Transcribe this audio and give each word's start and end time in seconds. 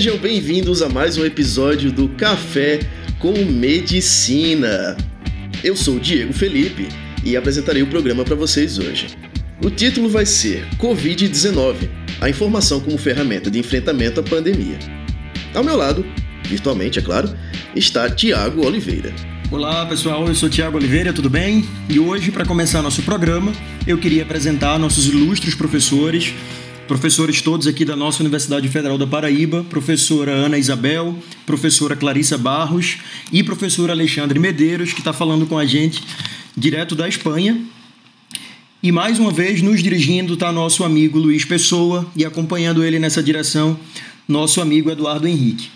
Sejam 0.00 0.16
bem-vindos 0.16 0.80
a 0.80 0.88
mais 0.88 1.18
um 1.18 1.26
episódio 1.26 1.92
do 1.92 2.08
Café 2.08 2.80
com 3.18 3.34
Medicina. 3.44 4.96
Eu 5.62 5.76
sou 5.76 5.96
o 5.96 6.00
Diego 6.00 6.32
Felipe 6.32 6.88
e 7.22 7.36
apresentarei 7.36 7.82
o 7.82 7.86
programa 7.86 8.24
para 8.24 8.34
vocês 8.34 8.78
hoje. 8.78 9.08
O 9.62 9.68
título 9.68 10.08
vai 10.08 10.24
ser 10.24 10.66
Covid-19 10.78 11.90
a 12.18 12.30
informação 12.30 12.80
como 12.80 12.96
ferramenta 12.96 13.50
de 13.50 13.58
enfrentamento 13.58 14.20
à 14.20 14.22
pandemia. 14.22 14.78
Ao 15.52 15.62
meu 15.62 15.76
lado, 15.76 16.02
virtualmente, 16.44 16.98
é 16.98 17.02
claro, 17.02 17.36
está 17.76 18.08
Tiago 18.08 18.64
Oliveira. 18.64 19.12
Olá 19.50 19.84
pessoal, 19.84 20.26
eu 20.26 20.34
sou 20.34 20.48
Tiago 20.48 20.78
Oliveira, 20.78 21.12
tudo 21.12 21.28
bem? 21.28 21.62
E 21.90 21.98
hoje, 21.98 22.30
para 22.30 22.46
começar 22.46 22.80
nosso 22.80 23.02
programa, 23.02 23.52
eu 23.86 23.98
queria 23.98 24.22
apresentar 24.22 24.78
nossos 24.78 25.08
ilustres 25.08 25.54
professores, 25.54 26.32
professores 26.90 27.40
todos 27.40 27.68
aqui 27.68 27.84
da 27.84 27.94
nossa 27.94 28.20
Universidade 28.20 28.68
Federal 28.68 28.98
da 28.98 29.06
Paraíba, 29.06 29.62
professora 29.70 30.32
Ana 30.32 30.58
Isabel, 30.58 31.16
professora 31.46 31.94
Clarissa 31.94 32.36
Barros 32.36 32.96
e 33.30 33.44
professor 33.44 33.92
Alexandre 33.92 34.40
Medeiros, 34.40 34.92
que 34.92 34.98
está 34.98 35.12
falando 35.12 35.46
com 35.46 35.56
a 35.56 35.64
gente 35.64 36.02
direto 36.56 36.96
da 36.96 37.08
Espanha. 37.08 37.62
E 38.82 38.90
mais 38.90 39.20
uma 39.20 39.30
vez, 39.30 39.62
nos 39.62 39.80
dirigindo, 39.80 40.34
está 40.34 40.50
nosso 40.50 40.82
amigo 40.82 41.16
Luiz 41.16 41.44
Pessoa 41.44 42.10
e 42.16 42.24
acompanhando 42.24 42.82
ele 42.82 42.98
nessa 42.98 43.22
direção, 43.22 43.78
nosso 44.26 44.60
amigo 44.60 44.90
Eduardo 44.90 45.28
Henrique. 45.28 45.68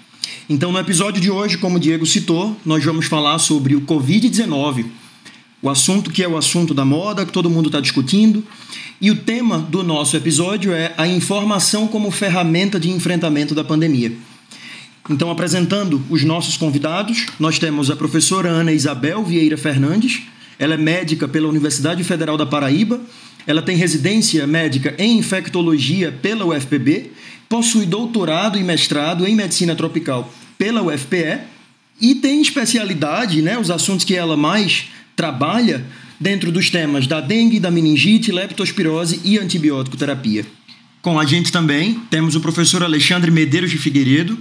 Então, 0.51 0.73
no 0.73 0.81
episódio 0.81 1.23
de 1.23 1.31
hoje, 1.31 1.57
como 1.59 1.77
o 1.77 1.81
Diego 1.81 2.05
citou, 2.05 2.57
nós 2.67 2.85
vamos 2.85 3.07
falar 3.07 3.39
sobre 3.39 3.77
o 3.77 3.83
Covid-19, 3.83 4.87
o 5.65 5.71
assunto 5.71 6.11
que 6.11 6.23
é 6.23 6.29
o 6.29 6.37
assunto 6.37 6.75
da 6.75 6.85
moda, 6.85 7.25
que 7.25 7.33
todo 7.33 7.49
mundo 7.49 7.71
está 7.71 7.81
discutindo. 7.81 8.45
E 9.01 9.11
o 9.11 9.17
tema 9.17 9.59
do 9.59 9.83
nosso 9.83 10.15
episódio 10.15 10.75
é 10.75 10.93
a 10.97 11.09
informação 11.09 11.89
como 11.89 12.11
ferramenta 12.11 12.79
de 12.79 12.91
enfrentamento 12.91 13.55
da 13.55 13.65
pandemia. 13.65 14.13
Então, 15.09 15.31
apresentando 15.31 16.05
os 16.11 16.23
nossos 16.23 16.59
convidados, 16.59 17.25
nós 17.41 17.59
temos 17.59 17.91
a 17.91 17.97
professora 17.97 18.51
Ana 18.51 18.73
Isabel 18.73 19.25
Vieira 19.25 19.57
Fernandes. 19.57 20.21
Ela 20.59 20.75
é 20.75 20.77
médica 20.77 21.27
pela 21.27 21.49
Universidade 21.49 22.05
Federal 22.05 22.37
da 22.37 22.45
Paraíba. 22.45 23.01
Ela 23.47 23.63
tem 23.63 23.77
residência 23.77 24.47
médica 24.47 24.95
em 24.99 25.19
infectologia 25.19 26.13
pela 26.13 26.45
UFPB 26.45 27.11
possui 27.49 27.87
doutorado 27.87 28.59
e 28.59 28.63
mestrado 28.63 29.27
em 29.27 29.35
medicina 29.35 29.75
tropical 29.75 30.33
pela 30.59 30.83
UFPE 30.83 31.41
e 32.01 32.17
tem 32.17 32.41
especialidade, 32.41 33.41
né, 33.43 33.57
os 33.59 33.71
assuntos 33.71 34.05
que 34.05 34.17
ela 34.17 34.37
mais 34.37 34.87
trabalha 35.17 35.85
dentro 36.19 36.51
dos 36.51 36.71
temas 36.71 37.07
da 37.07 37.21
dengue, 37.21 37.61
da 37.61 37.71
meningite, 37.71 38.33
leptospirose 38.33 39.21
e 39.25 39.39
antibiótico 39.39 39.97
terapia. 39.97 40.45
Com 41.03 41.19
a 41.19 41.27
gente 41.27 41.53
também 41.53 42.01
temos 42.11 42.35
o 42.35 42.41
professor 42.41 42.83
Alexandre 42.83 43.31
Medeiros 43.31 43.71
de 43.71 43.79
Figueiredo. 43.79 44.39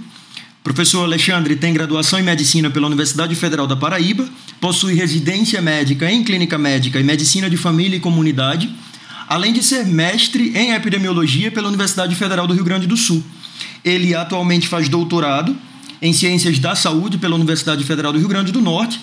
Professor 0.62 1.04
Alexandre 1.04 1.56
tem 1.56 1.74
graduação 1.74 2.18
em 2.18 2.22
medicina 2.22 2.70
pela 2.70 2.86
Universidade 2.86 3.34
Federal 3.34 3.66
da 3.66 3.76
Paraíba, 3.76 4.26
possui 4.60 4.94
residência 4.94 5.60
médica 5.60 6.10
em 6.10 6.24
clínica 6.24 6.56
médica 6.56 6.98
e 6.98 7.04
medicina 7.04 7.50
de 7.50 7.56
família 7.56 7.96
e 7.96 8.00
comunidade 8.00 8.74
além 9.28 9.52
de 9.52 9.62
ser 9.62 9.84
mestre 9.86 10.52
em 10.56 10.72
epidemiologia 10.72 11.50
pela 11.50 11.68
Universidade 11.68 12.14
Federal 12.14 12.46
do 12.46 12.54
Rio 12.54 12.64
Grande 12.64 12.86
do 12.86 12.96
Sul. 12.96 13.22
Ele 13.84 14.14
atualmente 14.14 14.68
faz 14.68 14.88
doutorado 14.88 15.56
em 16.00 16.12
Ciências 16.12 16.58
da 16.58 16.74
Saúde 16.74 17.18
pela 17.18 17.34
Universidade 17.34 17.84
Federal 17.84 18.12
do 18.12 18.18
Rio 18.18 18.28
Grande 18.28 18.52
do 18.52 18.60
Norte 18.60 19.00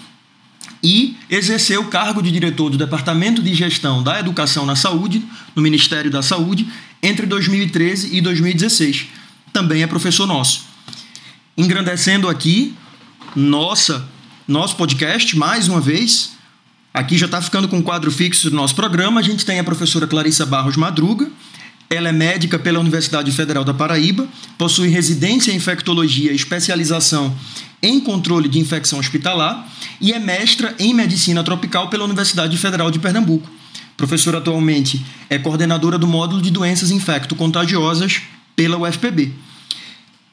e 0.84 1.16
exerceu 1.30 1.82
o 1.82 1.88
cargo 1.88 2.22
de 2.22 2.32
diretor 2.32 2.70
do 2.70 2.78
Departamento 2.78 3.42
de 3.42 3.54
Gestão 3.54 4.02
da 4.02 4.20
Educação 4.20 4.66
na 4.66 4.76
Saúde, 4.76 5.24
no 5.56 5.62
Ministério 5.62 6.10
da 6.10 6.22
Saúde, 6.22 6.68
entre 7.02 7.26
2013 7.26 8.16
e 8.16 8.22
2016. 8.22 9.08
Também 9.54 9.84
é 9.84 9.88
professor 9.88 10.26
nosso. 10.26 10.66
Engrandecendo 11.58 12.28
aqui 12.28 12.76
nossa 13.36 14.08
nosso 14.48 14.76
podcast 14.76 15.38
mais 15.38 15.68
uma 15.68 15.80
vez, 15.80 16.32
Aqui 16.94 17.18
já 17.18 17.26
está 17.26 17.42
ficando 17.42 17.70
com 17.70 17.78
um 17.78 17.82
quadro 17.82 18.12
fixo 18.12 18.50
do 18.50 18.56
nosso 18.56 18.76
programa. 18.76 19.22
A 19.22 19.24
gente 19.24 19.46
tem 19.46 19.58
a 19.60 19.64
professora 19.64 20.06
Clarissa 20.06 20.46
Barros 20.46 20.76
Madruga. 20.76 21.32
Ela 21.92 22.08
é 22.08 22.14
médica 22.14 22.58
pela 22.58 22.80
Universidade 22.80 23.30
Federal 23.34 23.66
da 23.66 23.74
Paraíba, 23.74 24.26
possui 24.58 24.88
residência 24.88 25.52
em 25.52 25.58
infectologia 25.58 26.32
especialização 26.32 27.36
em 27.84 28.00
controle 28.00 28.48
de 28.48 28.60
infecção 28.60 28.98
hospitalar 28.98 29.70
e 30.00 30.14
é 30.14 30.20
mestra 30.20 30.74
em 30.80 30.94
medicina 30.94 31.44
tropical 31.44 31.90
pela 31.90 32.06
Universidade 32.06 32.58
Federal 32.58 32.90
de 32.90 32.98
Pernambuco. 32.98 33.50
Professora 33.98 34.38
atualmente 34.38 35.06
é 35.30 35.38
coordenadora 35.38 35.98
do 35.98 36.08
módulo 36.08 36.42
de 36.42 36.50
doenças 36.50 36.92
infecto-contagiosas 36.92 38.22
pela 38.56 38.78
UFPB. 38.78 39.34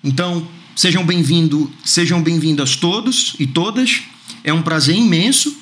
Então, 0.04 0.47
sejam 0.76 1.04
bem-vindos, 1.04 1.70
sejam 1.84 2.22
bem-vindas 2.22 2.76
todos 2.76 3.34
e 3.36 3.48
todas. 3.48 4.02
É 4.44 4.52
um 4.52 4.62
prazer 4.62 4.94
imenso 4.94 5.56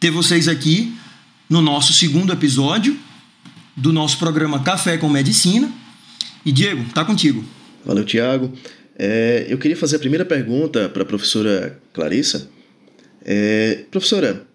ter 0.00 0.10
vocês 0.10 0.48
aqui 0.48 0.96
no 1.48 1.62
nosso 1.62 1.92
segundo 1.92 2.32
episódio 2.32 3.05
do 3.76 3.92
nosso 3.92 4.18
programa 4.18 4.62
Café 4.62 4.96
com 4.96 5.08
Medicina. 5.08 5.70
E 6.44 6.50
Diego, 6.50 6.84
tá 6.94 7.04
contigo. 7.04 7.44
Valeu, 7.84 8.04
Tiago. 8.04 8.52
É, 8.98 9.46
eu 9.48 9.58
queria 9.58 9.76
fazer 9.76 9.96
a 9.96 9.98
primeira 9.98 10.24
pergunta 10.24 10.88
para 10.88 11.02
a 11.02 11.06
professora 11.06 11.78
Clarissa. 11.92 12.48
É, 13.24 13.84
professora, 13.90 14.46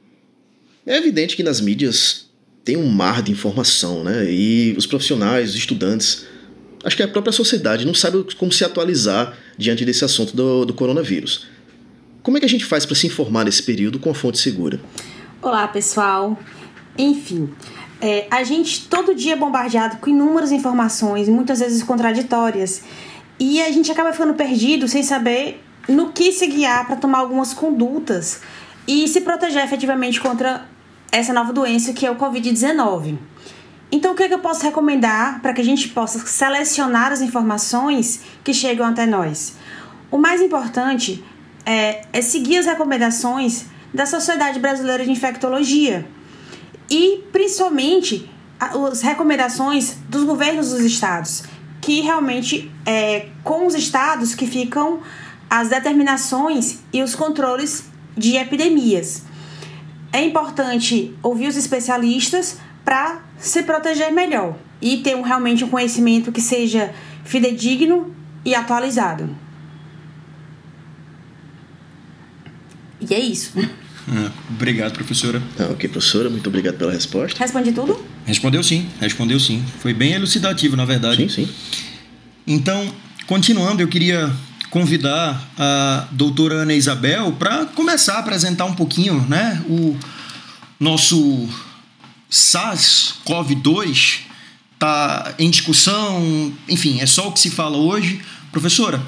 é 0.86 0.98
evidente 0.98 1.36
que 1.36 1.44
nas 1.44 1.62
mídias 1.62 2.30
tem 2.64 2.78
um 2.78 2.88
mar 2.88 3.22
de 3.22 3.32
informação, 3.32 4.04
né? 4.04 4.26
E 4.32 4.74
os 4.78 4.86
profissionais, 4.86 5.52
os 5.52 5.56
estudantes, 5.56 6.26
acho 6.84 6.96
que 6.96 7.04
a 7.04 7.08
própria 7.08 7.32
sociedade 7.32 7.86
não 7.86 7.94
sabe 7.94 8.24
como 8.38 8.52
se 8.52 8.64
atualizar 8.64 9.38
diante 9.58 9.86
desse 9.86 10.04
assunto 10.04 10.36
do, 10.36 10.66
do 10.66 10.74
coronavírus. 10.74 11.46
Como 12.24 12.38
é 12.38 12.40
que 12.40 12.46
a 12.46 12.50
gente 12.50 12.66
faz 12.66 12.86
para 12.86 12.96
se 12.96 13.08
informar 13.08 13.46
nesse 13.46 13.64
período 13.64 14.00
com 14.00 14.10
a 14.10 14.16
fonte 14.16 14.38
segura? 14.38 14.80
Olá, 15.42 15.68
pessoal. 15.68 16.40
Enfim, 16.98 17.50
é, 18.02 18.28
a 18.32 18.44
gente 18.44 18.88
todo 18.88 19.14
dia 19.14 19.34
é 19.34 19.36
bombardeado 19.36 19.98
com 19.98 20.10
inúmeras 20.10 20.52
informações, 20.52 21.30
muitas 21.30 21.60
vezes 21.60 21.84
contraditórias, 21.84 22.82
e 23.40 23.62
a 23.62 23.72
gente 23.72 23.92
acaba 23.92 24.12
ficando 24.12 24.34
perdido 24.34 24.88
sem 24.88 25.04
saber 25.04 25.64
no 25.88 26.12
que 26.12 26.32
se 26.32 26.48
guiar 26.48 26.88
para 26.88 26.96
tomar 26.96 27.20
algumas 27.20 27.54
condutas 27.54 28.42
e 28.88 29.08
se 29.08 29.22
proteger 29.22 29.64
efetivamente 29.64 30.20
contra 30.20 30.66
essa 31.12 31.32
nova 31.32 31.54
doença 31.54 31.94
que 31.94 32.06
é 32.06 32.12
o 32.12 32.16
Covid-19. 32.16 33.18
Então, 33.92 34.14
o 34.14 34.16
que, 34.16 34.24
é 34.24 34.28
que 34.28 34.34
eu 34.34 34.40
posso 34.40 34.64
recomendar 34.64 35.42
para 35.42 35.54
que 35.54 35.62
a 35.62 35.64
gente 35.64 35.90
possa 35.90 36.20
selecionar 36.26 37.12
as 37.12 37.22
informações 37.22 38.22
que 38.44 38.54
chegam 38.54 38.86
até 38.86 39.06
nós? 39.06 39.56
O 40.10 40.18
mais 40.18 40.42
importante 40.42 41.24
é, 41.66 42.04
é 42.14 42.22
seguir 42.22 42.58
as 42.58 42.66
recomendações 42.66 43.66
da 43.94 44.06
Sociedade 44.06 44.60
Brasileira 44.60 45.04
de 45.04 45.12
Infectologia 45.12 46.08
e 46.92 47.24
principalmente 47.32 48.30
as 48.60 49.02
recomendações 49.02 49.98
dos 50.10 50.26
governos 50.26 50.72
dos 50.72 50.82
estados, 50.82 51.44
que 51.80 52.02
realmente 52.02 52.70
é 52.86 53.30
com 53.44 53.66
os 53.66 53.74
estados 53.74 54.36
que 54.36 54.46
ficam 54.46 55.00
as 55.50 55.70
determinações 55.70 56.80
e 56.92 57.02
os 57.02 57.16
controles 57.16 57.86
de 58.16 58.36
epidemias. 58.36 59.24
É 60.12 60.22
importante 60.22 61.16
ouvir 61.24 61.48
os 61.48 61.56
especialistas 61.56 62.60
para 62.84 63.22
se 63.38 63.64
proteger 63.64 64.12
melhor 64.12 64.58
e 64.82 64.98
ter 64.98 65.16
um, 65.16 65.22
realmente 65.22 65.64
um 65.64 65.70
conhecimento 65.70 66.32
que 66.32 66.42
seja 66.42 66.94
fidedigno 67.24 68.14
e 68.44 68.54
atualizado. 68.54 69.34
E 73.00 73.14
é 73.14 73.20
isso. 73.20 73.54
Ah, 74.12 74.30
obrigado, 74.50 74.94
professora. 74.94 75.42
Ah, 75.58 75.70
ok, 75.72 75.90
professora, 75.90 76.30
muito 76.30 76.48
obrigado 76.48 76.76
pela 76.76 76.92
resposta. 76.92 77.40
Respondi 77.40 77.72
tudo? 77.72 78.04
Respondeu 78.26 78.62
sim, 78.62 78.88
respondeu 79.00 79.40
sim. 79.40 79.64
Foi 79.80 79.94
bem 79.94 80.12
elucidativo, 80.14 80.76
na 80.76 80.84
verdade. 80.84 81.30
Sim, 81.30 81.46
sim. 81.46 81.50
Então, 82.46 82.94
continuando, 83.26 83.82
eu 83.82 83.88
queria 83.88 84.30
convidar 84.70 85.50
a 85.58 86.08
doutora 86.12 86.56
Ana 86.56 86.74
Isabel 86.74 87.32
para 87.34 87.66
começar 87.68 88.16
a 88.16 88.20
apresentar 88.20 88.66
um 88.66 88.74
pouquinho 88.74 89.26
né, 89.30 89.64
o 89.68 89.98
nosso 90.80 91.48
SARS-CoV-2 92.30 94.20
está 94.74 95.36
em 95.38 95.50
discussão, 95.50 96.52
enfim, 96.68 97.00
é 97.00 97.06
só 97.06 97.30
o 97.30 97.32
que 97.32 97.40
se 97.40 97.52
fala 97.52 97.78
hoje. 97.78 98.20
Professora, 98.52 99.02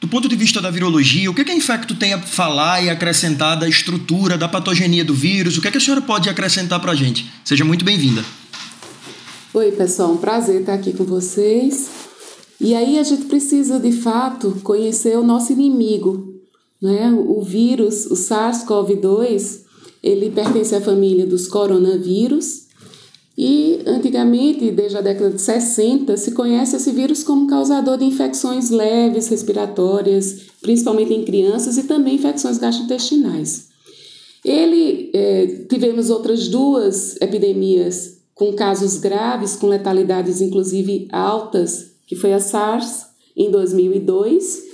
do 0.00 0.08
ponto 0.08 0.26
de 0.26 0.34
vista 0.34 0.62
da 0.62 0.70
virologia, 0.70 1.30
o 1.30 1.34
que, 1.34 1.42
é 1.42 1.44
que 1.44 1.52
a 1.52 1.54
Infecto 1.54 1.94
tem 1.94 2.14
a 2.14 2.18
falar 2.18 2.82
e 2.82 2.88
acrescentar 2.88 3.58
da 3.58 3.68
estrutura, 3.68 4.38
da 4.38 4.48
patogenia 4.48 5.04
do 5.04 5.12
vírus? 5.12 5.58
O 5.58 5.60
que, 5.60 5.68
é 5.68 5.70
que 5.70 5.76
a 5.76 5.80
senhora 5.80 6.00
pode 6.00 6.30
acrescentar 6.30 6.80
para 6.80 6.92
a 6.92 6.94
gente? 6.94 7.30
Seja 7.44 7.66
muito 7.66 7.84
bem-vinda. 7.84 8.24
Oi, 9.52 9.72
pessoal, 9.72 10.12
um 10.12 10.16
prazer 10.16 10.60
estar 10.60 10.72
aqui 10.72 10.94
com 10.94 11.04
vocês. 11.04 11.90
E 12.58 12.74
aí 12.74 12.98
a 12.98 13.02
gente 13.02 13.26
precisa, 13.26 13.78
de 13.78 13.92
fato, 13.92 14.58
conhecer 14.62 15.18
o 15.18 15.22
nosso 15.22 15.52
inimigo. 15.52 16.34
Né? 16.80 17.12
O 17.12 17.42
vírus, 17.42 18.06
o 18.06 18.14
SARS-CoV-2, 18.14 19.64
ele 20.02 20.30
pertence 20.30 20.74
à 20.74 20.80
família 20.80 21.26
dos 21.26 21.46
coronavírus 21.46 22.69
E 23.42 23.80
antigamente, 23.86 24.70
desde 24.70 24.98
a 24.98 25.00
década 25.00 25.30
de 25.30 25.40
60, 25.40 26.14
se 26.18 26.32
conhece 26.32 26.76
esse 26.76 26.92
vírus 26.92 27.22
como 27.22 27.46
causador 27.46 27.96
de 27.96 28.04
infecções 28.04 28.68
leves 28.68 29.28
respiratórias, 29.28 30.42
principalmente 30.60 31.14
em 31.14 31.24
crianças, 31.24 31.78
e 31.78 31.84
também 31.84 32.16
infecções 32.16 32.58
gastrointestinais. 32.58 33.68
Ele 34.44 35.08
é, 35.14 35.64
tivemos 35.70 36.10
outras 36.10 36.48
duas 36.48 37.16
epidemias 37.18 38.18
com 38.34 38.52
casos 38.52 38.98
graves, 38.98 39.56
com 39.56 39.68
letalidades 39.68 40.42
inclusive 40.42 41.08
altas, 41.10 41.92
que 42.06 42.14
foi 42.14 42.34
a 42.34 42.40
SARS 42.40 43.06
em 43.34 43.50
2002 43.50 44.64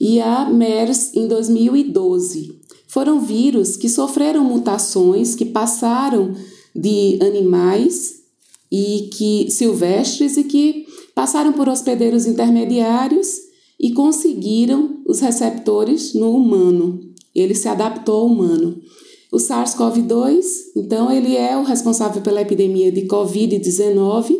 e 0.00 0.20
a 0.20 0.50
MERS 0.50 1.14
em 1.14 1.28
2012. 1.28 2.58
Foram 2.88 3.20
vírus 3.20 3.76
que 3.76 3.88
sofreram 3.88 4.42
mutações, 4.42 5.36
que 5.36 5.44
passaram 5.44 6.34
de 6.76 7.18
animais 7.22 8.22
e 8.70 9.10
que 9.12 9.50
silvestres 9.50 10.36
e 10.36 10.44
que 10.44 10.86
passaram 11.14 11.52
por 11.52 11.68
hospedeiros 11.68 12.26
intermediários 12.26 13.28
e 13.80 13.92
conseguiram 13.92 15.02
os 15.06 15.20
receptores 15.20 16.14
no 16.14 16.34
humano. 16.34 17.00
Ele 17.34 17.54
se 17.54 17.68
adaptou 17.68 18.20
ao 18.20 18.26
humano. 18.26 18.80
O 19.32 19.38
SARS-CoV-2, 19.38 20.44
então, 20.76 21.10
ele 21.10 21.36
é 21.36 21.56
o 21.56 21.64
responsável 21.64 22.22
pela 22.22 22.40
epidemia 22.40 22.92
de 22.92 23.02
COVID-19 23.02 24.36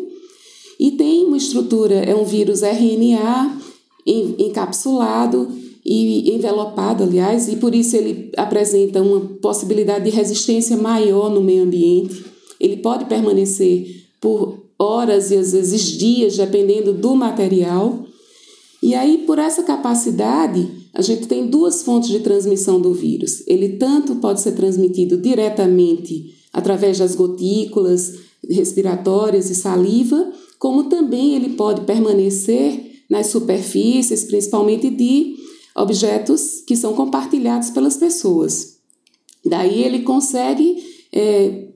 e 0.79 0.91
tem 0.91 1.25
uma 1.25 1.37
estrutura, 1.37 1.95
é 1.95 2.15
um 2.15 2.23
vírus 2.23 2.61
RNA 2.61 3.59
encapsulado 4.05 5.49
e 5.87 6.35
envelopado, 6.35 7.03
aliás, 7.03 7.47
e 7.47 7.55
por 7.55 7.73
isso 7.73 7.95
ele 7.95 8.29
apresenta 8.35 9.01
uma 9.01 9.21
possibilidade 9.41 10.03
de 10.03 10.11
resistência 10.11 10.75
maior 10.75 11.31
no 11.31 11.41
meio 11.41 11.63
ambiente. 11.63 12.25
Ele 12.59 12.77
pode 12.77 13.05
permanecer 13.05 14.03
por 14.19 14.65
horas 14.77 15.31
e 15.31 15.35
às 15.37 15.53
vezes 15.53 15.81
dias, 15.97 16.35
dependendo 16.35 16.91
do 16.91 17.15
material. 17.15 18.05
E 18.83 18.93
aí, 18.93 19.19
por 19.19 19.39
essa 19.39 19.63
capacidade, 19.63 20.69
a 20.93 21.01
gente 21.01 21.25
tem 21.25 21.47
duas 21.47 21.83
fontes 21.83 22.09
de 22.09 22.19
transmissão 22.19 22.81
do 22.81 22.93
vírus. 22.93 23.47
Ele 23.47 23.77
tanto 23.77 24.17
pode 24.17 24.41
ser 24.41 24.51
transmitido 24.51 25.15
diretamente 25.15 26.35
através 26.51 26.97
das 26.99 27.15
gotículas 27.15 28.13
respiratórias 28.49 29.49
e 29.49 29.55
saliva, 29.55 30.33
como 30.59 30.85
também 30.85 31.33
ele 31.33 31.49
pode 31.49 31.81
permanecer 31.81 33.03
nas 33.09 33.27
superfícies, 33.27 34.25
principalmente 34.25 34.89
de 34.89 35.46
objetos 35.77 36.63
que 36.65 36.75
são 36.75 36.93
compartilhados 36.93 37.69
pelas 37.69 37.97
pessoas. 37.97 38.77
Daí 39.45 39.83
ele 39.83 39.99
consegue 39.99 40.83
é, 41.13 41.67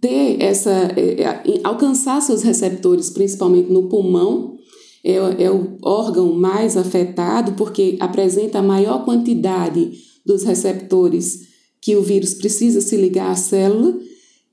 ter 0.00 0.42
essa, 0.42 0.70
é, 0.96 1.22
é 1.22 1.60
alcançar 1.64 2.20
seus 2.20 2.42
receptores, 2.42 3.10
principalmente 3.10 3.72
no 3.72 3.88
pulmão, 3.88 4.56
é, 5.02 5.44
é 5.44 5.50
o 5.50 5.78
órgão 5.82 6.32
mais 6.34 6.76
afetado 6.76 7.52
porque 7.52 7.96
apresenta 8.00 8.58
a 8.58 8.62
maior 8.62 9.04
quantidade 9.04 9.92
dos 10.24 10.42
receptores 10.42 11.46
que 11.80 11.94
o 11.94 12.02
vírus 12.02 12.34
precisa 12.34 12.80
se 12.80 12.96
ligar 12.96 13.30
à 13.30 13.36
célula, 13.36 13.96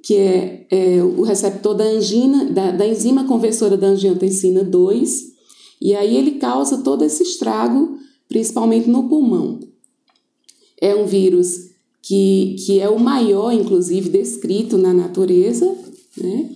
que 0.03 0.15
é, 0.15 0.67
é 0.69 1.03
o 1.03 1.23
receptor 1.23 1.73
da 1.73 1.83
angina, 1.83 2.45
da, 2.45 2.71
da 2.71 2.87
enzima 2.87 3.23
conversora 3.25 3.75
da 3.75 3.87
angiotensina 3.87 4.63
2, 4.63 5.33
e 5.81 5.95
aí 5.95 6.15
ele 6.15 6.31
causa 6.33 6.83
todo 6.83 7.03
esse 7.03 7.23
estrago, 7.23 7.97
principalmente 8.33 8.89
no 8.89 9.07
pulmão. 9.07 9.59
É 10.81 10.93
um 10.93 11.05
vírus 11.05 11.69
que, 12.01 12.55
que 12.65 12.79
é 12.79 12.89
o 12.89 12.99
maior, 12.99 13.53
inclusive, 13.53 14.09
descrito 14.09 14.77
na 14.77 14.93
natureza, 14.93 15.73
né? 16.17 16.49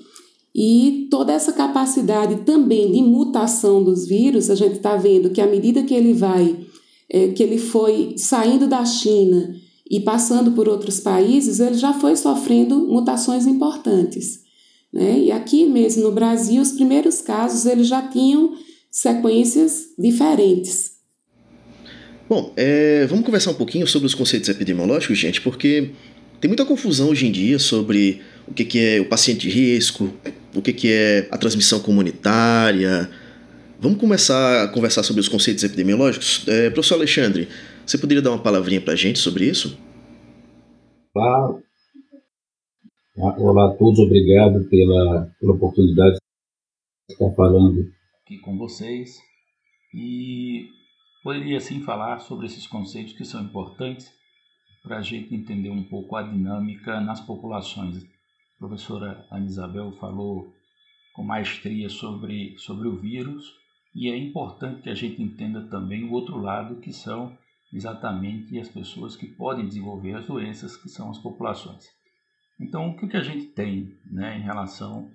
E 0.54 1.08
toda 1.12 1.32
essa 1.32 1.54
capacidade 1.54 2.38
também 2.38 2.92
de 2.92 3.00
mutação 3.04 3.84
dos 3.84 4.08
vírus, 4.08 4.50
a 4.50 4.56
gente 4.56 4.78
está 4.78 4.96
vendo 4.96 5.30
que 5.30 5.40
à 5.40 5.46
medida 5.46 5.84
que 5.84 5.94
ele 5.94 6.14
vai, 6.14 6.66
é, 7.08 7.28
que 7.28 7.44
ele 7.44 7.60
foi 7.60 8.16
saindo 8.18 8.68
da 8.68 8.84
China 8.84 9.56
e 9.90 10.00
passando 10.00 10.52
por 10.54 10.68
outros 10.68 11.00
países, 11.00 11.60
ele 11.60 11.76
já 11.76 11.94
foi 11.94 12.16
sofrendo 12.16 12.88
mutações 12.88 13.46
importantes. 13.46 14.40
Né? 14.92 15.20
E 15.26 15.32
aqui 15.32 15.68
mesmo 15.68 16.02
no 16.02 16.12
Brasil, 16.12 16.60
os 16.60 16.72
primeiros 16.72 17.22
casos 17.22 17.68
eles 17.68 17.88
já 17.88 18.02
tinham 18.02 18.56
sequências 18.90 19.90
diferentes. 19.96 20.97
Bom, 22.30 22.54
é, 22.58 23.06
vamos 23.06 23.26
conversar 23.26 23.52
um 23.52 23.56
pouquinho 23.56 23.88
sobre 23.88 24.06
os 24.06 24.14
conceitos 24.14 24.50
epidemiológicos, 24.50 25.18
gente, 25.18 25.40
porque 25.40 25.92
tem 26.42 26.50
muita 26.50 26.66
confusão 26.66 27.10
hoje 27.10 27.26
em 27.26 27.32
dia 27.32 27.58
sobre 27.58 28.22
o 28.46 28.54
que, 28.54 28.66
que 28.66 28.80
é 28.80 29.00
o 29.00 29.08
paciente 29.08 29.48
de 29.48 29.50
risco, 29.50 30.14
o 30.54 30.62
que, 30.62 30.74
que 30.74 30.92
é 30.92 31.28
a 31.32 31.38
transmissão 31.38 31.80
comunitária. 31.80 33.10
Vamos 33.80 33.98
começar 33.98 34.64
a 34.64 34.68
conversar 34.68 35.04
sobre 35.04 35.22
os 35.22 35.30
conceitos 35.30 35.64
epidemiológicos? 35.64 36.46
É, 36.50 36.70
professor 36.70 36.96
Alexandre, 36.96 37.48
você 37.86 37.98
poderia 37.98 38.22
dar 38.22 38.32
uma 38.32 38.44
palavrinha 38.44 38.82
para 38.82 38.94
a 38.94 38.98
gente 38.98 39.20
sobre 39.20 39.46
isso? 39.46 39.78
Claro. 41.14 41.64
Olá 43.16 43.70
a 43.70 43.74
todos, 43.76 44.00
obrigado 44.00 44.66
pela, 44.66 45.32
pela 45.40 45.54
oportunidade 45.54 46.18
de 47.08 47.14
estar 47.14 47.32
falando 47.36 47.90
aqui 48.22 48.38
com 48.40 48.58
vocês. 48.58 49.16
E 49.94 50.77
poderia 51.24 51.60
sim 51.60 51.82
falar 51.82 52.20
sobre 52.20 52.46
esses 52.46 52.68
conceitos 52.68 53.14
que 53.14 53.26
são 53.26 53.42
importantes 53.42 54.12
para 54.84 54.98
a 54.98 55.02
gente 55.02 55.34
entender 55.36 55.70
um 55.70 55.84
pouco 55.84 56.16
a 56.16 56.22
dinâmica 56.22 57.02
nas 57.02 57.20
populações 57.20 58.06
a 58.58 58.60
professora 58.60 59.24
Ana 59.30 59.46
Isabel 59.46 59.92
falou 60.00 60.56
com 61.14 61.24
maestria 61.24 61.90
sobre, 61.90 62.58
sobre 62.58 62.88
o 62.88 63.00
vírus 63.00 63.54
e 63.94 64.10
é 64.10 64.18
importante 64.18 64.82
que 64.82 64.90
a 64.90 64.96
gente 64.96 65.22
entenda 65.22 65.68
também 65.68 66.04
o 66.04 66.12
outro 66.12 66.38
lado, 66.38 66.80
que 66.80 66.92
são 66.92 67.38
exatamente 67.72 68.58
as 68.58 68.68
pessoas 68.68 69.16
que 69.16 69.28
podem 69.28 69.68
desenvolver 69.68 70.16
as 70.16 70.26
doenças, 70.26 70.76
que 70.76 70.90
são 70.90 71.12
as 71.12 71.20
populações. 71.20 71.86
Então, 72.60 72.90
o 72.90 72.98
que, 72.98 73.08
que 73.08 73.18
a 73.18 73.22
gente 73.22 73.46
tem 73.48 74.00
né, 74.04 74.40
em 74.40 74.42
relação 74.42 75.12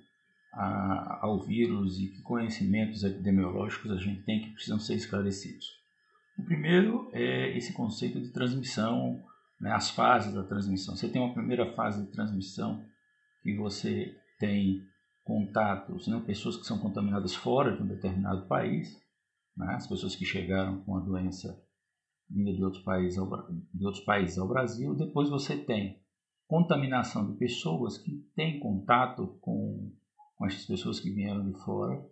a, 0.52 1.19
ao 1.22 1.40
vírus 1.40 1.99
e 1.99 2.08
que 2.08 2.22
conhecimentos 2.22 3.02
epidemiológicos 3.02 3.90
a 3.90 3.96
gente 3.96 4.22
tem 4.22 4.40
que 4.40 4.50
precisam 4.50 4.78
ser 4.78 4.94
esclarecidos? 4.94 5.82
O 6.39 6.43
primeiro 6.43 7.11
é 7.12 7.57
esse 7.57 7.73
conceito 7.73 8.21
de 8.21 8.31
transmissão, 8.31 9.23
né, 9.61 9.71
as 9.73 9.91
fases 9.91 10.35
da 10.35 10.43
transmissão. 10.43 10.97
Você 10.97 11.09
tem 11.09 11.21
uma 11.21 11.35
primeira 11.35 11.73
fase 11.75 12.05
de 12.05 12.11
transmissão 12.11 12.85
que 13.43 13.57
você 13.57 14.17
tem 14.39 14.87
contatos, 15.23 16.09
né, 16.09 16.21
pessoas 16.27 16.57
que 16.57 16.67
são 16.67 16.79
contaminadas 16.79 17.35
fora 17.35 17.77
de 17.77 17.83
um 17.83 17.87
determinado 17.87 18.47
país, 18.47 19.01
né, 19.57 19.75
as 19.75 19.87
pessoas 19.87 20.17
que 20.17 20.25
chegaram 20.25 20.83
com 20.83 20.97
a 20.97 21.01
doença 21.01 21.62
vinda 22.29 22.53
de 22.53 22.65
outros 22.65 22.83
países 22.83 23.19
ao, 23.19 23.29
de 23.53 23.85
outros 23.85 24.05
países 24.05 24.39
ao 24.39 24.49
Brasil, 24.49 24.95
depois 24.95 25.29
você 25.29 25.57
tem 25.57 26.03
contaminação 26.49 27.31
de 27.31 27.39
pessoas 27.39 27.99
que 27.99 28.27
têm 28.35 28.59
contato 28.59 29.39
com, 29.41 29.93
com 30.37 30.47
essas 30.47 30.65
pessoas 30.65 30.99
que 30.99 31.11
vieram 31.11 31.51
de 31.51 31.59
fora 31.62 32.03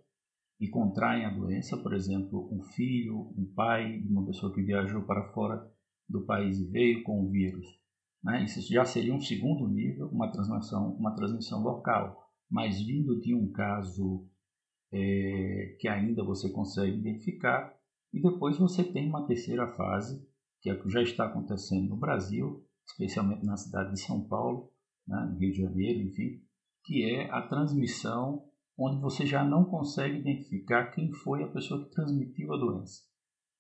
e 0.61 0.69
contraem 0.69 1.25
a 1.25 1.31
doença, 1.31 1.77
por 1.77 1.95
exemplo, 1.95 2.49
um 2.53 2.63
filho, 2.63 3.33
um 3.37 3.51
pai 3.55 4.03
uma 4.09 4.27
pessoa 4.27 4.53
que 4.53 4.63
viajou 4.63 5.03
para 5.03 5.33
fora 5.33 5.67
do 6.09 6.27
país 6.27 6.59
e 6.59 6.71
veio 6.71 7.03
com 7.03 7.25
o 7.25 7.31
vírus 7.31 7.81
né? 8.23 8.45
Isso 8.45 8.61
já 8.73 8.85
seria 8.85 9.15
um 9.15 9.21
segundo 9.21 9.69
nível, 9.69 10.09
uma 10.09 10.31
transmissão, 10.31 10.95
uma 10.95 11.15
transmissão 11.15 11.63
local, 11.63 12.23
mas 12.51 12.81
vindo 12.81 13.19
de 13.21 13.35
um 13.35 13.51
caso 13.51 14.27
é, 14.93 15.77
que 15.81 15.89
ainda 15.89 16.23
você 16.23 16.51
consegue 16.51 16.99
identificar, 16.99 17.75
e 18.13 18.21
depois 18.21 18.59
você 18.59 18.83
tem 18.85 19.09
uma 19.09 19.27
terceira 19.27 19.67
fase, 19.69 20.27
que 20.61 20.69
é 20.69 20.75
o 20.75 20.83
que 20.83 20.91
já 20.91 21.01
está 21.01 21.27
acontecendo 21.27 21.89
no 21.89 21.97
Brasil, 21.97 22.67
especialmente 22.87 23.45
na 23.47 23.57
cidade 23.57 23.93
de 23.93 24.01
São 24.01 24.27
Paulo, 24.27 24.71
né, 25.07 25.29
no 25.31 25.39
Rio 25.39 25.53
de 25.53 25.59
Janeiro, 25.59 26.01
enfim, 26.01 26.43
que 26.85 27.05
é 27.05 27.31
a 27.31 27.43
transmissão 27.43 28.50
onde 28.81 28.99
você 29.01 29.27
já 29.27 29.45
não 29.45 29.65
consegue 29.65 30.19
identificar 30.19 30.87
quem 30.87 31.13
foi 31.13 31.43
a 31.43 31.49
pessoa 31.49 31.85
que 31.85 31.91
transmitiu 31.91 32.55
a 32.55 32.57
doença. 32.57 33.03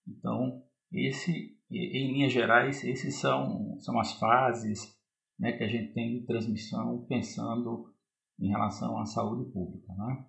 Então, 0.08 0.62
esse 0.90 1.60
em 1.70 2.12
linhas 2.12 2.32
gerais, 2.32 2.82
esses 2.82 3.20
são, 3.20 3.78
são 3.78 4.00
as 4.00 4.12
fases 4.14 4.98
né, 5.38 5.52
que 5.52 5.62
a 5.62 5.68
gente 5.68 5.92
tem 5.92 6.18
de 6.18 6.26
transmissão 6.26 7.04
pensando 7.08 7.94
em 8.40 8.48
relação 8.48 8.98
à 8.98 9.04
saúde 9.04 9.50
pública. 9.52 9.92
Né? 9.94 10.26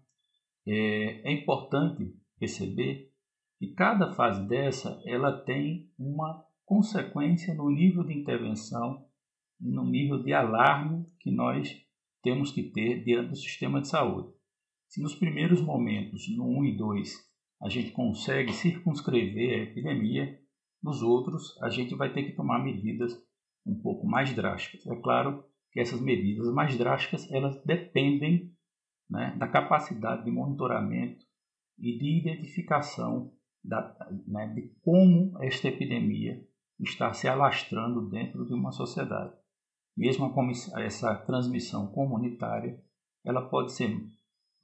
É, 0.68 1.32
é 1.32 1.34
importante 1.34 2.14
perceber 2.38 3.12
que 3.58 3.74
cada 3.74 4.12
fase 4.12 4.48
dessa 4.48 5.02
ela 5.06 5.32
tem 5.32 5.90
uma 5.98 6.46
consequência 6.66 7.54
no 7.56 7.70
nível 7.72 8.04
de 8.04 8.14
intervenção 8.14 9.08
e 9.60 9.72
no 9.72 9.86
nível 9.86 10.22
de 10.22 10.34
alarme 10.34 11.06
que 11.20 11.32
nós 11.32 11.76
temos 12.22 12.52
que 12.52 12.64
ter 12.64 13.04
diante 13.04 13.30
do 13.30 13.36
sistema 13.36 13.82
de 13.82 13.88
saúde. 13.88 14.41
Se 14.92 15.02
nos 15.02 15.16
primeiros 15.16 15.62
momentos, 15.62 16.28
no 16.36 16.46
1 16.60 16.66
e 16.66 16.78
2, 16.78 17.32
a 17.62 17.70
gente 17.70 17.92
consegue 17.92 18.52
circunscrever 18.52 19.54
a 19.54 19.64
epidemia, 19.64 20.38
nos 20.84 21.02
outros, 21.02 21.58
a 21.62 21.70
gente 21.70 21.96
vai 21.96 22.12
ter 22.12 22.24
que 22.24 22.36
tomar 22.36 22.62
medidas 22.62 23.18
um 23.66 23.74
pouco 23.82 24.06
mais 24.06 24.36
drásticas. 24.36 24.86
É 24.86 24.96
claro 24.98 25.46
que 25.72 25.80
essas 25.80 26.02
medidas 26.02 26.54
mais 26.54 26.78
drásticas 26.78 27.32
elas 27.32 27.64
dependem 27.64 28.54
né, 29.10 29.34
da 29.40 29.48
capacidade 29.48 30.26
de 30.26 30.32
monitoramento 30.32 31.26
e 31.80 31.98
de 31.98 32.20
identificação 32.20 33.32
da, 33.64 33.96
né, 34.28 34.48
de 34.54 34.76
como 34.82 35.42
esta 35.42 35.70
epidemia 35.70 36.46
está 36.78 37.14
se 37.14 37.30
alastrando 37.30 38.10
dentro 38.10 38.46
de 38.46 38.54
uma 38.54 38.74
sociedade. 38.74 39.34
Mesmo 39.96 40.34
essa 40.76 41.16
transmissão 41.16 41.88
comunitária, 41.94 42.78
ela 43.24 43.48
pode 43.48 43.72
ser 43.72 43.88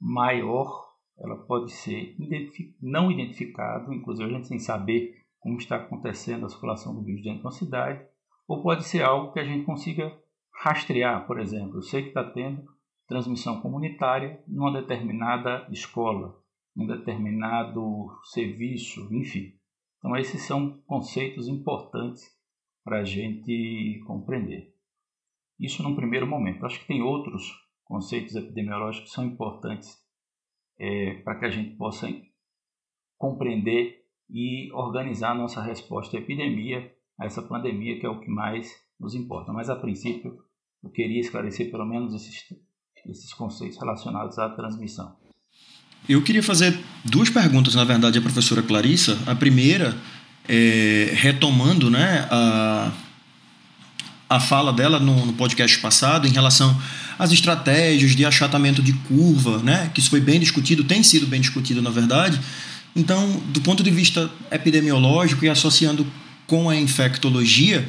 maior, 0.00 0.88
ela 1.18 1.36
pode 1.36 1.72
ser 1.72 2.14
identific 2.18 2.76
não 2.80 3.10
identificada, 3.10 3.92
inclusive 3.92 4.28
a 4.28 4.32
gente 4.32 4.46
sem 4.46 4.58
saber 4.58 5.16
como 5.40 5.58
está 5.58 5.76
acontecendo 5.76 6.46
a 6.46 6.48
circulação 6.48 6.94
do 6.94 7.02
vírus 7.02 7.22
dentro 7.22 7.40
de 7.40 7.44
uma 7.44 7.52
cidade, 7.52 8.04
ou 8.46 8.62
pode 8.62 8.84
ser 8.84 9.02
algo 9.02 9.32
que 9.32 9.40
a 9.40 9.44
gente 9.44 9.64
consiga 9.64 10.16
rastrear, 10.52 11.26
por 11.26 11.38
exemplo. 11.38 11.76
Eu 11.76 11.82
sei 11.82 12.02
que 12.02 12.08
está 12.08 12.24
tendo 12.24 12.64
transmissão 13.06 13.60
comunitária 13.60 14.42
numa 14.46 14.72
determinada 14.72 15.66
escola, 15.70 16.36
num 16.74 16.86
determinado 16.86 18.08
serviço, 18.24 19.08
enfim. 19.12 19.54
Então, 19.98 20.16
esses 20.16 20.42
são 20.42 20.78
conceitos 20.86 21.48
importantes 21.48 22.24
para 22.84 23.00
a 23.00 23.04
gente 23.04 24.00
compreender. 24.06 24.74
Isso 25.58 25.82
num 25.82 25.96
primeiro 25.96 26.26
momento. 26.26 26.64
Acho 26.64 26.80
que 26.80 26.86
tem 26.86 27.02
outros 27.02 27.52
conceitos 27.88 28.36
epidemiológicos 28.36 29.10
são 29.10 29.24
importantes 29.24 29.96
é, 30.78 31.14
para 31.24 31.38
que 31.38 31.46
a 31.46 31.50
gente 31.50 31.74
possa 31.76 32.08
compreender 33.16 34.04
e 34.30 34.70
organizar 34.72 35.32
a 35.32 35.34
nossa 35.34 35.62
resposta 35.62 36.16
à 36.16 36.20
epidemia, 36.20 36.92
a 37.18 37.24
essa 37.24 37.42
pandemia 37.42 37.98
que 37.98 38.06
é 38.06 38.08
o 38.08 38.20
que 38.20 38.30
mais 38.30 38.70
nos 39.00 39.14
importa. 39.14 39.52
Mas, 39.52 39.70
a 39.70 39.74
princípio, 39.74 40.38
eu 40.84 40.90
queria 40.90 41.20
esclarecer 41.20 41.70
pelo 41.70 41.86
menos 41.86 42.14
esses, 42.14 42.44
esses 43.06 43.32
conceitos 43.32 43.78
relacionados 43.78 44.38
à 44.38 44.50
transmissão. 44.50 45.16
Eu 46.08 46.22
queria 46.22 46.42
fazer 46.42 46.78
duas 47.04 47.30
perguntas, 47.30 47.74
na 47.74 47.84
verdade, 47.84 48.18
à 48.18 48.22
professora 48.22 48.62
Clarissa. 48.62 49.18
A 49.26 49.34
primeira, 49.34 49.96
é, 50.48 51.10
retomando 51.14 51.90
né, 51.90 52.28
a, 52.30 52.92
a 54.28 54.38
fala 54.38 54.72
dela 54.72 55.00
no, 55.00 55.26
no, 55.26 55.32
podcast 55.32 55.78
passado 55.78 56.26
em 56.28 56.30
relação 56.30 56.76
às 57.18 57.32
estratégias 57.32 58.14
de 58.14 58.24
achatamento 58.26 58.82
de 58.82 58.92
curva, 58.92 59.58
né, 59.58 59.90
que 59.94 60.00
isso 60.00 60.10
foi 60.10 60.20
bem 60.20 60.38
discutido, 60.38 60.84
tem 60.84 61.02
sido 61.02 61.26
bem 61.26 61.40
discutido, 61.40 61.80
na 61.80 61.90
verdade. 61.90 62.38
Então, 62.94 63.40
do 63.46 63.60
ponto 63.60 63.82
de 63.82 63.90
vista 63.90 64.30
epidemiológico 64.50 65.44
e 65.44 65.48
associando 65.48 66.06
com 66.46 66.68
a 66.68 66.76
infectologia, 66.76 67.86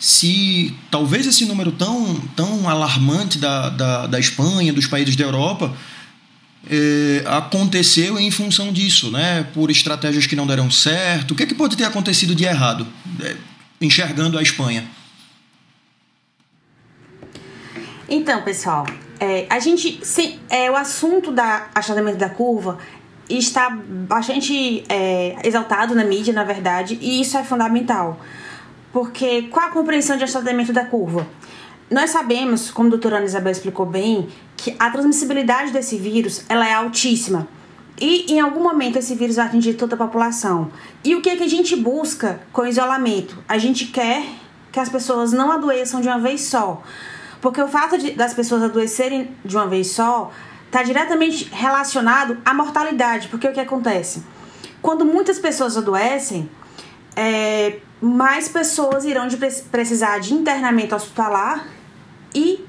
se 0.00 0.74
talvez 0.90 1.26
esse 1.26 1.44
número 1.44 1.72
tão, 1.72 2.16
tão 2.36 2.68
alarmante 2.68 3.38
da, 3.38 3.68
da, 3.68 4.06
da 4.06 4.18
Espanha, 4.18 4.72
dos 4.72 4.86
países 4.86 5.16
da 5.16 5.24
Europa, 5.24 5.74
é, 6.70 7.24
aconteceu 7.26 8.18
em 8.18 8.30
função 8.30 8.72
disso, 8.72 9.10
né? 9.10 9.46
por 9.54 9.70
estratégias 9.70 10.26
que 10.26 10.36
não 10.36 10.46
deram 10.46 10.70
certo. 10.70 11.32
O 11.32 11.34
que, 11.34 11.42
é 11.42 11.46
que 11.46 11.54
pode 11.54 11.76
ter 11.76 11.84
acontecido 11.84 12.34
de 12.34 12.44
errado, 12.44 12.86
é, 13.20 13.36
enxergando 13.80 14.38
a 14.38 14.42
Espanha? 14.42 14.84
Então, 18.08 18.42
pessoal, 18.42 18.86
é, 19.20 19.46
a 19.50 19.58
gente. 19.58 20.04
Se, 20.04 20.40
é, 20.48 20.70
o 20.70 20.76
assunto 20.76 21.30
da 21.30 21.68
achatamento 21.74 22.16
da 22.16 22.30
curva 22.30 22.78
está 23.28 23.68
bastante 23.70 24.82
é, 24.88 25.36
exaltado 25.44 25.94
na 25.94 26.04
mídia, 26.04 26.32
na 26.32 26.44
verdade, 26.44 26.98
e 27.00 27.20
isso 27.20 27.36
é 27.36 27.44
fundamental. 27.44 28.18
Porque 28.92 29.42
qual 29.42 29.66
a 29.66 29.70
compreensão 29.70 30.16
de 30.16 30.24
achatamento 30.24 30.72
da 30.72 30.84
curva? 30.84 31.26
Nós 31.90 32.10
sabemos, 32.10 32.70
como 32.70 32.88
a 32.88 32.90
doutora 32.90 33.16
Ana 33.16 33.26
Isabel 33.26 33.52
explicou 33.52 33.84
bem, 33.84 34.28
que 34.56 34.74
a 34.78 34.90
transmissibilidade 34.90 35.72
desse 35.72 35.96
vírus 35.96 36.44
ela 36.48 36.66
é 36.66 36.72
altíssima. 36.72 37.46
E 38.00 38.32
em 38.32 38.40
algum 38.40 38.62
momento 38.62 38.96
esse 38.96 39.14
vírus 39.14 39.36
vai 39.36 39.46
atingir 39.46 39.74
toda 39.74 39.94
a 39.94 39.98
população. 39.98 40.70
E 41.04 41.14
o 41.14 41.20
que, 41.20 41.30
é 41.30 41.36
que 41.36 41.42
a 41.42 41.48
gente 41.48 41.76
busca 41.76 42.40
com 42.52 42.62
o 42.62 42.66
isolamento? 42.66 43.38
A 43.48 43.58
gente 43.58 43.86
quer 43.86 44.22
que 44.70 44.80
as 44.80 44.88
pessoas 44.88 45.32
não 45.32 45.50
adoeçam 45.50 46.00
de 46.00 46.08
uma 46.08 46.18
vez 46.18 46.42
só. 46.42 46.82
Porque 47.40 47.60
o 47.60 47.68
fato 47.68 47.98
de, 47.98 48.12
das 48.12 48.34
pessoas 48.34 48.62
adoecerem 48.62 49.34
de 49.44 49.56
uma 49.56 49.66
vez 49.66 49.90
só 49.90 50.32
está 50.66 50.82
diretamente 50.82 51.48
relacionado 51.52 52.38
à 52.44 52.52
mortalidade. 52.52 53.28
Porque 53.28 53.48
o 53.48 53.52
que 53.52 53.60
acontece? 53.60 54.22
Quando 54.82 55.04
muitas 55.04 55.38
pessoas 55.38 55.76
adoecem, 55.76 56.48
é, 57.16 57.78
mais 58.00 58.48
pessoas 58.48 59.04
irão 59.04 59.26
de 59.26 59.36
precisar 59.36 60.18
de 60.18 60.34
internamento 60.34 60.94
hospitalar 60.94 61.66
e 62.34 62.64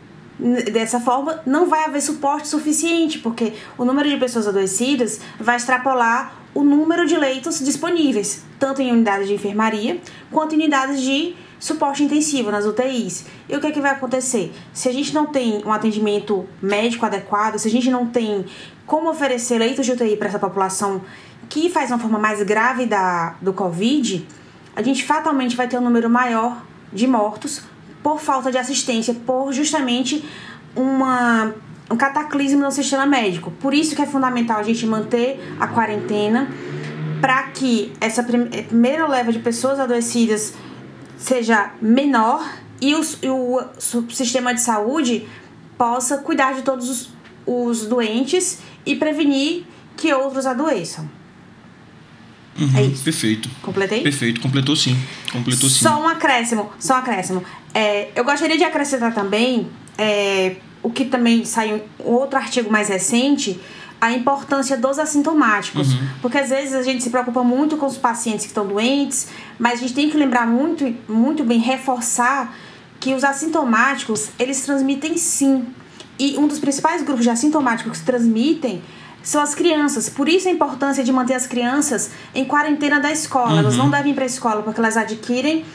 dessa 0.72 1.00
forma 1.00 1.42
não 1.46 1.68
vai 1.68 1.84
haver 1.84 2.02
suporte 2.02 2.48
suficiente, 2.48 3.20
porque 3.20 3.54
o 3.78 3.84
número 3.84 4.10
de 4.10 4.18
pessoas 4.18 4.48
adoecidas 4.48 5.20
vai 5.40 5.58
extrapolar 5.58 6.34
o 6.54 6.64
número 6.64 7.06
de 7.06 7.16
leitos 7.16 7.60
disponíveis, 7.60 8.44
tanto 8.58 8.82
em 8.82 8.92
unidades 8.92 9.28
de 9.28 9.34
enfermaria 9.34 10.00
quanto 10.32 10.56
em 10.56 10.58
unidades 10.58 11.02
de 11.02 11.36
suporte 11.60 12.04
intensivo 12.04 12.50
nas 12.50 12.66
UTIs. 12.66 13.26
E 13.48 13.56
o 13.56 13.60
que 13.60 13.68
é 13.68 13.72
que 13.72 13.82
vai 13.82 13.92
acontecer? 13.92 14.54
Se 14.74 14.88
a 14.88 14.94
gente 14.94 15.14
não 15.14 15.26
tem 15.26 15.62
um 15.66 15.72
atendimento 15.72 16.46
médico 16.62 17.06
adequado, 17.06 17.58
se 17.58 17.68
a 17.68 17.72
gente 17.72 17.92
não 17.92 18.08
tem 18.08 18.46
como 18.86 19.10
oferecer 19.10 19.60
leitos 19.60 19.86
de 19.86 19.92
UTI 19.92 20.16
para 20.16 20.30
essa 20.30 20.40
população 20.40 21.02
que 21.50 21.70
faz 21.70 21.92
uma 21.92 22.00
forma 22.00 22.18
mais 22.18 22.42
grave 22.44 22.86
da, 22.86 23.36
do 23.42 23.52
Covid, 23.52 24.26
a 24.76 24.82
gente 24.82 25.04
fatalmente 25.04 25.56
vai 25.56 25.68
ter 25.68 25.78
um 25.78 25.82
número 25.82 26.10
maior 26.10 26.64
de 26.94 27.06
mortos 27.06 27.64
por 28.02 28.20
falta 28.20 28.52
de 28.52 28.58
assistência, 28.58 29.14
por 29.14 29.52
justamente 29.52 30.24
uma, 30.76 31.54
um 31.92 31.98
cataclismo 31.98 32.62
no 32.62 32.72
sistema 32.72 33.06
médico. 33.06 33.52
Por 33.60 33.74
isso 33.74 33.96
que 33.96 34.02
é 34.02 34.06
fundamental 34.06 34.60
a 34.60 34.64
gente 34.64 34.86
manter 34.86 35.40
a 35.60 35.68
quarentena 35.68 36.48
para 37.20 37.44
que 37.44 37.92
essa 38.00 38.24
primeira 38.24 39.08
leva 39.08 39.32
de 39.32 39.40
pessoas 39.40 39.80
adoecidas 39.80 40.54
seja 41.20 41.74
menor 41.82 42.42
e, 42.82 42.92
e 42.92 43.30
o, 43.30 43.58
o, 43.58 44.12
sistema 44.12 44.54
de 44.54 44.62
saúde 44.62 45.28
possa 45.78 46.18
cuidar 46.18 46.54
de 46.54 46.62
todos 46.62 46.90
os, 46.90 47.10
os 47.46 47.86
doentes 47.86 48.60
e 48.86 48.96
prevenir 48.96 49.66
que 49.96 50.14
outros 50.14 50.46
adoeçam. 50.46 51.10
Uhum, 52.58 52.78
é 52.78 52.84
isso. 52.84 53.04
Perfeito. 53.04 53.50
Completei? 53.62 54.02
Perfeito, 54.02 54.42
completou 54.42 54.76
sim. 54.76 54.98
Completou 55.32 55.70
sim. 55.70 55.84
Só 55.84 56.02
um 56.02 56.08
acréscimo, 56.08 56.72
só 56.80 56.96
um 56.96 56.98
acréscimo. 56.98 57.44
É, 57.74 58.10
eu 58.16 58.24
gostaria 58.24 58.58
de 58.58 58.64
acrescentar 58.64 59.14
também 59.14 59.70
é, 59.98 60.56
o 60.82 60.90
que 60.90 61.06
também 61.06 61.46
saiu 61.46 61.82
outro 62.00 62.38
artigo 62.38 62.72
mais 62.72 62.90
recente, 62.90 63.60
a 64.02 64.12
importância 64.12 64.78
dos 64.78 64.98
assintomáticos. 64.98 65.94
Uhum. 65.94 66.08
Porque 66.22 66.38
às 66.38 66.50
vezes 66.50 66.74
a 66.74 66.82
gente 66.82 67.04
se 67.04 67.10
preocupa 67.10 67.44
muito 67.44 67.78
com 67.78 67.86
os 67.86 67.98
pacientes 67.98 68.46
que 68.46 68.52
estão 68.52 68.66
doentes, 68.66 69.30
mas 69.60 69.74
a 69.74 69.82
gente 69.82 69.94
tem 69.94 70.10
que 70.10 70.18
lembrar 70.18 70.48
muito, 70.48 70.96
muito 71.08 71.44
bem, 71.44 71.60
reforçar 71.60 72.56
que 73.00 73.14
os 73.14 73.24
assintomáticos, 73.24 74.30
eles 74.40 74.62
transmitem 74.62 75.18
sim. 75.18 75.68
E 76.18 76.38
um 76.38 76.48
dos 76.48 76.60
principais 76.60 77.02
grupos 77.04 77.24
de 77.24 77.30
assintomáticos 77.30 78.00
que 78.00 78.06
transmitem 78.06 78.82
são 79.22 79.42
as 79.42 79.54
crianças. 79.54 80.10
Por 80.10 80.30
isso 80.30 80.48
a 80.48 80.52
importância 80.52 81.04
de 81.04 81.12
manter 81.12 81.34
as 81.34 81.46
crianças 81.46 82.12
em 82.34 82.46
quarentena 82.46 83.00
da 83.00 83.12
escola. 83.12 83.52
Uhum. 83.52 83.60
Elas 83.60 83.78
não 83.78 83.90
devem 83.90 84.12
ir 84.12 84.16
para 84.16 84.24
a 84.24 84.28
escola 84.28 84.64
porque 84.64 84.80
elas 84.80 84.98
adquirem 84.98 85.66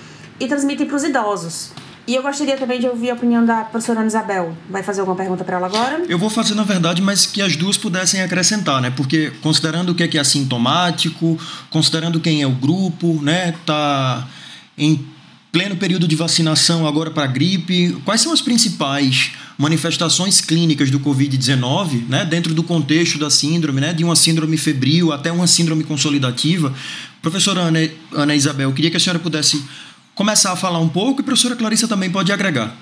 e 0.41 0.47
transmitem 0.47 0.87
para 0.87 0.97
os 0.97 1.05
idosos. 1.05 1.73
E 2.07 2.15
eu 2.15 2.23
gostaria 2.23 2.57
também 2.57 2.79
de 2.79 2.87
ouvir 2.87 3.11
a 3.11 3.15
opinião 3.15 3.45
da 3.45 3.65
professora 3.65 4.01
Ana 4.01 4.09
Isabel. 4.09 4.55
Vai 4.69 4.83
fazer 4.83 5.01
alguma 5.01 5.17
pergunta 5.17 5.43
para 5.43 5.57
ela 5.57 5.67
agora? 5.67 6.05
Eu 6.07 6.19
vou 6.19 6.29
fazer, 6.29 6.55
na 6.55 6.63
verdade, 6.63 7.01
mas 7.01 7.25
que 7.25 7.41
as 7.41 7.57
duas 7.57 7.79
pudessem 7.79 8.21
acrescentar, 8.21 8.81
né? 8.83 8.91
Porque 8.91 9.33
considerando 9.41 9.91
o 9.91 9.95
que 9.95 10.03
é, 10.03 10.09
que 10.09 10.19
é 10.19 10.21
assintomático, 10.21 11.39
considerando 11.71 12.21
quem 12.21 12.43
é 12.43 12.47
o 12.47 12.53
grupo, 12.53 13.21
né? 13.23 13.55
Tá 13.65 14.29
em 14.77 15.07
pleno 15.51 15.77
período 15.77 16.09
de 16.09 16.17
vacinação 16.17 16.87
agora 16.87 17.13
para 17.13 17.29
gripe, 17.29 17.97
quais 18.05 18.21
são 18.21 18.33
as 18.33 18.43
principais 18.43 19.31
manifestações 19.57 20.41
clínicas 20.41 20.91
do 20.91 20.99
Covid-19, 20.99 22.09
né, 22.09 22.25
dentro 22.25 22.53
do 22.53 22.65
contexto 22.65 23.21
da 23.21 23.31
síndrome, 23.31 23.81
né, 23.81 23.93
de 23.93 24.03
uma 24.03 24.17
síndrome 24.17 24.57
febril 24.57 25.13
até 25.13 25.31
uma 25.31 25.47
síndrome 25.47 25.85
consolidativa? 25.85 26.75
Professora 27.23 27.61
Ana, 27.61 27.89
Ana 28.13 28.35
Isabel, 28.35 28.71
eu 28.71 28.75
queria 28.75 28.91
que 28.91 28.97
a 28.97 29.01
senhora 29.01 29.21
pudesse 29.21 29.65
começar 30.15 30.53
a 30.53 30.57
falar 30.57 30.79
um 30.79 30.89
pouco 30.89 31.21
e 31.21 31.23
a 31.23 31.25
professora 31.25 31.57
Clarissa 31.57 31.89
também 31.89 32.11
pode 32.11 32.33
agregar. 32.33 32.77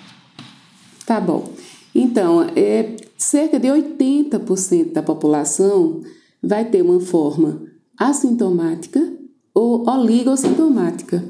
Tá 1.07 1.21
bom. 1.21 1.53
Então, 1.95 2.43
é, 2.57 2.97
cerca 3.17 3.59
de 3.59 3.69
80% 3.69 4.93
da 4.93 5.03
população 5.03 6.03
vai 6.43 6.65
ter 6.65 6.83
uma 6.83 7.01
forma 7.01 7.63
assintomática 7.99 9.13
ou 9.55 9.89
oligossintomática. 9.89 11.25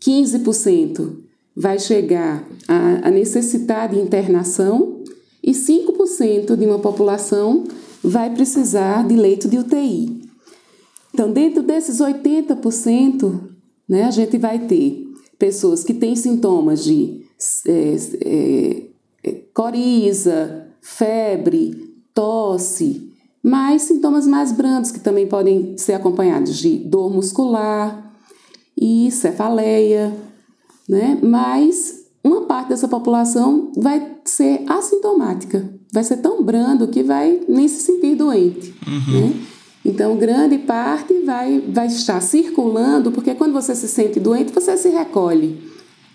15% 0.00 1.16
vai 1.56 1.78
chegar 1.78 2.44
a, 2.68 3.08
a 3.08 3.10
necessitar 3.10 3.88
de 3.88 3.98
internação 3.98 5.02
e 5.42 5.52
5% 5.52 6.56
de 6.56 6.66
uma 6.66 6.78
população 6.78 7.64
vai 8.02 8.30
precisar 8.30 9.06
de 9.06 9.16
leito 9.16 9.48
de 9.48 9.58
UTI. 9.58 10.22
Então, 11.12 11.32
dentro 11.32 11.62
desses 11.62 11.98
80%, 11.98 13.40
né, 13.88 14.04
a 14.04 14.10
gente 14.10 14.36
vai 14.36 14.58
ter 14.58 15.05
pessoas 15.38 15.84
que 15.84 15.94
têm 15.94 16.16
sintomas 16.16 16.84
de 16.84 17.26
é, 17.66 17.96
é, 18.24 18.82
é, 19.22 19.32
coriza, 19.52 20.68
febre, 20.80 21.94
tosse, 22.14 23.12
mas 23.42 23.82
sintomas 23.82 24.26
mais 24.26 24.52
brandos 24.52 24.90
que 24.90 25.00
também 25.00 25.26
podem 25.26 25.76
ser 25.76 25.92
acompanhados 25.92 26.56
de 26.56 26.78
dor 26.78 27.12
muscular 27.12 28.14
e 28.76 29.10
cefaleia, 29.10 30.16
né? 30.88 31.18
Mas 31.22 32.06
uma 32.24 32.42
parte 32.42 32.70
dessa 32.70 32.88
população 32.88 33.70
vai 33.76 34.16
ser 34.24 34.64
assintomática, 34.66 35.68
vai 35.92 36.02
ser 36.02 36.16
tão 36.16 36.42
brando 36.42 36.88
que 36.88 37.02
vai 37.02 37.40
nem 37.48 37.68
se 37.68 37.80
sentir 37.80 38.16
doente, 38.16 38.74
uhum. 38.86 39.20
né? 39.20 39.46
Então, 39.86 40.16
grande 40.16 40.58
parte 40.58 41.14
vai, 41.24 41.62
vai 41.68 41.86
estar 41.86 42.20
circulando, 42.20 43.12
porque 43.12 43.36
quando 43.36 43.52
você 43.52 43.72
se 43.72 43.86
sente 43.86 44.18
doente, 44.18 44.52
você 44.52 44.76
se 44.76 44.88
recolhe. 44.88 45.60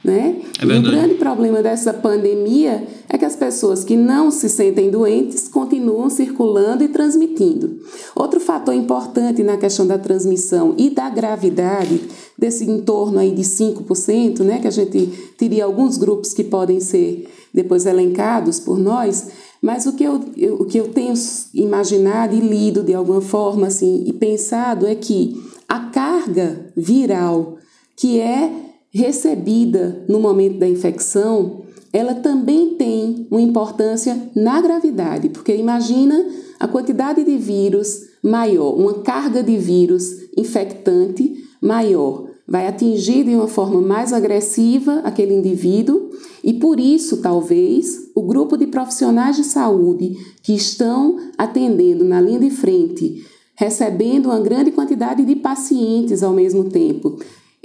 Né? 0.03 0.41
É 0.59 0.65
e 0.65 0.77
o 0.77 0.81
grande 0.81 1.13
problema 1.13 1.61
dessa 1.61 1.93
pandemia 1.93 2.85
é 3.07 3.17
que 3.17 3.23
as 3.23 3.35
pessoas 3.35 3.85
que 3.85 3.95
não 3.95 4.29
se 4.29 4.49
sentem 4.49 4.89
doentes 4.89 5.47
continuam 5.47 6.09
circulando 6.09 6.83
e 6.83 6.89
transmitindo. 6.89 7.79
Outro 8.13 8.41
fator 8.41 8.73
importante 8.73 9.41
na 9.41 9.55
questão 9.55 9.87
da 9.87 9.97
transmissão 9.97 10.75
e 10.77 10.89
da 10.89 11.09
gravidade, 11.09 12.01
desse 12.37 12.69
entorno 12.69 13.19
aí 13.19 13.31
de 13.31 13.43
5%, 13.43 14.41
né, 14.41 14.59
que 14.59 14.67
a 14.67 14.71
gente 14.71 15.07
teria 15.37 15.63
alguns 15.63 15.97
grupos 15.97 16.33
que 16.33 16.43
podem 16.43 16.81
ser 16.81 17.29
depois 17.53 17.85
elencados 17.85 18.59
por 18.59 18.77
nós, 18.77 19.27
mas 19.61 19.85
o 19.85 19.93
que 19.93 20.03
eu, 20.03 20.19
eu, 20.35 20.55
o 20.55 20.65
que 20.65 20.77
eu 20.77 20.87
tenho 20.87 21.13
imaginado 21.53 22.35
e 22.35 22.39
lido 22.39 22.83
de 22.83 22.93
alguma 22.93 23.21
forma 23.21 23.67
assim, 23.67 24.03
e 24.07 24.13
pensado 24.13 24.87
é 24.87 24.95
que 24.95 25.39
a 25.69 25.79
carga 25.79 26.71
viral 26.75 27.57
que 27.95 28.19
é 28.19 28.51
recebida 28.91 30.03
no 30.09 30.19
momento 30.19 30.57
da 30.57 30.67
infecção, 30.67 31.61
ela 31.93 32.15
também 32.15 32.75
tem 32.75 33.27
uma 33.29 33.41
importância 33.41 34.29
na 34.35 34.59
gravidade, 34.59 35.29
porque 35.29 35.55
imagina 35.55 36.25
a 36.59 36.67
quantidade 36.67 37.23
de 37.23 37.37
vírus 37.37 38.01
maior, 38.23 38.73
uma 38.75 38.95
carga 38.95 39.43
de 39.43 39.57
vírus 39.57 40.29
infectante 40.35 41.35
maior, 41.61 42.30
vai 42.51 42.67
atingir 42.67 43.23
de 43.23 43.33
uma 43.33 43.47
forma 43.47 43.79
mais 43.79 44.11
agressiva 44.11 44.99
aquele 45.05 45.33
indivíduo 45.33 46.09
e 46.43 46.51
por 46.51 46.81
isso, 46.81 47.21
talvez, 47.21 48.09
o 48.13 48.21
grupo 48.21 48.57
de 48.57 48.67
profissionais 48.67 49.37
de 49.37 49.45
saúde 49.45 50.17
que 50.43 50.53
estão 50.53 51.17
atendendo 51.37 52.03
na 52.03 52.19
linha 52.19 52.39
de 52.39 52.49
frente, 52.49 53.25
recebendo 53.55 54.25
uma 54.25 54.39
grande 54.41 54.69
quantidade 54.69 55.23
de 55.23 55.33
pacientes 55.33 56.21
ao 56.23 56.33
mesmo 56.33 56.65
tempo, 56.65 57.17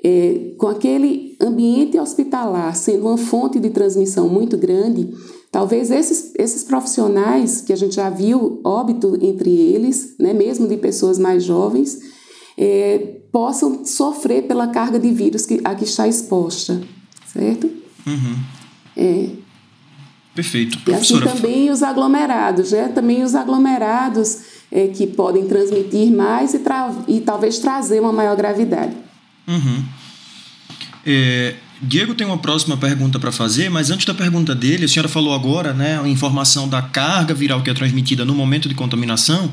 é, 0.04 0.52
com 0.56 0.68
aquele 0.68 1.34
ambiente 1.40 1.98
hospitalar 1.98 2.76
sendo 2.76 3.08
uma 3.08 3.18
fonte 3.18 3.58
de 3.58 3.70
transmissão 3.70 4.28
muito 4.28 4.56
grande, 4.56 5.12
talvez 5.50 5.90
esses, 5.90 6.32
esses 6.38 6.62
profissionais, 6.62 7.60
que 7.60 7.72
a 7.72 7.76
gente 7.76 7.96
já 7.96 8.08
viu 8.08 8.60
óbito 8.62 9.18
entre 9.20 9.50
eles, 9.50 10.14
né, 10.16 10.32
mesmo 10.32 10.68
de 10.68 10.76
pessoas 10.76 11.18
mais 11.18 11.42
jovens, 11.42 12.14
é, 12.56 13.16
possam 13.30 13.84
sofrer 13.84 14.44
pela 14.44 14.68
carga 14.68 14.98
de 14.98 15.10
vírus 15.10 15.44
que, 15.44 15.60
a 15.64 15.74
que 15.74 15.84
está 15.84 16.08
exposta, 16.08 16.80
certo? 17.26 17.70
Uhum. 18.06 18.36
É. 18.96 19.28
Perfeito. 20.34 20.78
Professora. 20.80 21.24
E 21.24 21.28
assim 21.28 21.36
também 21.36 21.70
os 21.70 21.82
aglomerados, 21.82 22.72
né? 22.72 22.88
Também 22.88 23.22
os 23.22 23.34
aglomerados 23.34 24.38
é, 24.70 24.88
que 24.88 25.06
podem 25.06 25.46
transmitir 25.46 26.12
mais 26.12 26.54
e, 26.54 26.60
e 27.08 27.20
talvez 27.20 27.58
trazer 27.58 28.00
uma 28.00 28.12
maior 28.12 28.36
gravidade. 28.36 28.94
Uhum. 29.46 29.84
É, 31.04 31.54
Diego 31.80 32.14
tem 32.14 32.26
uma 32.26 32.38
próxima 32.38 32.76
pergunta 32.76 33.18
para 33.18 33.30
fazer, 33.30 33.70
mas 33.70 33.90
antes 33.90 34.06
da 34.06 34.14
pergunta 34.14 34.54
dele, 34.54 34.86
a 34.86 34.88
senhora 34.88 35.08
falou 35.08 35.34
agora, 35.34 35.72
né, 35.72 36.00
a 36.00 36.08
informação 36.08 36.68
da 36.68 36.80
carga 36.82 37.34
viral 37.34 37.62
que 37.62 37.70
é 37.70 37.74
transmitida 37.74 38.24
no 38.24 38.34
momento 38.34 38.68
de 38.68 38.74
contaminação. 38.74 39.52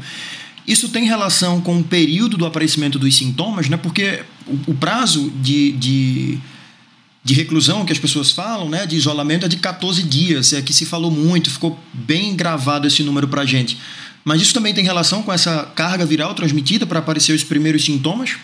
Isso 0.67 0.89
tem 0.89 1.05
relação 1.05 1.61
com 1.61 1.79
o 1.79 1.83
período 1.83 2.37
do 2.37 2.45
aparecimento 2.45 2.97
dos 2.97 3.15
sintomas, 3.15 3.69
né? 3.69 3.77
Porque 3.77 4.21
o, 4.47 4.71
o 4.71 4.73
prazo 4.73 5.29
de, 5.41 5.73
de, 5.73 6.37
de, 7.23 7.33
reclusão 7.33 7.85
que 7.85 7.91
as 7.91 7.99
pessoas 7.99 8.31
falam, 8.31 8.69
né, 8.69 8.85
de 8.85 8.95
isolamento, 8.95 9.45
é 9.45 9.49
de 9.49 9.57
14 9.57 10.03
dias. 10.03 10.53
É 10.53 10.61
que 10.61 10.73
se 10.73 10.85
falou 10.85 11.11
muito, 11.11 11.49
ficou 11.49 11.77
bem 11.93 12.35
gravado 12.35 12.87
esse 12.87 13.03
número 13.03 13.27
para 13.27 13.45
gente. 13.45 13.77
Mas 14.23 14.41
isso 14.41 14.53
também 14.53 14.73
tem 14.73 14.85
relação 14.85 15.21
com 15.21 15.33
essa 15.33 15.65
carga 15.75 16.05
viral 16.05 16.33
transmitida 16.33 16.85
para 16.85 16.99
aparecer 16.99 17.33
os 17.33 17.43
primeiros 17.43 17.83
sintomas? 17.83 18.37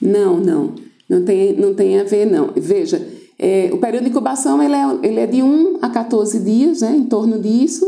Não, 0.00 0.40
não. 0.40 0.74
Não 1.08 1.24
tem, 1.24 1.54
não 1.54 1.74
tem 1.74 2.00
a 2.00 2.04
ver, 2.04 2.24
não. 2.24 2.52
Veja, 2.56 3.06
é, 3.38 3.68
o 3.70 3.76
período 3.76 4.04
de 4.04 4.10
incubação 4.10 4.62
ele 4.62 4.74
é, 4.74 4.98
ele 5.02 5.20
é 5.20 5.26
de 5.26 5.42
1 5.42 5.78
a 5.82 5.90
14 5.90 6.38
dias, 6.40 6.80
né, 6.80 6.94
em 6.96 7.04
torno 7.04 7.38
disso, 7.38 7.84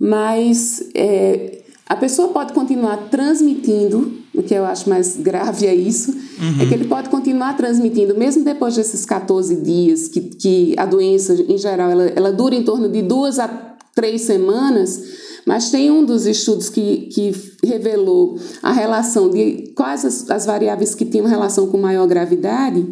mas 0.00 0.82
é, 0.94 1.62
a 1.88 1.94
pessoa 1.94 2.28
pode 2.28 2.52
continuar 2.52 2.96
transmitindo, 3.10 4.12
o 4.34 4.42
que 4.42 4.52
eu 4.52 4.64
acho 4.64 4.90
mais 4.90 5.16
grave 5.16 5.66
é 5.66 5.74
isso, 5.74 6.10
uhum. 6.10 6.62
é 6.62 6.66
que 6.66 6.74
ele 6.74 6.88
pode 6.88 7.08
continuar 7.08 7.56
transmitindo, 7.56 8.16
mesmo 8.16 8.44
depois 8.44 8.74
desses 8.74 9.04
14 9.04 9.54
dias, 9.56 10.08
que, 10.08 10.20
que 10.20 10.74
a 10.76 10.84
doença, 10.84 11.34
em 11.34 11.56
geral, 11.56 11.88
ela, 11.88 12.04
ela 12.06 12.32
dura 12.32 12.56
em 12.56 12.64
torno 12.64 12.88
de 12.88 13.02
duas 13.02 13.38
a 13.38 13.76
três 13.94 14.22
semanas, 14.22 15.00
mas 15.46 15.70
tem 15.70 15.90
um 15.90 16.04
dos 16.04 16.26
estudos 16.26 16.68
que, 16.68 17.08
que 17.12 17.32
revelou 17.64 18.36
a 18.62 18.72
relação 18.72 19.30
de 19.30 19.72
quais 19.76 20.04
as, 20.04 20.28
as 20.28 20.44
variáveis 20.44 20.92
que 20.92 21.04
tinham 21.04 21.26
relação 21.26 21.68
com 21.68 21.78
maior 21.78 22.06
gravidade, 22.08 22.84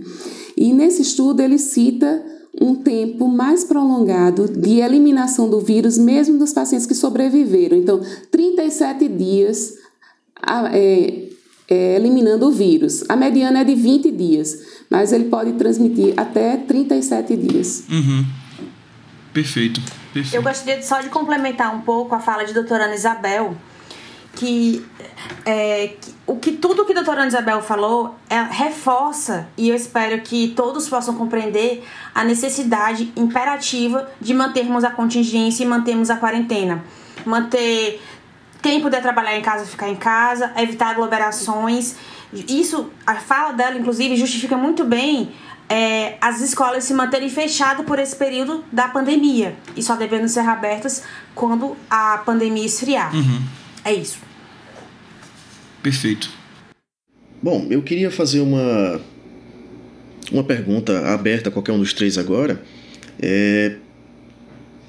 e 0.56 0.72
nesse 0.72 1.02
estudo 1.02 1.40
ele 1.40 1.58
cita 1.58 2.24
um 2.60 2.74
tempo 2.74 3.28
mais 3.28 3.64
prolongado 3.64 4.48
de 4.48 4.80
eliminação 4.80 5.48
do 5.48 5.60
vírus, 5.60 5.98
mesmo 5.98 6.38
dos 6.38 6.52
pacientes 6.52 6.86
que 6.86 6.94
sobreviveram. 6.94 7.76
Então, 7.76 8.00
37 8.30 9.08
dias 9.08 9.74
é, 10.72 11.28
é, 11.68 11.96
eliminando 11.96 12.46
o 12.46 12.50
vírus. 12.50 13.04
A 13.08 13.16
mediana 13.16 13.60
é 13.60 13.64
de 13.64 13.74
20 13.74 14.10
dias, 14.10 14.58
mas 14.90 15.12
ele 15.12 15.24
pode 15.24 15.52
transmitir 15.54 16.14
até 16.16 16.56
37 16.56 17.36
dias. 17.36 17.84
Uhum. 17.90 18.24
Perfeito, 19.32 19.80
perfeito. 20.12 20.36
Eu 20.36 20.42
gostaria 20.42 20.80
só 20.82 21.00
de 21.00 21.08
complementar 21.08 21.74
um 21.74 21.80
pouco 21.80 22.14
a 22.14 22.20
fala 22.20 22.44
de 22.44 22.54
doutora 22.54 22.84
Ana 22.84 22.94
Isabel, 22.94 23.56
que, 24.34 24.84
é, 25.44 25.94
que, 26.00 26.14
o 26.26 26.36
que 26.36 26.52
tudo 26.52 26.84
que 26.84 26.92
a 26.92 26.94
doutora 26.94 27.26
Isabel 27.26 27.62
falou 27.62 28.14
é, 28.28 28.40
reforça, 28.42 29.48
e 29.56 29.68
eu 29.68 29.74
espero 29.74 30.20
que 30.22 30.48
todos 30.56 30.88
possam 30.88 31.14
compreender, 31.14 31.84
a 32.14 32.24
necessidade 32.24 33.12
imperativa 33.16 34.10
de 34.20 34.34
mantermos 34.34 34.84
a 34.84 34.90
contingência 34.90 35.64
e 35.64 35.66
mantermos 35.66 36.10
a 36.10 36.16
quarentena. 36.16 36.84
Manter 37.24 38.00
quem 38.62 38.80
puder 38.80 39.02
trabalhar 39.02 39.36
em 39.36 39.42
casa, 39.42 39.64
ficar 39.64 39.88
em 39.88 39.96
casa, 39.96 40.52
evitar 40.56 40.90
aglomerações. 40.90 41.96
Isso, 42.32 42.90
a 43.06 43.16
fala 43.16 43.52
dela, 43.52 43.78
inclusive, 43.78 44.16
justifica 44.16 44.56
muito 44.56 44.84
bem 44.84 45.32
é, 45.68 46.16
as 46.20 46.40
escolas 46.40 46.84
se 46.84 46.92
manterem 46.94 47.28
fechadas 47.28 47.86
por 47.86 47.98
esse 47.98 48.14
período 48.14 48.64
da 48.70 48.88
pandemia 48.88 49.56
e 49.76 49.82
só 49.82 49.96
devendo 49.96 50.28
ser 50.28 50.46
abertas 50.46 51.02
quando 51.34 51.76
a 51.90 52.18
pandemia 52.18 52.66
esfriar. 52.66 53.14
Uhum. 53.14 53.42
É 53.84 53.92
isso. 53.92 54.18
Perfeito. 55.82 56.30
Bom, 57.42 57.66
eu 57.70 57.82
queria 57.82 58.10
fazer 58.10 58.40
uma 58.40 59.00
uma 60.32 60.42
pergunta 60.42 61.06
aberta 61.12 61.48
a 61.48 61.52
qualquer 61.52 61.72
um 61.72 61.78
dos 61.78 61.92
três 61.92 62.16
agora. 62.16 62.62
É, 63.20 63.76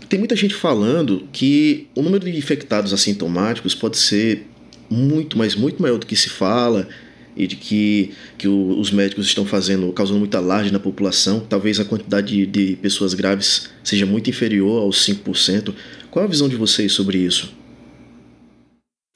tem 0.07 0.17
muita 0.17 0.35
gente 0.35 0.55
falando 0.55 1.27
que 1.31 1.87
o 1.95 2.01
número 2.01 2.23
de 2.25 2.37
infectados 2.37 2.93
assintomáticos 2.93 3.75
pode 3.75 3.97
ser 3.97 4.47
muito, 4.89 5.37
mas 5.37 5.55
muito 5.55 5.81
maior 5.81 5.97
do 5.97 6.05
que 6.05 6.15
se 6.15 6.29
fala 6.29 6.87
e 7.35 7.45
de 7.47 7.55
que, 7.55 8.13
que 8.37 8.47
o, 8.47 8.79
os 8.79 8.91
médicos 8.91 9.27
estão 9.27 9.45
fazendo, 9.45 9.91
causando 9.91 10.19
muita 10.19 10.37
alarde 10.37 10.71
na 10.71 10.79
população, 10.79 11.41
talvez 11.41 11.79
a 11.79 11.85
quantidade 11.85 12.27
de, 12.27 12.45
de 12.45 12.75
pessoas 12.77 13.13
graves 13.13 13.69
seja 13.83 14.05
muito 14.05 14.29
inferior 14.29 14.83
aos 14.83 15.05
5%. 15.05 15.73
Qual 16.09 16.23
a 16.23 16.27
visão 16.27 16.47
de 16.47 16.55
vocês 16.55 16.93
sobre 16.93 17.17
isso? 17.17 17.53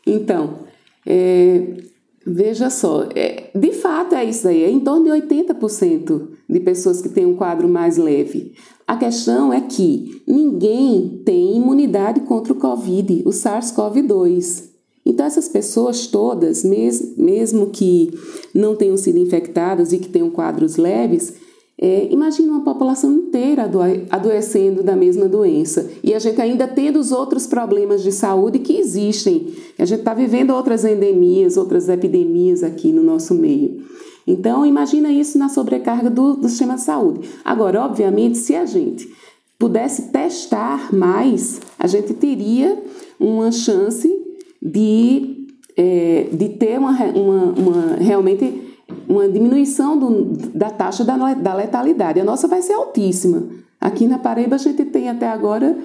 Então, 0.10 0.56
é, 1.06 1.78
veja 2.26 2.70
só, 2.70 3.08
é, 3.16 3.52
de 3.54 3.72
fato 3.74 4.16
é 4.16 4.26
isso 4.26 4.48
aí, 4.48 4.64
é 4.64 4.70
em 4.70 4.80
torno 4.80 5.06
de 5.06 5.12
80% 5.12 6.28
de 6.50 6.60
pessoas 6.60 7.02
que 7.02 7.10
têm 7.10 7.26
um 7.26 7.36
quadro 7.36 7.70
mais 7.70 7.98
leve. 7.98 8.54
A 8.88 8.98
questão 8.98 9.54
é 9.54 9.62
que 9.62 10.22
ninguém 10.28 11.22
tem 11.24 11.56
imunidade 11.56 12.22
contra 12.22 12.54
o 12.54 12.56
Covid, 12.56 13.22
o 13.24 13.30
SARS-CoV-2. 13.30 14.70
Então, 15.06 15.26
essas 15.26 15.48
pessoas 15.48 16.08
todas, 16.08 16.64
mesmo 16.64 17.70
que 17.70 18.12
não 18.54 18.76
tenham 18.76 18.98
sido 18.98 19.18
infectadas 19.18 19.94
e 19.94 20.00
que 20.00 20.10
tenham 20.10 20.30
quadros 20.30 20.76
leves, 20.76 21.34
é, 21.82 22.10
imagina 22.12 22.52
uma 22.52 22.64
população 22.64 23.10
inteira 23.14 23.70
adoecendo 24.10 24.84
da 24.84 24.98
mesma 24.98 25.30
doença. 25.30 25.90
E 26.04 26.14
a 26.14 26.20
gente 26.20 26.42
ainda 26.42 26.68
tendo 26.68 27.00
os 27.00 27.14
outros 27.14 27.48
problemas 27.48 28.04
de 28.04 28.12
saúde 28.12 28.60
que 28.60 28.78
existem. 28.78 29.54
A 29.78 29.86
gente 29.86 30.00
está 30.00 30.14
vivendo 30.14 30.52
outras 30.52 30.84
endemias, 30.84 31.56
outras 31.56 31.88
epidemias 31.88 32.64
aqui 32.64 32.92
no 32.92 33.02
nosso 33.02 33.34
meio. 33.34 33.82
Então, 34.28 34.66
imagina 34.66 35.10
isso 35.10 35.38
na 35.38 35.48
sobrecarga 35.48 36.10
do, 36.10 36.36
do 36.36 36.50
sistema 36.50 36.76
de 36.76 36.82
saúde. 36.82 37.30
Agora, 37.46 37.86
obviamente, 37.86 38.38
se 38.38 38.56
a 38.56 38.66
gente 38.66 39.10
pudesse 39.58 40.12
testar 40.12 40.94
mais, 40.94 41.62
a 41.80 41.88
gente 41.88 42.14
teria 42.14 42.78
uma 43.18 43.54
chance 43.54 44.10
de, 44.62 45.48
é, 45.78 46.28
de 46.32 46.50
ter 46.50 46.78
uma, 46.78 46.92
uma, 46.92 47.44
uma, 47.54 47.96
realmente 47.96 48.69
uma 49.08 49.28
diminuição 49.28 49.98
do, 49.98 50.34
da 50.54 50.70
taxa 50.70 51.04
da, 51.04 51.34
da 51.34 51.54
letalidade. 51.54 52.20
A 52.20 52.24
nossa 52.24 52.48
vai 52.48 52.62
ser 52.62 52.74
altíssima. 52.74 53.48
Aqui 53.80 54.08
na 54.08 54.20
Paraíba 54.20 54.56
a 54.56 54.60
gente 54.60 54.86
tem 54.86 55.10
até 55.10 55.28
agora 55.28 55.78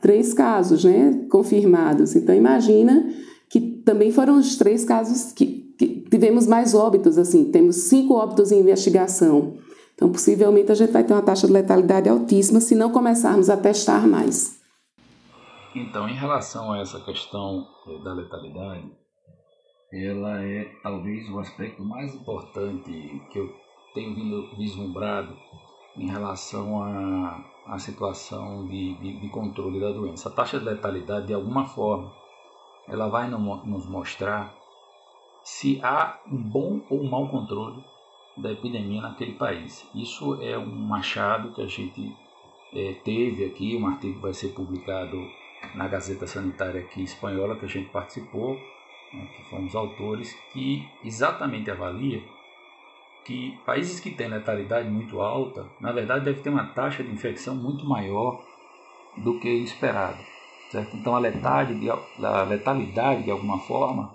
três 0.00 0.34
casos 0.34 0.84
né, 0.84 1.24
confirmados. 1.30 2.14
Então 2.14 2.34
imagina 2.34 3.08
que 3.48 3.60
também 3.60 4.10
foram 4.10 4.38
os 4.38 4.56
três 4.56 4.84
casos 4.84 5.32
que, 5.32 5.74
que 5.78 5.86
tivemos 6.10 6.46
mais 6.46 6.74
óbitos, 6.74 7.18
assim, 7.18 7.50
temos 7.50 7.76
cinco 7.76 8.14
óbitos 8.14 8.50
em 8.50 8.60
investigação. 8.60 9.54
Então, 9.94 10.10
possivelmente, 10.10 10.72
a 10.72 10.74
gente 10.74 10.90
vai 10.90 11.04
ter 11.04 11.12
uma 11.12 11.22
taxa 11.22 11.46
de 11.46 11.52
letalidade 11.52 12.08
altíssima 12.08 12.60
se 12.60 12.74
não 12.74 12.90
começarmos 12.90 13.48
a 13.50 13.56
testar 13.56 14.06
mais. 14.06 14.60
Então, 15.74 16.08
em 16.08 16.14
relação 16.14 16.72
a 16.72 16.80
essa 16.80 17.00
questão 17.00 17.66
eh, 17.86 18.04
da 18.04 18.12
letalidade, 18.12 18.90
ela 19.92 20.42
é 20.42 20.64
talvez 20.82 21.28
o 21.28 21.38
aspecto 21.38 21.84
mais 21.84 22.14
importante 22.14 23.22
que 23.30 23.38
eu 23.38 23.54
tenho 23.94 24.14
vindo 24.14 24.56
vislumbrado 24.56 25.36
em 25.96 26.08
relação 26.08 26.82
à, 26.82 27.44
à 27.66 27.78
situação 27.78 28.66
de, 28.66 28.94
de, 28.94 29.20
de 29.20 29.28
controle 29.28 29.78
da 29.78 29.92
doença. 29.92 30.30
A 30.30 30.32
taxa 30.32 30.58
de 30.58 30.64
letalidade, 30.64 31.26
de 31.26 31.34
alguma 31.34 31.66
forma, 31.66 32.10
ela 32.88 33.08
vai 33.08 33.28
nos 33.28 33.86
mostrar 33.86 34.54
se 35.44 35.78
há 35.82 36.20
um 36.26 36.38
bom 36.38 36.80
ou 36.88 37.02
um 37.02 37.10
mau 37.10 37.28
controle 37.28 37.84
da 38.36 38.50
epidemia 38.50 39.02
naquele 39.02 39.32
país. 39.32 39.86
Isso 39.94 40.40
é 40.40 40.56
um 40.56 40.94
achado 40.94 41.52
que 41.52 41.60
a 41.60 41.66
gente 41.66 42.16
é, 42.72 42.94
teve 43.04 43.44
aqui, 43.44 43.76
um 43.76 43.86
artigo 43.86 44.20
vai 44.20 44.32
ser 44.32 44.48
publicado 44.48 45.18
na 45.74 45.86
Gazeta 45.86 46.26
Sanitária 46.26 46.80
aqui 46.80 47.02
espanhola 47.02 47.56
que 47.56 47.66
a 47.66 47.68
gente 47.68 47.90
participou, 47.90 48.58
que 49.20 49.50
fomos 49.50 49.74
autores, 49.74 50.32
que 50.52 50.88
exatamente 51.04 51.70
avalia 51.70 52.22
que 53.24 53.56
países 53.64 54.00
que 54.00 54.10
têm 54.10 54.28
letalidade 54.28 54.88
muito 54.88 55.20
alta, 55.20 55.66
na 55.80 55.92
verdade, 55.92 56.24
deve 56.24 56.40
ter 56.40 56.50
uma 56.50 56.66
taxa 56.66 57.02
de 57.02 57.10
infecção 57.10 57.54
muito 57.54 57.86
maior 57.86 58.42
do 59.16 59.38
que 59.38 59.48
esperado. 59.48 60.18
Certo? 60.70 60.96
Então, 60.96 61.14
a 61.14 61.18
letalidade, 61.18 61.90
a 62.24 62.42
letalidade, 62.42 63.24
de 63.24 63.30
alguma 63.30 63.58
forma, 63.60 64.14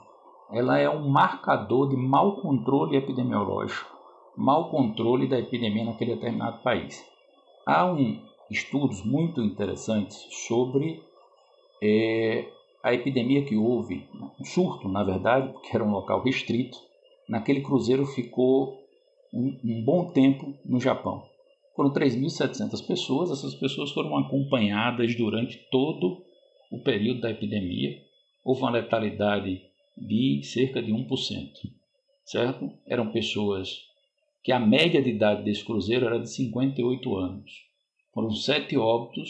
ela 0.51 0.77
é 0.77 0.89
um 0.89 1.07
marcador 1.07 1.89
de 1.89 1.95
mau 1.95 2.37
controle 2.37 2.97
epidemiológico, 2.97 3.89
mau 4.35 4.69
controle 4.69 5.27
da 5.27 5.39
epidemia 5.39 5.85
naquele 5.85 6.15
determinado 6.15 6.61
país. 6.63 7.05
Há 7.65 7.85
um, 7.85 8.19
estudos 8.49 9.03
muito 9.03 9.41
interessantes 9.41 10.17
sobre 10.47 11.03
é, 11.81 12.49
a 12.83 12.93
epidemia 12.93 13.43
que 13.43 13.55
houve, 13.55 14.07
um 14.39 14.45
surto, 14.45 14.87
na 14.87 15.03
verdade, 15.03 15.51
porque 15.51 15.75
era 15.75 15.83
um 15.83 15.91
local 15.91 16.23
restrito. 16.23 16.77
Naquele 17.27 17.61
cruzeiro 17.61 18.05
ficou 18.05 18.79
um, 19.33 19.59
um 19.63 19.83
bom 19.83 20.11
tempo 20.11 20.53
no 20.65 20.79
Japão. 20.79 21.23
Foram 21.75 21.91
3.700 21.91 22.85
pessoas, 22.87 23.31
essas 23.31 23.53
pessoas 23.55 23.91
foram 23.91 24.17
acompanhadas 24.17 25.15
durante 25.15 25.57
todo 25.69 26.23
o 26.71 26.79
período 26.79 27.21
da 27.21 27.31
epidemia. 27.31 28.01
Houve 28.43 28.61
uma 28.61 28.71
letalidade 28.71 29.61
de 29.97 30.41
cerca 30.43 30.81
de 30.81 30.91
1%, 30.91 31.07
certo? 32.23 32.71
Eram 32.85 33.11
pessoas 33.11 33.85
que 34.43 34.51
a 34.51 34.59
média 34.59 35.01
de 35.01 35.09
idade 35.09 35.43
desse 35.43 35.63
cruzeiro 35.65 36.05
era 36.05 36.19
de 36.19 36.29
58 36.31 37.15
anos. 37.15 37.51
Foram 38.13 38.31
sete 38.31 38.77
óbitos, 38.77 39.29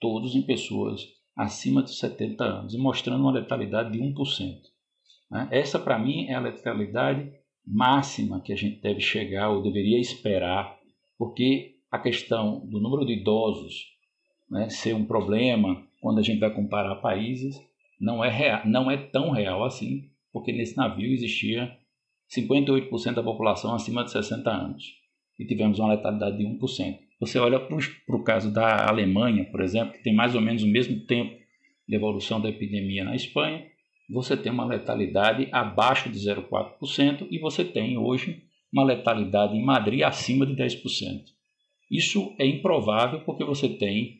todos 0.00 0.34
em 0.34 0.42
pessoas 0.42 1.13
acima 1.36 1.82
de 1.82 1.94
70 1.94 2.44
anos, 2.44 2.76
mostrando 2.76 3.22
uma 3.22 3.32
letalidade 3.32 3.92
de 3.92 3.98
1%. 3.98 4.60
Né? 5.30 5.48
Essa, 5.50 5.78
para 5.78 5.98
mim, 5.98 6.26
é 6.26 6.34
a 6.34 6.40
letalidade 6.40 7.32
máxima 7.66 8.40
que 8.40 8.52
a 8.52 8.56
gente 8.56 8.80
deve 8.80 9.00
chegar 9.00 9.50
ou 9.50 9.62
deveria 9.62 9.98
esperar, 9.98 10.78
porque 11.18 11.76
a 11.90 11.98
questão 11.98 12.66
do 12.66 12.80
número 12.80 13.06
de 13.06 13.14
idosos 13.14 13.94
né, 14.50 14.68
ser 14.68 14.94
um 14.94 15.04
problema 15.04 15.82
quando 16.00 16.18
a 16.18 16.22
gente 16.22 16.40
vai 16.40 16.52
comparar 16.52 16.96
países 16.96 17.56
não 18.00 18.22
é, 18.22 18.28
real, 18.28 18.62
não 18.66 18.90
é 18.90 18.96
tão 18.96 19.30
real 19.30 19.64
assim, 19.64 20.10
porque 20.32 20.52
nesse 20.52 20.76
navio 20.76 21.12
existia 21.12 21.76
58% 22.36 23.14
da 23.14 23.22
população 23.22 23.74
acima 23.74 24.04
de 24.04 24.10
60 24.10 24.50
anos 24.50 24.84
e 25.38 25.46
tivemos 25.46 25.78
uma 25.78 25.94
letalidade 25.94 26.36
de 26.36 26.44
1%. 26.44 26.98
Você 27.24 27.38
olha 27.38 27.58
para 27.58 28.16
o 28.16 28.22
caso 28.22 28.52
da 28.52 28.86
Alemanha, 28.86 29.46
por 29.46 29.62
exemplo, 29.62 29.94
que 29.94 30.02
tem 30.02 30.14
mais 30.14 30.34
ou 30.34 30.42
menos 30.42 30.62
o 30.62 30.66
mesmo 30.66 31.00
tempo 31.06 31.34
de 31.88 31.96
evolução 31.96 32.38
da 32.38 32.50
epidemia 32.50 33.02
na 33.02 33.16
Espanha, 33.16 33.64
você 34.10 34.36
tem 34.36 34.52
uma 34.52 34.66
letalidade 34.66 35.48
abaixo 35.50 36.10
de 36.10 36.18
0,4% 36.18 37.26
e 37.30 37.38
você 37.38 37.64
tem 37.64 37.96
hoje 37.96 38.42
uma 38.70 38.84
letalidade 38.84 39.56
em 39.56 39.64
Madrid 39.64 40.02
acima 40.02 40.44
de 40.44 40.54
10%. 40.54 41.22
Isso 41.90 42.34
é 42.38 42.46
improvável 42.46 43.20
porque 43.20 43.42
você 43.42 43.70
tem 43.70 44.18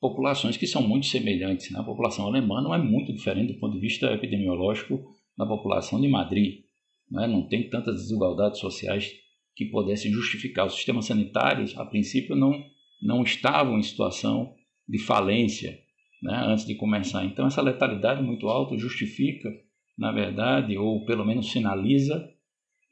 populações 0.00 0.56
que 0.56 0.66
são 0.66 0.82
muito 0.82 1.06
semelhantes. 1.06 1.70
Né? 1.70 1.78
A 1.78 1.84
população 1.84 2.26
alemã 2.26 2.60
não 2.60 2.74
é 2.74 2.78
muito 2.78 3.12
diferente 3.12 3.52
do 3.52 3.60
ponto 3.60 3.74
de 3.74 3.80
vista 3.80 4.12
epidemiológico 4.12 5.14
da 5.38 5.46
população 5.46 6.00
de 6.00 6.08
Madrid. 6.08 6.64
Né? 7.08 7.28
Não 7.28 7.46
tem 7.46 7.70
tantas 7.70 7.94
desigualdades 7.94 8.58
sociais 8.58 9.12
que 9.60 9.66
pudessem 9.66 10.10
justificar. 10.10 10.64
Os 10.64 10.74
sistemas 10.74 11.04
sanitários, 11.04 11.76
a 11.76 11.84
princípio, 11.84 12.34
não, 12.34 12.64
não 13.02 13.22
estavam 13.22 13.78
em 13.78 13.82
situação 13.82 14.54
de 14.88 14.98
falência 14.98 15.78
né, 16.22 16.44
antes 16.46 16.64
de 16.64 16.74
começar. 16.74 17.26
Então, 17.26 17.46
essa 17.46 17.60
letalidade 17.60 18.22
muito 18.22 18.48
alta 18.48 18.78
justifica, 18.78 19.52
na 19.98 20.12
verdade, 20.12 20.78
ou 20.78 21.04
pelo 21.04 21.26
menos 21.26 21.52
sinaliza, 21.52 22.26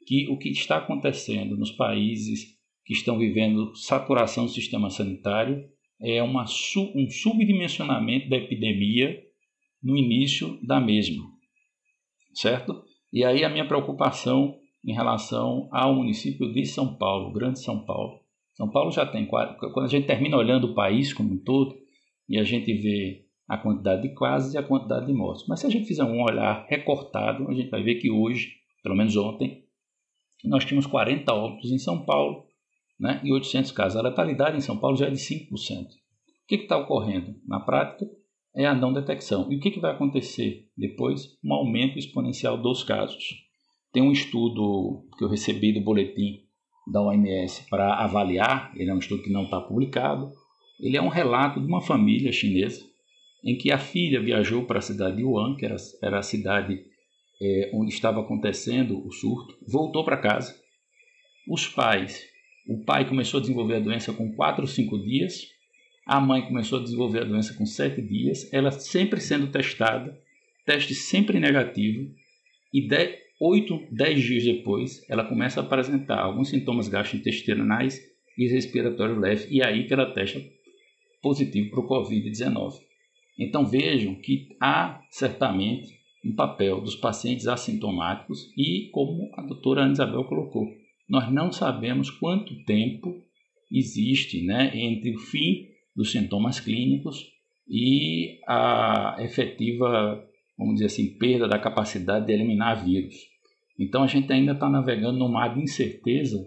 que 0.05 0.27
o 0.29 0.37
que 0.37 0.49
está 0.49 0.77
acontecendo 0.77 1.57
nos 1.57 1.71
países 1.71 2.55
que 2.85 2.93
estão 2.93 3.17
vivendo 3.17 3.75
saturação 3.75 4.45
do 4.45 4.51
sistema 4.51 4.91
sanitário 4.91 5.67
é 5.99 6.21
uma, 6.21 6.43
um 6.43 7.09
subdimensionamento 7.09 8.29
da 8.29 8.37
epidemia 8.37 9.19
no 9.81 9.97
início 9.97 10.59
da 10.61 10.79
mesma, 10.79 11.23
certo? 12.35 12.83
E 13.11 13.23
aí 13.23 13.43
a 13.43 13.49
minha 13.49 13.67
preocupação 13.67 14.59
em 14.85 14.93
relação 14.93 15.67
ao 15.71 15.95
município 15.95 16.51
de 16.51 16.65
São 16.65 16.95
Paulo, 16.95 17.33
Grande 17.33 17.59
São 17.59 17.85
Paulo. 17.85 18.19
São 18.53 18.69
Paulo 18.69 18.91
já 18.91 19.05
tem 19.05 19.25
quando 19.25 19.85
a 19.85 19.87
gente 19.87 20.07
termina 20.07 20.37
olhando 20.37 20.67
o 20.67 20.73
país 20.73 21.13
como 21.13 21.33
um 21.33 21.37
todo 21.37 21.75
e 22.27 22.37
a 22.37 22.43
gente 22.43 22.73
vê 22.73 23.25
a 23.47 23.57
quantidade 23.57 24.03
de 24.03 24.13
casos 24.13 24.53
e 24.53 24.57
a 24.57 24.63
quantidade 24.63 25.07
de 25.07 25.13
mortes. 25.13 25.45
Mas 25.47 25.59
se 25.59 25.67
a 25.67 25.69
gente 25.69 25.87
fizer 25.87 26.03
um 26.03 26.21
olhar 26.21 26.65
recortado, 26.69 27.47
a 27.49 27.53
gente 27.53 27.69
vai 27.69 27.81
ver 27.81 27.95
que 27.95 28.11
hoje, 28.11 28.53
pelo 28.83 28.95
menos 28.95 29.15
ontem, 29.17 29.65
nós 30.43 30.63
tínhamos 30.63 30.85
40 30.85 31.33
óbitos 31.33 31.71
em 31.71 31.79
São 31.79 32.05
Paulo 32.05 32.45
né, 32.99 33.19
e 33.23 33.33
800 33.33 33.71
casos. 33.71 33.97
A 33.97 34.07
letalidade 34.07 34.57
em 34.57 34.61
São 34.61 34.77
Paulo 34.77 34.95
já 34.95 35.07
é 35.07 35.09
de 35.09 35.17
5%. 35.17 35.49
O 35.51 35.95
que 36.47 36.55
está 36.55 36.77
ocorrendo? 36.77 37.35
Na 37.47 37.59
prática, 37.59 38.05
é 38.55 38.65
a 38.65 38.75
não 38.75 38.93
detecção. 38.93 39.51
E 39.51 39.55
o 39.55 39.59
que, 39.59 39.71
que 39.71 39.79
vai 39.79 39.91
acontecer 39.91 40.69
depois? 40.77 41.37
Um 41.43 41.53
aumento 41.53 41.97
exponencial 41.97 42.57
dos 42.61 42.83
casos. 42.83 43.48
Tem 43.91 44.03
um 44.03 44.11
estudo 44.11 45.03
que 45.17 45.23
eu 45.23 45.29
recebi 45.29 45.73
do 45.73 45.81
boletim 45.81 46.43
da 46.91 47.01
OMS 47.01 47.67
para 47.69 47.95
avaliar, 47.95 48.71
ele 48.75 48.89
é 48.89 48.93
um 48.93 48.99
estudo 48.99 49.23
que 49.23 49.31
não 49.31 49.43
está 49.43 49.59
publicado, 49.59 50.31
ele 50.79 50.97
é 50.97 51.01
um 51.01 51.07
relato 51.07 51.59
de 51.59 51.67
uma 51.67 51.81
família 51.81 52.31
chinesa 52.31 52.87
em 53.43 53.57
que 53.57 53.71
a 53.71 53.77
filha 53.77 54.21
viajou 54.21 54.65
para 54.65 54.79
a 54.79 54.81
cidade 54.81 55.17
de 55.17 55.23
Wuhan, 55.23 55.55
que 55.55 55.65
era, 55.65 55.75
era 56.01 56.19
a 56.19 56.23
cidade 56.23 56.83
é, 57.41 57.71
onde 57.73 57.93
estava 57.93 58.21
acontecendo 58.21 59.05
o 59.05 59.11
surto, 59.11 59.57
voltou 59.67 60.03
para 60.03 60.17
casa. 60.17 60.55
Os 61.47 61.67
pais, 61.67 62.25
o 62.67 62.83
pai 62.83 63.07
começou 63.07 63.37
a 63.37 63.41
desenvolver 63.41 63.77
a 63.77 63.79
doença 63.79 64.13
com 64.13 64.33
4 64.33 64.61
ou 64.61 64.67
5 64.67 64.99
dias, 65.03 65.47
a 66.05 66.19
mãe 66.19 66.41
começou 66.41 66.79
a 66.79 66.83
desenvolver 66.83 67.21
a 67.21 67.25
doença 67.25 67.53
com 67.53 67.65
7 67.65 68.01
dias, 68.01 68.51
ela 68.51 68.71
sempre 68.71 69.21
sendo 69.21 69.47
testada, 69.47 70.19
teste 70.65 70.93
sempre 70.93 71.39
negativo, 71.39 72.11
e 72.73 72.87
8, 73.39 73.87
10 73.91 74.21
dias 74.21 74.43
depois, 74.43 75.05
ela 75.09 75.23
começa 75.23 75.61
a 75.61 75.63
apresentar 75.63 76.19
alguns 76.19 76.49
sintomas 76.49 76.89
gastrointestinais 76.89 77.99
e 78.37 78.47
respiratórios 78.47 79.17
leves, 79.17 79.47
e 79.49 79.61
é 79.61 79.65
aí 79.65 79.87
que 79.87 79.93
ela 79.93 80.13
testa 80.13 80.41
positivo 81.21 81.69
para 81.69 81.79
o 81.79 81.87
Covid-19. 81.87 82.73
Então 83.37 83.65
vejam 83.65 84.15
que 84.15 84.49
há 84.61 85.01
certamente 85.09 85.97
um 86.25 86.35
papel 86.35 86.81
dos 86.81 86.95
pacientes 86.95 87.47
assintomáticos 87.47 88.51
e, 88.57 88.89
como 88.91 89.29
a 89.35 89.41
doutora 89.41 89.83
Ana 89.83 89.93
Isabel 89.93 90.25
colocou, 90.25 90.67
nós 91.07 91.31
não 91.31 91.51
sabemos 91.51 92.09
quanto 92.09 92.63
tempo 92.65 93.23
existe 93.71 94.43
né, 94.45 94.71
entre 94.75 95.15
o 95.15 95.19
fim 95.19 95.67
dos 95.95 96.11
sintomas 96.11 96.59
clínicos 96.59 97.31
e 97.67 98.39
a 98.47 99.17
efetiva, 99.19 100.23
vamos 100.57 100.75
dizer 100.75 100.87
assim, 100.87 101.17
perda 101.17 101.47
da 101.47 101.59
capacidade 101.59 102.25
de 102.25 102.33
eliminar 102.33 102.83
vírus. 102.83 103.15
Então 103.79 104.03
a 104.03 104.07
gente 104.07 104.31
ainda 104.31 104.51
está 104.51 104.69
navegando 104.69 105.17
num 105.17 105.31
mar 105.31 105.55
de 105.55 105.61
incerteza 105.61 106.45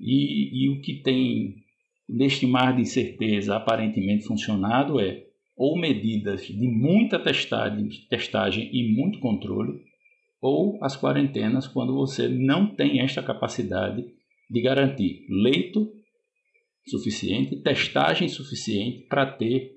e, 0.00 0.64
e 0.64 0.68
o 0.68 0.80
que 0.80 0.94
tem 0.94 1.62
neste 2.08 2.44
mar 2.44 2.74
de 2.74 2.82
incerteza 2.82 3.56
aparentemente 3.56 4.24
funcionado 4.24 4.98
é 4.98 5.24
ou 5.56 5.78
medidas 5.78 6.46
de 6.46 6.66
muita 6.66 7.20
testagem, 7.20 7.88
testagem 8.10 8.68
e 8.72 8.92
muito 8.92 9.20
controle, 9.20 9.80
ou 10.40 10.82
as 10.82 10.96
quarentenas 10.96 11.68
quando 11.68 11.94
você 11.94 12.26
não 12.26 12.74
tem 12.74 13.00
esta 13.00 13.22
capacidade 13.22 14.04
de 14.50 14.60
garantir 14.60 15.24
leito 15.28 15.92
suficiente, 16.86 17.56
testagem 17.62 18.28
suficiente 18.28 19.06
para 19.08 19.24
ter 19.24 19.72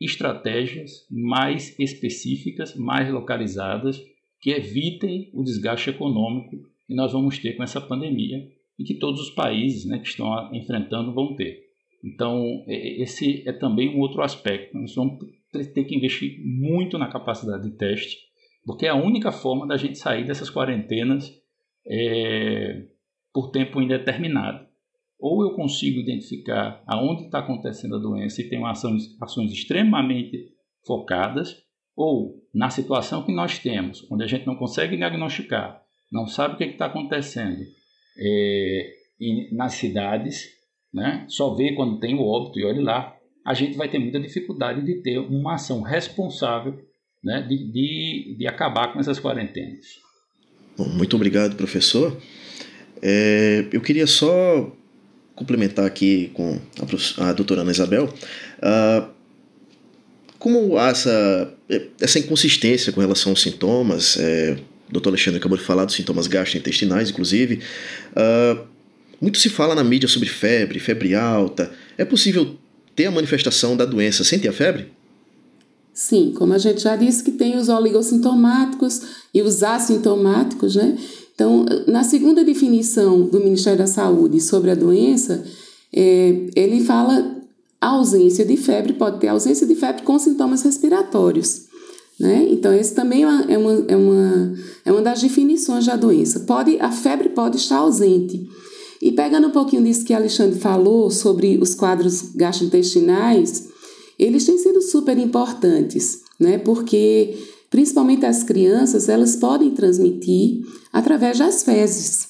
estratégias 0.00 1.06
mais 1.10 1.78
específicas, 1.78 2.74
mais 2.74 3.10
localizadas, 3.10 4.02
que 4.40 4.50
evitem 4.50 5.30
o 5.34 5.42
desgaste 5.42 5.90
econômico 5.90 6.56
que 6.86 6.94
nós 6.94 7.12
vamos 7.12 7.38
ter 7.38 7.54
com 7.54 7.62
essa 7.62 7.80
pandemia 7.80 8.48
e 8.78 8.84
que 8.84 8.94
todos 8.94 9.20
os 9.20 9.30
países 9.30 9.84
né, 9.84 9.98
que 9.98 10.08
estão 10.08 10.52
enfrentando 10.54 11.12
vão 11.12 11.36
ter. 11.36 11.70
Então, 12.02 12.64
esse 12.66 13.46
é 13.46 13.52
também 13.52 13.94
um 13.94 14.00
outro 14.00 14.22
aspecto. 14.22 14.76
Nós 14.76 14.94
vamos 14.94 15.18
ter 15.52 15.84
que 15.84 15.94
investir 15.94 16.40
muito 16.42 16.96
na 16.96 17.08
capacidade 17.08 17.68
de 17.68 17.76
teste, 17.76 18.16
porque 18.64 18.86
é 18.86 18.88
a 18.88 18.94
única 18.94 19.30
forma 19.30 19.66
da 19.66 19.76
gente 19.76 19.98
sair 19.98 20.26
dessas 20.26 20.50
quarentenas 20.50 21.30
é, 21.86 22.86
por 23.32 23.50
tempo 23.50 23.82
indeterminado. 23.82 24.66
Ou 25.18 25.42
eu 25.42 25.54
consigo 25.54 26.00
identificar 26.00 26.82
aonde 26.86 27.24
está 27.24 27.40
acontecendo 27.40 27.96
a 27.96 28.00
doença 28.00 28.40
e 28.40 28.48
tenho 28.48 28.64
ações, 28.64 29.20
ações 29.20 29.52
extremamente 29.52 30.54
focadas, 30.86 31.62
ou 32.00 32.42
na 32.54 32.70
situação 32.70 33.24
que 33.24 33.32
nós 33.32 33.58
temos, 33.58 34.06
onde 34.10 34.24
a 34.24 34.26
gente 34.26 34.46
não 34.46 34.56
consegue 34.56 34.96
diagnosticar, 34.96 35.82
não 36.10 36.26
sabe 36.26 36.54
o 36.54 36.56
que 36.56 36.64
está 36.64 36.86
acontecendo, 36.86 37.62
é, 38.18 38.92
nas 39.52 39.74
cidades, 39.74 40.46
né, 40.92 41.26
só 41.28 41.54
vê 41.54 41.74
quando 41.74 42.00
tem 42.00 42.14
o 42.14 42.22
óbito 42.22 42.58
e 42.58 42.64
olhe 42.64 42.80
lá, 42.80 43.14
a 43.46 43.52
gente 43.54 43.76
vai 43.76 43.88
ter 43.88 43.98
muita 43.98 44.18
dificuldade 44.18 44.82
de 44.84 45.02
ter 45.02 45.18
uma 45.18 45.54
ação 45.54 45.82
responsável 45.82 46.74
né, 47.22 47.42
de, 47.42 47.70
de, 47.70 48.36
de 48.38 48.46
acabar 48.46 48.92
com 48.92 48.98
essas 48.98 49.20
quarentenas. 49.20 50.00
Bom, 50.76 50.88
muito 50.88 51.14
obrigado, 51.16 51.54
professor. 51.54 52.16
É, 53.02 53.68
eu 53.72 53.80
queria 53.80 54.06
só 54.06 54.74
complementar 55.34 55.84
aqui 55.84 56.30
com 56.34 56.58
a, 57.18 57.28
a 57.28 57.32
doutora 57.32 57.60
Ana 57.60 57.70
Isabel. 57.70 58.04
Uh, 58.04 59.19
como 60.40 60.76
essa, 60.78 61.52
essa 62.00 62.18
inconsistência 62.18 62.92
com 62.92 63.00
relação 63.00 63.30
aos 63.30 63.42
sintomas, 63.42 64.16
é, 64.18 64.56
o 64.88 64.92
doutor 64.92 65.10
Alexandre 65.10 65.38
acabou 65.38 65.56
de 65.56 65.62
falar 65.62 65.84
dos 65.84 65.94
sintomas 65.94 66.26
gastrointestinais, 66.26 67.10
inclusive, 67.10 67.60
uh, 68.12 68.64
muito 69.20 69.38
se 69.38 69.50
fala 69.50 69.74
na 69.74 69.84
mídia 69.84 70.08
sobre 70.08 70.30
febre, 70.30 70.80
febre 70.80 71.14
alta. 71.14 71.70
É 71.98 72.06
possível 72.06 72.56
ter 72.96 73.04
a 73.04 73.10
manifestação 73.10 73.76
da 73.76 73.84
doença 73.84 74.24
sem 74.24 74.38
ter 74.38 74.48
a 74.48 74.52
febre? 74.52 74.88
Sim, 75.92 76.32
como 76.34 76.54
a 76.54 76.58
gente 76.58 76.82
já 76.82 76.96
disse 76.96 77.22
que 77.22 77.32
tem 77.32 77.58
os 77.58 77.68
oligossintomáticos 77.68 79.02
e 79.34 79.42
os 79.42 79.62
assintomáticos, 79.62 80.74
né? 80.74 80.96
Então, 81.34 81.66
na 81.86 82.02
segunda 82.02 82.42
definição 82.42 83.26
do 83.26 83.40
Ministério 83.40 83.78
da 83.78 83.86
Saúde 83.86 84.40
sobre 84.40 84.70
a 84.70 84.74
doença, 84.74 85.44
é, 85.94 86.46
ele 86.56 86.82
fala 86.82 87.39
a 87.80 87.88
ausência 87.88 88.44
de 88.44 88.56
febre, 88.56 88.92
pode 88.92 89.18
ter 89.18 89.28
ausência 89.28 89.66
de 89.66 89.74
febre 89.74 90.02
com 90.02 90.18
sintomas 90.18 90.62
respiratórios. 90.62 91.62
Né? 92.18 92.48
Então, 92.50 92.74
esse 92.74 92.94
também 92.94 93.22
é 93.22 93.26
uma, 93.26 93.42
é, 93.44 93.58
uma, 93.58 93.84
é, 93.88 93.96
uma, 93.96 94.54
é 94.84 94.92
uma 94.92 95.02
das 95.02 95.22
definições 95.22 95.86
da 95.86 95.96
doença. 95.96 96.40
Pode, 96.40 96.78
a 96.78 96.92
febre 96.92 97.30
pode 97.30 97.56
estar 97.56 97.78
ausente. 97.78 98.46
E 99.00 99.10
pegando 99.12 99.48
um 99.48 99.52
pouquinho 99.52 99.82
disso 99.82 100.04
que 100.04 100.12
Alexandre 100.12 100.60
falou 100.60 101.10
sobre 101.10 101.56
os 101.56 101.74
quadros 101.74 102.32
gastrointestinais, 102.34 103.68
eles 104.18 104.44
têm 104.44 104.58
sido 104.58 104.82
super 104.82 105.16
importantes, 105.16 106.20
né? 106.38 106.58
Porque 106.58 107.34
principalmente 107.70 108.26
as 108.26 108.42
crianças, 108.42 109.08
elas 109.08 109.36
podem 109.36 109.70
transmitir 109.70 110.66
através 110.92 111.38
das 111.38 111.62
fezes. 111.62 112.28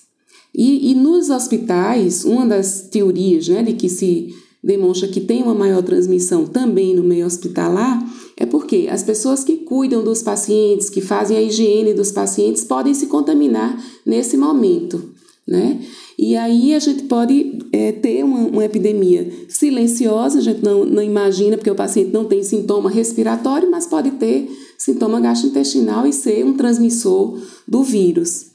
E, 0.54 0.92
e 0.92 0.94
nos 0.94 1.30
hospitais, 1.30 2.24
uma 2.24 2.46
das 2.46 2.82
teorias 2.82 3.48
né, 3.48 3.62
de 3.62 3.72
que 3.72 3.88
se 3.88 4.34
demonstra 4.62 5.08
que 5.08 5.20
tem 5.20 5.42
uma 5.42 5.54
maior 5.54 5.82
transmissão 5.82 6.46
também 6.46 6.94
no 6.94 7.02
meio 7.02 7.26
hospitalar 7.26 7.98
é 8.36 8.46
porque 8.46 8.88
as 8.90 9.02
pessoas 9.02 9.44
que 9.44 9.58
cuidam 9.58 10.02
dos 10.02 10.22
pacientes, 10.22 10.88
que 10.88 11.02
fazem 11.02 11.36
a 11.36 11.42
higiene 11.42 11.92
dos 11.92 12.10
pacientes, 12.10 12.64
podem 12.64 12.94
se 12.94 13.06
contaminar 13.06 13.78
nesse 14.04 14.34
momento, 14.36 15.10
né? 15.46 15.78
E 16.18 16.36
aí 16.36 16.74
a 16.74 16.78
gente 16.78 17.02
pode 17.02 17.58
é, 17.72 17.92
ter 17.92 18.24
uma, 18.24 18.40
uma, 18.40 18.64
epidemia 18.64 19.30
silenciosa, 19.48 20.38
a 20.38 20.42
gente 20.42 20.62
não, 20.62 20.84
não 20.84 21.02
imagina, 21.02 21.56
porque 21.56 21.70
o 21.70 21.74
paciente 21.74 22.12
não 22.12 22.24
tem 22.24 22.42
sintoma 22.42 22.90
respiratório, 22.90 23.70
mas 23.70 23.86
pode 23.86 24.10
ter 24.12 24.50
sintoma 24.78 25.20
gastrointestinal 25.20 26.06
e 26.06 26.12
ser 26.12 26.44
um 26.44 26.54
transmissor 26.54 27.38
do 27.66 27.82
vírus. 27.82 28.46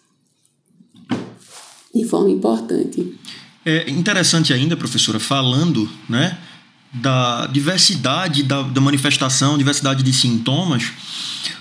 De 1.93 2.03
forma 2.03 2.31
importante. 2.31 3.15
É 3.65 3.89
interessante 3.89 4.53
ainda, 4.53 4.77
professora, 4.77 5.19
falando 5.19 5.89
né, 6.07 6.37
da 6.93 7.47
diversidade 7.47 8.43
da, 8.43 8.61
da 8.61 8.79
manifestação, 8.79 9.57
diversidade 9.57 10.03
de 10.03 10.13
sintomas. 10.13 10.91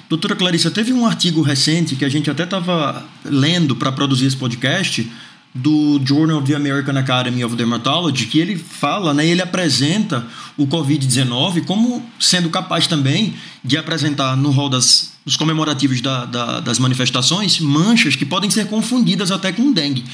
Doutora 0.08 0.36
Clarissa, 0.36 0.70
teve 0.70 0.92
um 0.92 1.06
artigo 1.06 1.40
recente 1.40 1.96
que 1.96 2.04
a 2.04 2.08
gente 2.10 2.30
até 2.30 2.44
estava 2.44 3.04
lendo 3.24 3.74
para 3.74 3.90
produzir 3.90 4.26
esse 4.26 4.36
podcast 4.36 5.10
do 5.54 5.98
Journal 6.04 6.38
of 6.38 6.46
the 6.46 6.54
American 6.54 6.96
Academy 6.98 7.42
of 7.42 7.56
Dermatology, 7.56 8.26
que 8.26 8.38
ele 8.38 8.56
fala, 8.56 9.14
né, 9.14 9.26
ele 9.26 9.40
apresenta 9.40 10.26
o 10.58 10.66
Covid-19 10.66 11.64
como 11.64 12.04
sendo 12.20 12.50
capaz 12.50 12.86
também 12.86 13.34
de 13.64 13.78
apresentar 13.78 14.36
no 14.36 14.50
rol 14.50 14.68
das, 14.68 15.12
dos 15.24 15.36
comemorativos 15.36 16.00
da, 16.00 16.26
da, 16.26 16.60
das 16.60 16.78
manifestações 16.78 17.60
manchas 17.60 18.14
que 18.14 18.26
podem 18.26 18.50
ser 18.50 18.66
confundidas 18.66 19.30
até 19.30 19.52
com 19.52 19.72
dengue. 19.72 20.04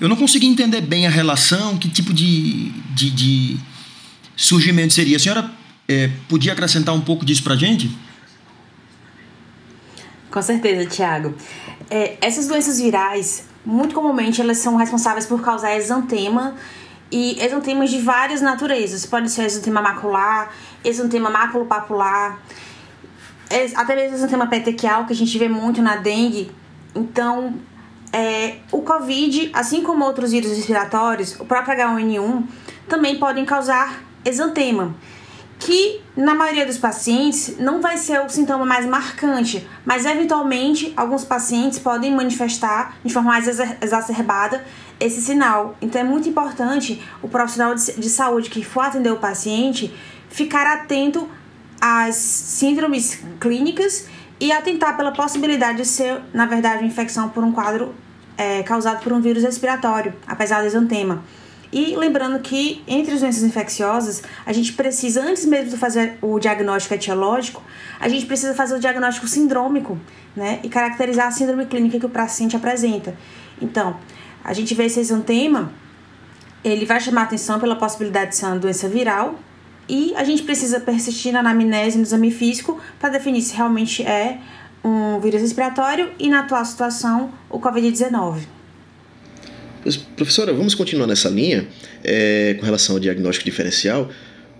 Eu 0.00 0.08
não 0.08 0.16
consegui 0.16 0.46
entender 0.46 0.80
bem 0.80 1.06
a 1.06 1.10
relação, 1.10 1.76
que 1.78 1.88
tipo 1.88 2.12
de, 2.12 2.70
de, 2.94 3.10
de 3.10 3.56
surgimento 4.36 4.92
seria. 4.92 5.16
A 5.16 5.20
senhora 5.20 5.50
é, 5.88 6.10
podia 6.28 6.52
acrescentar 6.52 6.94
um 6.94 7.00
pouco 7.00 7.24
disso 7.24 7.42
para 7.42 7.54
a 7.54 7.56
gente? 7.56 7.90
Com 10.30 10.40
certeza, 10.40 10.88
Tiago. 10.88 11.34
É, 11.90 12.16
essas 12.20 12.48
doenças 12.48 12.80
virais 12.80 13.44
muito 13.64 13.94
comumente 13.94 14.40
elas 14.40 14.58
são 14.58 14.76
responsáveis 14.76 15.26
por 15.26 15.40
causar 15.40 15.76
exantema 15.76 16.54
e 17.10 17.38
exantemas 17.40 17.90
de 17.90 17.98
várias 17.98 18.40
naturezas. 18.40 19.04
Pode 19.06 19.30
ser 19.30 19.44
exantema 19.44 19.82
macular, 19.82 20.52
exantema 20.82 21.30
maculopapular, 21.30 22.40
até 23.76 23.94
mesmo 23.94 24.16
exantema 24.16 24.46
petequial, 24.46 25.06
que 25.06 25.12
a 25.12 25.16
gente 25.16 25.36
vê 25.38 25.48
muito 25.48 25.82
na 25.82 25.96
dengue. 25.96 26.50
Então, 26.94 27.54
é, 28.12 28.56
o 28.70 28.82
Covid, 28.82 29.50
assim 29.52 29.82
como 29.82 30.04
outros 30.04 30.32
vírus 30.32 30.50
respiratórios, 30.50 31.38
o 31.40 31.44
próprio 31.44 31.76
H1N1, 31.76 32.44
também 32.88 33.18
podem 33.18 33.44
causar 33.44 34.02
exantema 34.24 34.94
que 35.64 36.00
na 36.16 36.34
maioria 36.34 36.66
dos 36.66 36.76
pacientes 36.76 37.56
não 37.56 37.80
vai 37.80 37.96
ser 37.96 38.20
o 38.20 38.28
sintoma 38.28 38.66
mais 38.66 38.84
marcante, 38.84 39.66
mas 39.84 40.04
eventualmente 40.04 40.92
alguns 40.96 41.24
pacientes 41.24 41.78
podem 41.78 42.12
manifestar 42.12 42.96
de 43.04 43.12
forma 43.12 43.30
mais 43.30 43.46
exacerbada 43.80 44.64
esse 44.98 45.22
sinal. 45.22 45.76
Então 45.80 46.00
é 46.00 46.04
muito 46.04 46.28
importante 46.28 47.00
o 47.22 47.28
profissional 47.28 47.76
de 47.76 48.10
saúde 48.10 48.50
que 48.50 48.64
for 48.64 48.80
atender 48.80 49.12
o 49.12 49.18
paciente 49.18 49.94
ficar 50.28 50.66
atento 50.66 51.28
às 51.80 52.16
síndromes 52.16 53.22
clínicas 53.38 54.06
e 54.42 54.50
atentar 54.50 54.96
pela 54.96 55.12
possibilidade 55.12 55.78
de 55.78 55.84
ser, 55.84 56.20
na 56.34 56.46
verdade, 56.46 56.78
uma 56.78 56.88
infecção 56.88 57.28
por 57.28 57.44
um 57.44 57.52
quadro 57.52 57.94
é, 58.36 58.60
causado 58.64 59.00
por 59.00 59.12
um 59.12 59.20
vírus 59.20 59.44
respiratório, 59.44 60.12
apesar 60.26 60.62
do 60.62 60.66
exantema. 60.66 61.22
E 61.72 61.94
lembrando 61.94 62.40
que 62.40 62.82
entre 62.88 63.14
as 63.14 63.20
doenças 63.20 63.44
infecciosas, 63.44 64.20
a 64.44 64.52
gente 64.52 64.72
precisa, 64.72 65.22
antes 65.22 65.46
mesmo 65.46 65.70
de 65.70 65.76
fazer 65.76 66.18
o 66.20 66.40
diagnóstico 66.40 66.92
etiológico, 66.92 67.62
a 68.00 68.08
gente 68.08 68.26
precisa 68.26 68.52
fazer 68.52 68.74
o 68.74 68.80
diagnóstico 68.80 69.28
sindrômico, 69.28 69.96
né? 70.34 70.58
E 70.64 70.68
caracterizar 70.68 71.28
a 71.28 71.30
síndrome 71.30 71.64
clínica 71.66 72.00
que 72.00 72.06
o 72.06 72.10
paciente 72.10 72.56
apresenta. 72.56 73.16
Então, 73.60 73.96
a 74.42 74.52
gente 74.52 74.74
vê 74.74 74.86
esse 74.86 74.98
exantema, 74.98 75.72
ele 76.64 76.84
vai 76.84 76.98
chamar 76.98 77.22
atenção 77.22 77.60
pela 77.60 77.76
possibilidade 77.76 78.30
de 78.30 78.38
ser 78.38 78.46
uma 78.46 78.58
doença 78.58 78.88
viral, 78.88 79.38
e 79.88 80.14
a 80.14 80.24
gente 80.24 80.42
precisa 80.42 80.80
persistir 80.80 81.32
na 81.32 81.40
anamnese 81.40 81.96
no 81.96 82.04
exame 82.04 82.30
físico 82.30 82.80
para 82.98 83.10
definir 83.10 83.42
se 83.42 83.54
realmente 83.54 84.02
é 84.02 84.38
um 84.84 85.20
vírus 85.20 85.40
respiratório 85.40 86.10
e, 86.18 86.28
na 86.28 86.40
atual 86.40 86.64
situação, 86.64 87.32
o 87.48 87.58
Covid-19. 87.58 88.40
Professora, 90.16 90.52
vamos 90.52 90.74
continuar 90.74 91.06
nessa 91.06 91.28
linha 91.28 91.66
é, 92.04 92.54
com 92.58 92.64
relação 92.64 92.96
ao 92.96 93.00
diagnóstico 93.00 93.44
diferencial. 93.44 94.08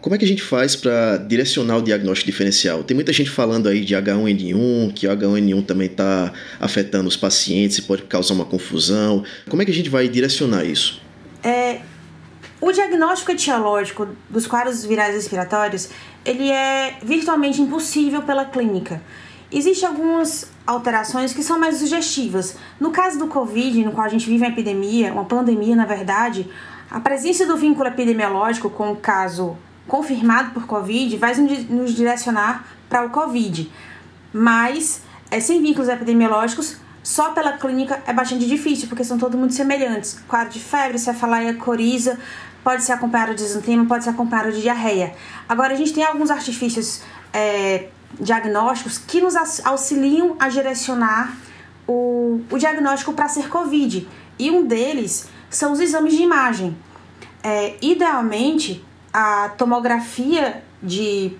Como 0.00 0.16
é 0.16 0.18
que 0.18 0.24
a 0.24 0.28
gente 0.28 0.42
faz 0.42 0.74
para 0.74 1.16
direcionar 1.16 1.76
o 1.76 1.82
diagnóstico 1.82 2.28
diferencial? 2.28 2.82
Tem 2.82 2.92
muita 2.92 3.12
gente 3.12 3.30
falando 3.30 3.68
aí 3.68 3.84
de 3.84 3.94
H1N1, 3.94 4.92
que 4.92 5.06
o 5.06 5.10
H1N1 5.16 5.64
também 5.64 5.86
está 5.86 6.32
afetando 6.58 7.06
os 7.06 7.16
pacientes 7.16 7.78
e 7.78 7.82
pode 7.82 8.02
causar 8.02 8.34
uma 8.34 8.44
confusão. 8.44 9.22
Como 9.48 9.62
é 9.62 9.64
que 9.64 9.70
a 9.70 9.74
gente 9.74 9.88
vai 9.88 10.08
direcionar 10.08 10.64
isso? 10.64 11.00
É, 11.44 11.80
o 12.62 12.70
diagnóstico 12.70 13.32
etiológico 13.32 14.06
dos 14.30 14.46
quadros 14.46 14.84
virais 14.84 15.16
respiratórios 15.16 15.88
ele 16.24 16.48
é 16.48 16.96
virtualmente 17.02 17.60
impossível 17.60 18.22
pela 18.22 18.44
clínica. 18.44 19.02
Existem 19.50 19.88
algumas 19.88 20.48
alterações 20.64 21.34
que 21.34 21.42
são 21.42 21.58
mais 21.58 21.78
sugestivas. 21.78 22.56
No 22.78 22.92
caso 22.92 23.18
do 23.18 23.26
Covid, 23.26 23.84
no 23.84 23.90
qual 23.90 24.06
a 24.06 24.08
gente 24.08 24.26
vive 24.26 24.44
uma 24.44 24.52
epidemia, 24.52 25.12
uma 25.12 25.24
pandemia 25.24 25.74
na 25.74 25.84
verdade, 25.84 26.48
a 26.88 27.00
presença 27.00 27.44
do 27.44 27.56
vínculo 27.56 27.88
epidemiológico 27.88 28.70
com 28.70 28.92
o 28.92 28.96
caso 28.96 29.56
confirmado 29.88 30.52
por 30.52 30.64
Covid 30.64 31.16
vai 31.16 31.34
nos 31.34 31.92
direcionar 31.92 32.64
para 32.88 33.04
o 33.04 33.10
Covid. 33.10 33.68
Mas, 34.32 35.02
é, 35.32 35.40
sem 35.40 35.60
vínculos 35.60 35.88
epidemiológicos, 35.88 36.76
só 37.02 37.32
pela 37.32 37.58
clínica 37.58 38.00
é 38.06 38.12
bastante 38.12 38.46
difícil, 38.46 38.88
porque 38.88 39.02
são 39.02 39.18
todos 39.18 39.38
muito 39.38 39.54
semelhantes. 39.54 40.20
Quadro 40.28 40.52
de 40.52 40.60
febre, 40.60 40.98
cefaleia, 40.98 41.54
coriza, 41.54 42.18
pode 42.62 42.82
ser 42.82 42.92
acompanhado 42.92 43.34
de 43.34 43.42
exantema, 43.42 43.84
pode 43.86 44.04
ser 44.04 44.10
acompanhado 44.10 44.52
de 44.52 44.62
diarreia. 44.62 45.14
Agora, 45.48 45.74
a 45.74 45.76
gente 45.76 45.92
tem 45.92 46.04
alguns 46.04 46.30
artifícios 46.30 47.02
é, 47.32 47.88
diagnósticos 48.18 48.98
que 48.98 49.20
nos 49.20 49.34
auxiliam 49.64 50.36
a 50.38 50.48
direcionar 50.48 51.36
o, 51.86 52.40
o 52.50 52.58
diagnóstico 52.58 53.12
para 53.12 53.28
ser 53.28 53.48
COVID. 53.48 54.08
E 54.38 54.50
um 54.50 54.66
deles 54.66 55.28
são 55.50 55.72
os 55.72 55.80
exames 55.80 56.14
de 56.14 56.22
imagem. 56.22 56.76
É, 57.42 57.76
idealmente, 57.82 58.84
a 59.12 59.50
tomografia 59.50 60.62
de 60.82 61.36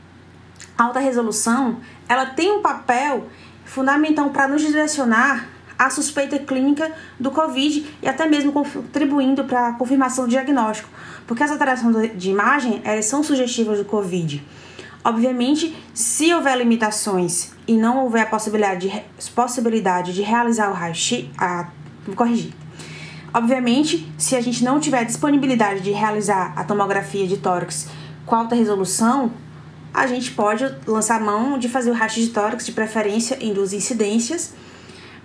alta 0.76 1.00
resolução 1.00 1.80
ela 2.08 2.26
tem 2.26 2.52
um 2.52 2.60
papel 2.60 3.28
fundamental 3.64 4.30
para 4.30 4.48
nos 4.48 4.60
direcionar 4.60 5.48
à 5.86 5.90
suspeita 5.90 6.38
clínica 6.38 6.92
do 7.18 7.30
COVID 7.30 7.86
e 8.02 8.08
até 8.08 8.26
mesmo 8.26 8.52
contribuindo 8.52 9.44
para 9.44 9.68
a 9.68 9.72
confirmação 9.72 10.24
do 10.24 10.30
diagnóstico, 10.30 10.88
porque 11.26 11.42
as 11.42 11.50
alterações 11.50 12.16
de 12.16 12.30
imagem 12.30 12.80
elas 12.84 13.06
são 13.06 13.22
sugestivas 13.22 13.78
do 13.78 13.84
COVID. 13.84 14.42
Obviamente, 15.04 15.76
se 15.92 16.32
houver 16.32 16.56
limitações 16.56 17.50
e 17.66 17.76
não 17.76 18.04
houver 18.04 18.22
a 18.22 18.26
possibilidade 18.26 18.88
de, 18.88 19.30
possibilidade 19.30 20.12
de 20.12 20.22
realizar 20.22 20.70
o 20.70 20.74
raio-x, 20.74 21.26
a, 21.36 21.68
vou 22.06 22.14
corrigir. 22.14 22.52
Obviamente, 23.34 24.06
se 24.16 24.36
a 24.36 24.40
gente 24.40 24.62
não 24.62 24.78
tiver 24.78 25.04
disponibilidade 25.04 25.80
de 25.80 25.90
realizar 25.90 26.52
a 26.54 26.62
tomografia 26.62 27.26
de 27.26 27.38
tórax 27.38 27.88
com 28.24 28.36
alta 28.36 28.54
resolução, 28.54 29.32
a 29.92 30.06
gente 30.06 30.30
pode 30.32 30.64
lançar 30.86 31.20
mão 31.20 31.58
de 31.58 31.68
fazer 31.68 31.90
o 31.90 31.94
raio 31.94 32.12
de 32.12 32.28
tórax, 32.28 32.64
de 32.64 32.72
preferência 32.72 33.36
em 33.40 33.52
duas 33.52 33.72
incidências, 33.72 34.54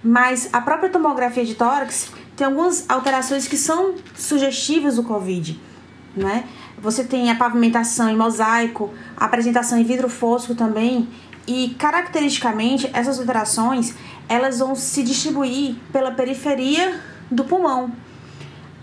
mas 0.03 0.49
a 0.53 0.61
própria 0.61 0.89
tomografia 0.89 1.45
de 1.45 1.55
tórax 1.55 2.11
tem 2.35 2.45
algumas 2.45 2.85
alterações 2.87 3.47
que 3.47 3.57
são 3.57 3.95
sugestivas 4.15 4.95
do 4.95 5.03
COVID, 5.03 5.59
né? 6.15 6.43
Você 6.79 7.03
tem 7.03 7.31
a 7.31 7.35
pavimentação 7.35 8.09
em 8.09 8.15
mosaico, 8.15 8.93
a 9.15 9.25
apresentação 9.25 9.79
em 9.79 9.83
vidro 9.83 10.07
fosco 10.07 10.53
também, 10.53 11.07
e 11.47 11.75
caracteristicamente 11.79 12.89
essas 12.93 13.19
alterações 13.19 13.95
elas 14.29 14.59
vão 14.59 14.75
se 14.75 15.01
distribuir 15.01 15.75
pela 15.91 16.11
periferia 16.11 17.01
do 17.31 17.45
pulmão, 17.45 17.91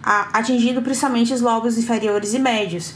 atingindo 0.02 0.82
principalmente 0.82 1.32
os 1.32 1.40
lobos 1.40 1.78
inferiores 1.78 2.34
e 2.34 2.38
médios. 2.38 2.94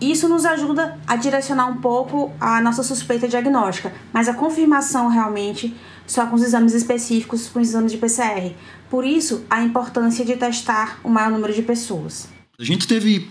Isso 0.00 0.28
nos 0.28 0.44
ajuda 0.44 0.98
a 1.06 1.14
direcionar 1.14 1.66
um 1.66 1.76
pouco 1.76 2.32
a 2.40 2.60
nossa 2.60 2.82
suspeita 2.82 3.28
diagnóstica, 3.28 3.92
mas 4.12 4.28
a 4.28 4.34
confirmação 4.34 5.08
realmente 5.08 5.76
só 6.12 6.26
com 6.26 6.36
os 6.36 6.42
exames 6.42 6.74
específicos, 6.74 7.48
com 7.48 7.58
os 7.58 7.68
exames 7.68 7.90
de 7.90 7.96
PCR. 7.96 8.52
Por 8.90 9.04
isso, 9.04 9.42
a 9.48 9.62
importância 9.62 10.24
de 10.24 10.36
testar 10.36 11.00
o 11.02 11.08
maior 11.08 11.30
número 11.30 11.54
de 11.54 11.62
pessoas. 11.62 12.28
A 12.58 12.64
gente 12.64 12.86
teve 12.86 13.30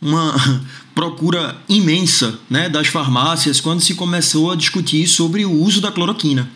uma 0.00 0.32
procura 0.94 1.56
imensa 1.68 2.38
né, 2.48 2.68
das 2.68 2.86
farmácias 2.86 3.60
quando 3.60 3.80
se 3.80 3.94
começou 3.94 4.52
a 4.52 4.56
discutir 4.56 5.08
sobre 5.08 5.44
o 5.44 5.52
uso 5.52 5.80
da 5.80 5.90
cloroquina. 5.90 6.48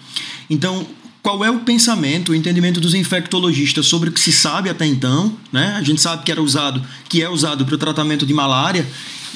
Então, 0.48 0.86
qual 1.20 1.44
é 1.44 1.50
o 1.50 1.58
pensamento, 1.60 2.30
o 2.30 2.34
entendimento 2.36 2.80
dos 2.80 2.94
infectologistas 2.94 3.86
sobre 3.86 4.10
o 4.10 4.12
que 4.12 4.20
se 4.20 4.32
sabe 4.32 4.70
até 4.70 4.86
então? 4.86 5.36
Né? 5.52 5.74
A 5.76 5.82
gente 5.82 6.00
sabe 6.00 6.22
que 6.22 6.30
era 6.30 6.40
usado, 6.40 6.80
que 7.08 7.20
é 7.20 7.28
usado 7.28 7.66
para 7.66 7.74
o 7.74 7.78
tratamento 7.78 8.24
de 8.24 8.32
malária 8.32 8.86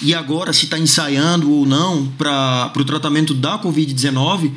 e 0.00 0.14
agora 0.14 0.52
se 0.52 0.64
está 0.64 0.78
ensaiando 0.78 1.50
ou 1.50 1.66
não 1.66 2.06
para 2.16 2.72
o 2.76 2.85
tratamento 2.85 3.35
da 3.35 3.58
Covid-19. 3.58 4.52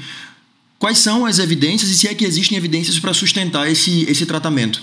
Quais 0.77 0.99
são 0.99 1.25
as 1.25 1.39
evidências 1.39 1.89
e 1.89 1.97
se 1.97 2.07
é 2.07 2.13
que 2.13 2.25
existem 2.25 2.57
evidências 2.57 2.99
para 2.99 3.13
sustentar 3.13 3.69
esse, 3.69 4.03
esse 4.09 4.25
tratamento? 4.25 4.81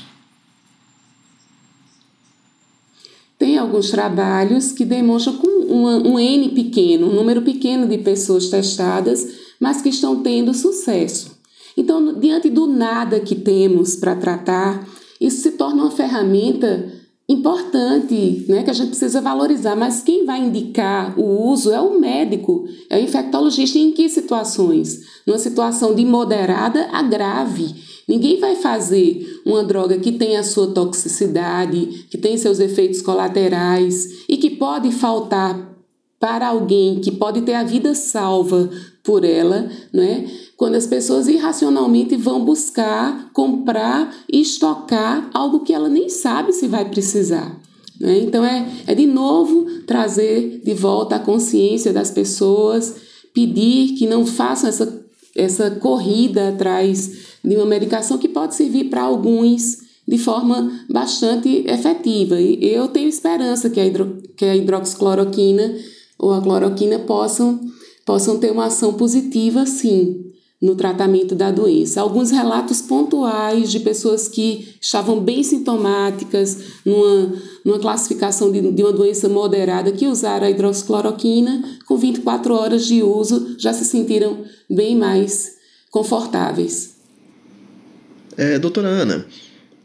Tem 3.39 3.59
alguns 3.59 3.91
trabalhos 3.91 4.73
que 4.73 4.85
demonstram 4.85 5.37
com 5.37 5.49
um, 5.49 6.13
um 6.13 6.19
N 6.19 6.51
pequeno, 6.51 7.11
um 7.11 7.15
número 7.15 7.43
pequeno 7.43 7.87
de 7.89 7.99
pessoas 7.99 8.49
testadas, 8.49 9.27
mas 9.59 9.83
que 9.83 9.89
estão 9.89 10.23
tendo 10.23 10.55
sucesso. 10.55 11.37
Então, 11.77 12.19
diante 12.19 12.49
do 12.49 12.67
nada 12.67 13.21
que 13.21 13.35
temos 13.35 13.97
para 13.97 14.15
tratar, 14.15 14.87
isso 15.21 15.43
se 15.43 15.53
torna 15.53 15.83
uma 15.83 15.91
ferramenta 15.91 17.02
importante, 17.29 18.45
né, 18.49 18.63
que 18.63 18.71
a 18.71 18.75
gente 18.75 18.89
precisa 18.89 19.21
valorizar, 19.21 19.77
mas 19.77 20.03
quem 20.03 20.27
vai 20.27 20.41
indicar 20.41 21.19
o 21.19 21.49
uso 21.49 21.71
é 21.71 21.81
o 21.81 21.99
médico, 21.99 22.67
é 22.91 22.99
o 22.99 23.03
infectologista 23.03 23.79
em 23.79 23.93
que 23.93 24.09
situações? 24.09 25.01
Numa 25.27 25.39
situação 25.39 25.95
de 25.95 26.05
moderada 26.05 26.89
a 26.93 27.03
grave. 27.03 27.75
Ninguém 28.09 28.41
vai 28.41 28.57
fazer 28.57 29.41
uma 29.47 29.63
droga 29.63 29.99
que 29.99 30.13
tem 30.13 30.37
a 30.37 30.43
sua 30.43 30.73
toxicidade, 30.73 32.07
que 32.11 32.19
tem 32.19 32.37
seus 32.37 32.59
efeitos 32.59 33.01
colaterais 33.01 34.25
e 34.29 34.37
que 34.37 34.51
pode 34.51 34.91
faltar 34.91 35.71
para 36.19 36.49
alguém 36.49 37.01
que 37.01 37.11
pode 37.11 37.43
ter 37.43 37.55
a 37.55 37.65
vida 37.65 37.95
salva 37.95 38.71
por 39.03 39.25
ela, 39.25 39.69
né? 39.93 40.27
Quando 40.57 40.77
as 40.77 40.87
pessoas 40.87 41.27
irracionalmente 41.27 42.17
vão 42.17 42.45
buscar, 42.45 43.31
comprar 43.33 44.15
estocar 44.33 45.29
algo 45.35 45.61
que 45.61 45.73
ela 45.73 45.89
nem 45.89 46.09
sabe 46.09 46.53
se 46.53 46.69
vai 46.69 46.89
precisar. 46.89 47.61
Né? 47.99 48.19
Então 48.19 48.45
é, 48.45 48.69
é 48.87 48.95
de 48.95 49.07
novo 49.07 49.67
trazer 49.87 50.61
de 50.65 50.75
volta 50.75 51.17
a 51.17 51.21
consciência 51.21 51.93
das 51.93 52.11
pessoas, 52.11 52.95
pedir 53.35 53.95
que 53.95 54.07
não 54.07 54.25
façam 54.25 54.69
essa, 54.69 55.05
essa 55.37 55.71
corrida 55.71 56.49
atrás 56.49 57.33
de 57.45 57.57
uma 57.57 57.67
medicação 57.67 58.19
que 58.19 58.29
pode 58.29 58.55
servir 58.55 58.85
para 58.85 59.03
alguns 59.03 59.79
de 60.07 60.19
forma 60.19 60.85
bastante 60.91 61.65
efetiva. 61.67 62.41
E 62.41 62.65
eu 62.65 62.89
tenho 62.89 63.09
esperança 63.09 63.71
que 63.71 63.81
a, 63.81 63.87
hidro, 63.87 64.23
que 64.37 64.45
a 64.45 64.57
hidroxicloroquina 64.57 65.75
ou 66.19 66.33
a 66.33 66.41
cloroquina 66.41 66.99
possam, 67.01 67.61
possam 68.05 68.39
ter 68.39 68.51
uma 68.51 68.67
ação 68.67 68.95
positiva, 68.95 69.65
sim, 69.67 70.33
no 70.61 70.77
tratamento 70.77 71.35
da 71.35 71.51
doença. 71.51 72.01
Alguns 72.01 72.31
relatos 72.31 72.81
pontuais 72.81 73.71
de 73.71 73.81
pessoas 73.81 74.29
que 74.29 74.77
estavam 74.81 75.21
bem 75.21 75.43
sintomáticas, 75.43 76.59
numa, 76.85 77.35
numa 77.65 77.79
classificação 77.81 78.53
de, 78.53 78.71
de 78.71 78.83
uma 78.83 78.93
doença 78.93 79.29
moderada, 79.29 79.91
que 79.91 80.07
usaram 80.07 80.47
a 80.47 80.51
hidroxicloroquina, 80.51 81.79
com 81.87 81.97
24 81.97 82.55
horas 82.55 82.87
de 82.87 83.03
uso, 83.03 83.57
já 83.59 83.73
se 83.73 83.85
sentiram 83.85 84.45
bem 84.71 84.97
mais 84.97 85.57
confortáveis. 85.91 86.93
É, 88.37 88.59
doutora 88.59 88.89
Ana, 88.89 89.27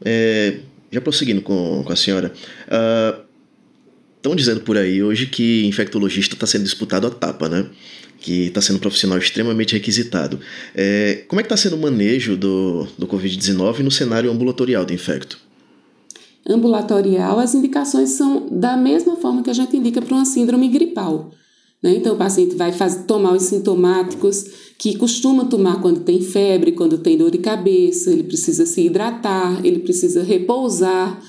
é, 0.05 0.59
já 0.91 1.01
prosseguindo 1.01 1.41
com, 1.41 1.83
com 1.83 1.91
a 1.91 1.95
senhora, 1.95 2.31
estão 4.15 4.31
uh, 4.31 4.35
dizendo 4.35 4.61
por 4.61 4.77
aí 4.77 5.03
hoje 5.03 5.25
que 5.25 5.65
infectologista 5.65 6.35
está 6.35 6.47
sendo 6.47 6.63
disputado 6.63 7.07
a 7.07 7.09
tapa, 7.09 7.49
né? 7.49 7.69
Que 8.19 8.47
está 8.47 8.61
sendo 8.61 8.77
um 8.77 8.79
profissional 8.79 9.17
extremamente 9.17 9.73
requisitado. 9.73 10.39
É, 10.75 11.23
como 11.27 11.39
é 11.39 11.43
que 11.43 11.47
está 11.47 11.57
sendo 11.57 11.75
o 11.75 11.81
manejo 11.81 12.35
do, 12.35 12.87
do 12.97 13.07
Covid-19 13.07 13.79
no 13.79 13.91
cenário 13.91 14.31
ambulatorial 14.31 14.85
de 14.85 14.93
infecto? 14.93 15.39
Ambulatorial, 16.49 17.39
as 17.39 17.53
indicações 17.53 18.11
são 18.11 18.47
da 18.49 18.77
mesma 18.77 19.17
forma 19.17 19.43
que 19.43 19.49
a 19.49 19.53
gente 19.53 19.75
indica 19.75 20.01
para 20.01 20.15
uma 20.15 20.25
síndrome 20.25 20.67
gripal. 20.69 21.31
Né? 21.83 21.95
Então, 21.95 22.15
o 22.15 22.17
paciente 22.17 22.55
vai 22.55 22.73
tomar 23.05 23.33
os 23.33 23.43
sintomáticos 23.43 24.45
que 24.77 24.95
costuma 24.95 25.45
tomar 25.45 25.81
quando 25.81 26.01
tem 26.01 26.21
febre, 26.21 26.71
quando 26.71 26.97
tem 26.97 27.17
dor 27.17 27.31
de 27.31 27.39
cabeça, 27.39 28.11
ele 28.11 28.23
precisa 28.23 28.65
se 28.65 28.81
hidratar, 28.85 29.65
ele 29.65 29.79
precisa 29.79 30.23
repousar, 30.23 31.19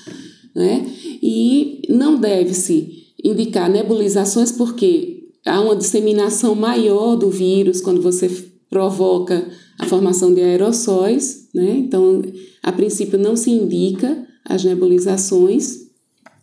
né? 0.55 0.85
E 1.21 1.81
não 1.89 2.15
deve-se 2.15 3.07
indicar 3.23 3.69
nebulizações 3.69 4.51
porque 4.51 5.18
há 5.45 5.59
uma 5.61 5.75
disseminação 5.75 6.55
maior 6.55 7.15
do 7.15 7.29
vírus 7.29 7.81
quando 7.81 8.01
você 8.01 8.29
provoca 8.69 9.47
a 9.79 9.85
formação 9.85 10.33
de 10.33 10.41
aerossóis, 10.41 11.47
né? 11.53 11.77
Então, 11.77 12.21
a 12.61 12.71
princípio 12.71 13.17
não 13.17 13.35
se 13.35 13.49
indica 13.49 14.25
as 14.45 14.63
nebulizações, 14.63 15.79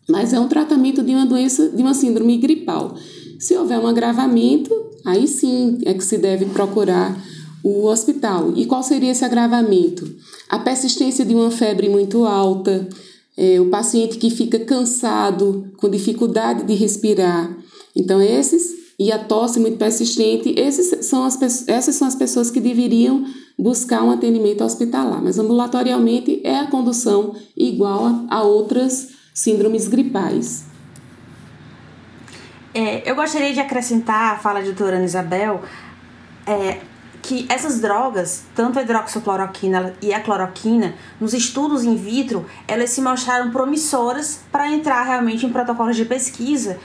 mas 0.09 0.32
é 0.32 0.40
um 0.40 0.49
tratamento 0.49 1.03
de 1.03 1.12
uma 1.12 1.26
doença, 1.26 1.68
de 1.68 1.82
uma 1.82 1.94
síndrome 1.94 2.36
gripal. 2.38 2.97
Se 3.38 3.57
houver 3.57 3.78
um 3.78 3.86
agravamento, 3.86 4.72
aí 5.05 5.28
sim 5.28 5.78
é 5.84 5.92
que 5.92 6.05
se 6.05 6.16
deve 6.18 6.47
procurar 6.47 7.22
o 7.62 7.86
hospital. 7.86 8.53
E 8.57 8.64
qual 8.64 8.82
seria 8.82 9.11
esse 9.11 9.24
agravamento? 9.24 10.09
A 10.49 10.59
persistência 10.59 11.24
de 11.24 11.34
uma 11.34 11.51
febre 11.51 11.88
muito 11.88 12.24
alta, 12.24 12.88
é, 13.36 13.61
o 13.61 13.68
paciente 13.68 14.18
que 14.18 14.30
fica 14.30 14.59
cansado, 14.61 15.68
com 15.76 15.88
dificuldade 15.88 16.64
de 16.64 16.74
respirar. 16.74 17.55
Então, 17.94 18.22
esses 18.22 18.76
e 18.99 19.12
a 19.12 19.18
tosse 19.18 19.61
muito 19.61 19.76
persistente, 19.76 20.55
esses 20.57 21.07
são 21.07 21.24
as, 21.24 21.68
essas 21.68 21.94
são 21.94 22.09
as 22.09 22.14
pessoas 22.14 22.51
que 22.51 22.61
deveriam 22.61 23.26
buscar 23.59 24.03
um 24.03 24.11
atendimento 24.11 24.64
hospitalar. 24.64 25.22
Mas 25.22 25.38
ambulatorialmente 25.38 26.40
é 26.44 26.61
a 26.61 26.66
condução 26.66 27.34
igual 27.57 28.07
a, 28.07 28.36
a 28.36 28.42
outras 28.42 29.09
síndromes 29.34 29.86
gripais. 29.88 30.64
É, 32.72 33.11
eu 33.11 33.14
gostaria 33.14 33.53
de 33.53 33.61
acrescentar 33.61 34.34
a 34.34 34.38
fala 34.38 34.61
de 34.61 34.66
doutora 34.66 34.97
Ana 34.97 35.05
Isabel 35.05 35.62
é, 36.47 36.78
que 37.22 37.44
essas 37.49 37.80
drogas, 37.80 38.44
tanto 38.55 38.78
a 38.78 38.82
hidroxicloroquina 38.82 39.94
e 40.01 40.14
a 40.14 40.20
cloroquina, 40.20 40.94
nos 41.20 41.34
estudos 41.34 41.84
in 41.84 41.97
vitro, 41.97 42.47
elas 42.68 42.90
se 42.90 43.01
mostraram 43.01 43.51
promissoras 43.51 44.40
para 44.53 44.70
entrar 44.70 45.03
realmente 45.03 45.44
em 45.44 45.53
protocolos 45.53 45.97
de 45.97 46.05
pesquisa. 46.05 46.78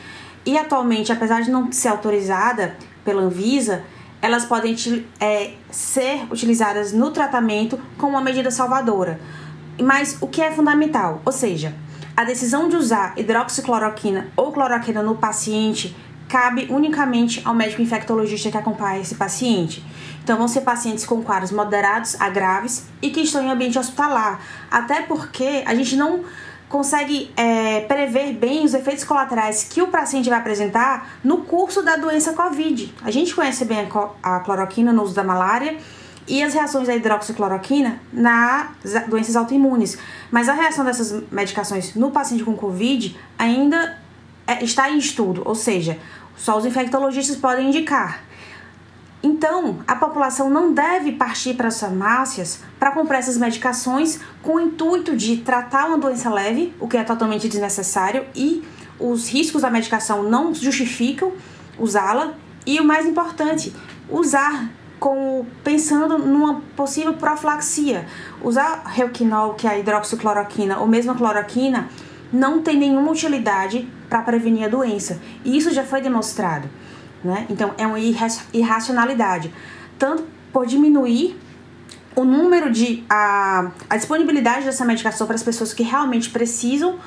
E 0.46 0.58
atualmente, 0.58 1.12
apesar 1.12 1.42
de 1.42 1.52
não 1.52 1.72
ser 1.72 1.90
autorizada 1.90 2.76
pela 3.04 3.22
Anvisa, 3.22 3.84
elas 4.22 4.46
podem 4.46 4.76
é, 5.20 5.52
ser 5.70 6.26
utilizadas 6.32 6.94
no 6.94 7.12
tratamento 7.12 7.80
como 7.98 8.14
uma 8.14 8.22
medida 8.22 8.52
salvadora. 8.52 9.20
Mas 9.82 10.18
o 10.22 10.28
que 10.28 10.42
é 10.42 10.52
fundamental? 10.52 11.22
Ou 11.26 11.32
seja, 11.32 11.76
a 12.16 12.24
decisão 12.24 12.70
de 12.70 12.76
usar 12.76 13.14
hidroxicloroquina 13.18 14.28
ou 14.36 14.52
cloroquina 14.52 15.02
no 15.02 15.16
paciente 15.16 15.96
cabe 16.28 16.68
unicamente 16.70 17.42
ao 17.44 17.54
médico 17.54 17.82
infectologista 17.82 18.50
que 18.50 18.58
acompanha 18.58 19.02
esse 19.02 19.16
paciente. 19.16 19.84
Então, 20.24 20.38
vão 20.38 20.48
ser 20.48 20.62
pacientes 20.62 21.06
com 21.06 21.22
quadros 21.22 21.52
moderados 21.52 22.16
a 22.22 22.30
graves 22.30 22.86
e 23.02 23.10
que 23.10 23.22
estão 23.22 23.44
em 23.44 23.50
ambiente 23.50 23.78
hospitalar. 23.78 24.40
Até 24.70 25.02
porque 25.02 25.64
a 25.66 25.76
gente 25.76 25.96
não 25.96 26.24
consegue 26.72 27.30
é, 27.36 27.82
prever 27.82 28.34
bem 28.34 28.64
os 28.64 28.74
efeitos 28.74 29.04
colaterais 29.04 29.66
que 29.70 29.82
o 29.82 29.88
paciente 29.88 30.30
vai 30.30 30.40
apresentar 30.40 31.18
no 31.22 31.40
curso 31.40 31.84
da 31.84 31.98
doença 31.98 32.32
COVID. 32.32 32.96
A 33.04 33.12
gente 33.12 33.36
conhece 33.36 33.66
bem 33.66 33.90
a 34.24 34.40
cloroquina 34.40 34.94
no 34.94 35.04
uso 35.04 35.14
da 35.14 35.24
malária 35.24 35.78
e 36.26 36.42
as 36.42 36.54
reações 36.54 36.88
da 36.88 36.96
hidroxicloroquina 36.96 38.00
nas 38.14 38.70
doenças 39.10 39.36
autoimunes. 39.36 39.98
Mas 40.32 40.48
a 40.48 40.54
reação 40.54 40.86
dessas 40.86 41.22
medicações 41.30 41.94
no 41.94 42.10
paciente 42.10 42.44
com 42.44 42.56
COVID 42.56 43.20
ainda 43.38 44.00
é, 44.48 44.64
está 44.64 44.90
em 44.90 44.98
estudo, 44.98 45.42
ou 45.44 45.56
seja, 45.56 46.00
só 46.38 46.58
os 46.58 46.66
infectologistas 46.66 47.36
podem 47.36 47.68
indicar. 47.68 48.24
Então, 49.24 49.80
a 49.88 49.96
população 49.96 50.50
não 50.50 50.74
deve 50.74 51.12
partir 51.12 51.54
para 51.54 51.68
as 51.68 51.80
farmácias 51.80 52.60
para 52.80 52.92
comprar 52.92 53.20
essas 53.20 53.38
medicações 53.38 54.20
com 54.42 54.56
o 54.56 54.60
intuito 54.60 55.16
de 55.16 55.38
tratar 55.38 55.88
uma 55.88 55.98
doença 55.98 56.30
leve, 56.30 56.74
o 56.80 56.88
que 56.88 56.98
é 56.98 57.04
totalmente 57.04 57.48
desnecessário, 57.48 58.26
e 58.36 58.64
os 59.00 59.30
riscos 59.30 59.62
da 59.62 59.70
medicação 59.70 60.24
não 60.24 60.54
justificam 60.54 61.34
usá-la. 61.78 62.34
E 62.66 62.80
o 62.80 62.84
mais 62.84 63.06
importante, 63.06 63.74
usar 64.10 64.70
com, 65.00 65.46
pensando 65.64 66.18
numa 66.20 66.62
possível 66.76 67.14
profilaxia. 67.14 68.06
Usar 68.44 68.84
Reuquinol, 68.86 69.56
que 69.56 69.68
é 69.68 69.72
a 69.72 69.80
hidroxicloroquina, 69.80 70.78
ou 70.78 70.88
mesmo 70.88 71.12
a 71.12 71.16
cloroquina, 71.16 71.90
não 72.32 72.62
tem 72.62 72.78
nenhuma 72.78 73.12
utilidade 73.12 73.88
para 74.10 74.22
prevenir 74.22 74.66
a 74.66 74.70
doença. 74.70 75.20
E 75.44 75.58
isso 75.58 75.72
já 75.72 75.84
foi 75.84 76.02
demonstrado. 76.02 76.70
Né? 77.24 77.46
Então, 77.50 77.74
é 77.78 77.86
uma 77.86 78.00
irracionalidade. 78.00 79.54
Tanto 79.98 80.24
por 80.52 80.66
diminuir 80.66 81.38
o 82.16 82.24
número 82.24 82.72
de. 82.72 83.04
a, 83.10 83.72
a 83.90 83.98
disponibilidade 83.98 84.66
dessa 84.66 84.84
medicação 84.86 85.28
para 85.28 85.36
as 85.36 85.44
pessoas 85.44 85.74
que 85.74 85.84
realmente 85.84 86.30
precisam, 86.30 87.00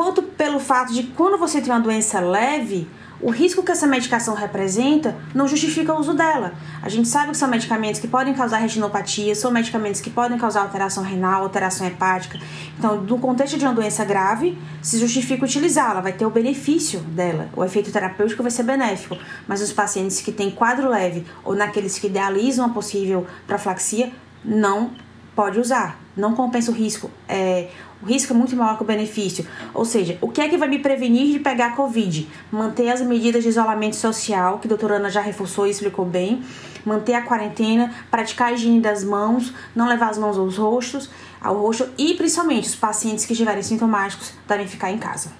quanto 0.00 0.22
pelo 0.22 0.58
fato 0.58 0.94
de 0.94 1.02
quando 1.02 1.36
você 1.36 1.60
tem 1.60 1.70
uma 1.70 1.78
doença 1.78 2.20
leve, 2.20 2.88
o 3.20 3.28
risco 3.28 3.62
que 3.62 3.70
essa 3.70 3.86
medicação 3.86 4.34
representa 4.34 5.14
não 5.34 5.46
justifica 5.46 5.92
o 5.92 6.00
uso 6.00 6.14
dela. 6.14 6.54
A 6.80 6.88
gente 6.88 7.06
sabe 7.06 7.32
que 7.32 7.36
são 7.36 7.46
medicamentos 7.46 8.00
que 8.00 8.08
podem 8.08 8.32
causar 8.32 8.56
retinopatia, 8.60 9.34
são 9.34 9.50
medicamentos 9.50 10.00
que 10.00 10.08
podem 10.08 10.38
causar 10.38 10.62
alteração 10.62 11.04
renal, 11.04 11.42
alteração 11.42 11.86
hepática. 11.86 12.40
Então, 12.78 13.02
no 13.02 13.18
contexto 13.18 13.58
de 13.58 13.64
uma 13.66 13.74
doença 13.74 14.02
grave, 14.02 14.56
se 14.80 14.98
justifica 14.98 15.44
utilizá-la, 15.44 16.00
vai 16.00 16.14
ter 16.14 16.24
o 16.24 16.30
benefício 16.30 17.00
dela, 17.00 17.50
o 17.54 17.62
efeito 17.62 17.92
terapêutico 17.92 18.42
vai 18.42 18.50
ser 18.50 18.62
benéfico. 18.62 19.18
Mas 19.46 19.60
os 19.60 19.70
pacientes 19.70 20.22
que 20.22 20.32
têm 20.32 20.50
quadro 20.50 20.88
leve 20.88 21.26
ou 21.44 21.54
naqueles 21.54 21.98
que 21.98 22.06
idealizam 22.06 22.64
a 22.64 22.70
possível 22.70 23.26
profilaxia, 23.46 24.10
não 24.42 24.92
pode 25.40 25.58
usar, 25.58 25.98
não 26.14 26.34
compensa 26.34 26.70
o 26.70 26.74
risco. 26.74 27.10
É, 27.26 27.68
o 28.02 28.04
risco 28.04 28.34
é 28.34 28.36
muito 28.36 28.54
maior 28.54 28.76
que 28.76 28.82
o 28.82 28.86
benefício. 28.86 29.46
Ou 29.72 29.86
seja, 29.86 30.18
o 30.20 30.28
que 30.28 30.38
é 30.38 30.46
que 30.50 30.58
vai 30.58 30.68
me 30.68 30.78
prevenir 30.78 31.32
de 31.32 31.38
pegar 31.38 31.74
Covid? 31.74 32.28
Manter 32.52 32.90
as 32.90 33.00
medidas 33.00 33.42
de 33.42 33.48
isolamento 33.48 33.96
social, 33.96 34.58
que 34.58 34.66
a 34.66 34.68
doutora 34.68 34.96
Ana 34.96 35.08
já 35.08 35.22
reforçou 35.22 35.66
e 35.66 35.70
explicou 35.70 36.04
bem. 36.04 36.42
Manter 36.84 37.14
a 37.14 37.22
quarentena, 37.22 37.90
praticar 38.10 38.48
a 38.48 38.52
higiene 38.52 38.82
das 38.82 39.02
mãos, 39.02 39.54
não 39.74 39.88
levar 39.88 40.10
as 40.10 40.18
mãos 40.18 40.36
aos 40.36 40.58
rostos, 40.58 41.08
ao 41.40 41.56
rosto 41.56 41.88
e 41.96 42.12
principalmente 42.12 42.68
os 42.68 42.74
pacientes 42.74 43.24
que 43.24 43.32
estiverem 43.32 43.62
sintomáticos 43.62 44.34
devem 44.46 44.68
ficar 44.68 44.90
em 44.90 44.98
casa. 44.98 45.32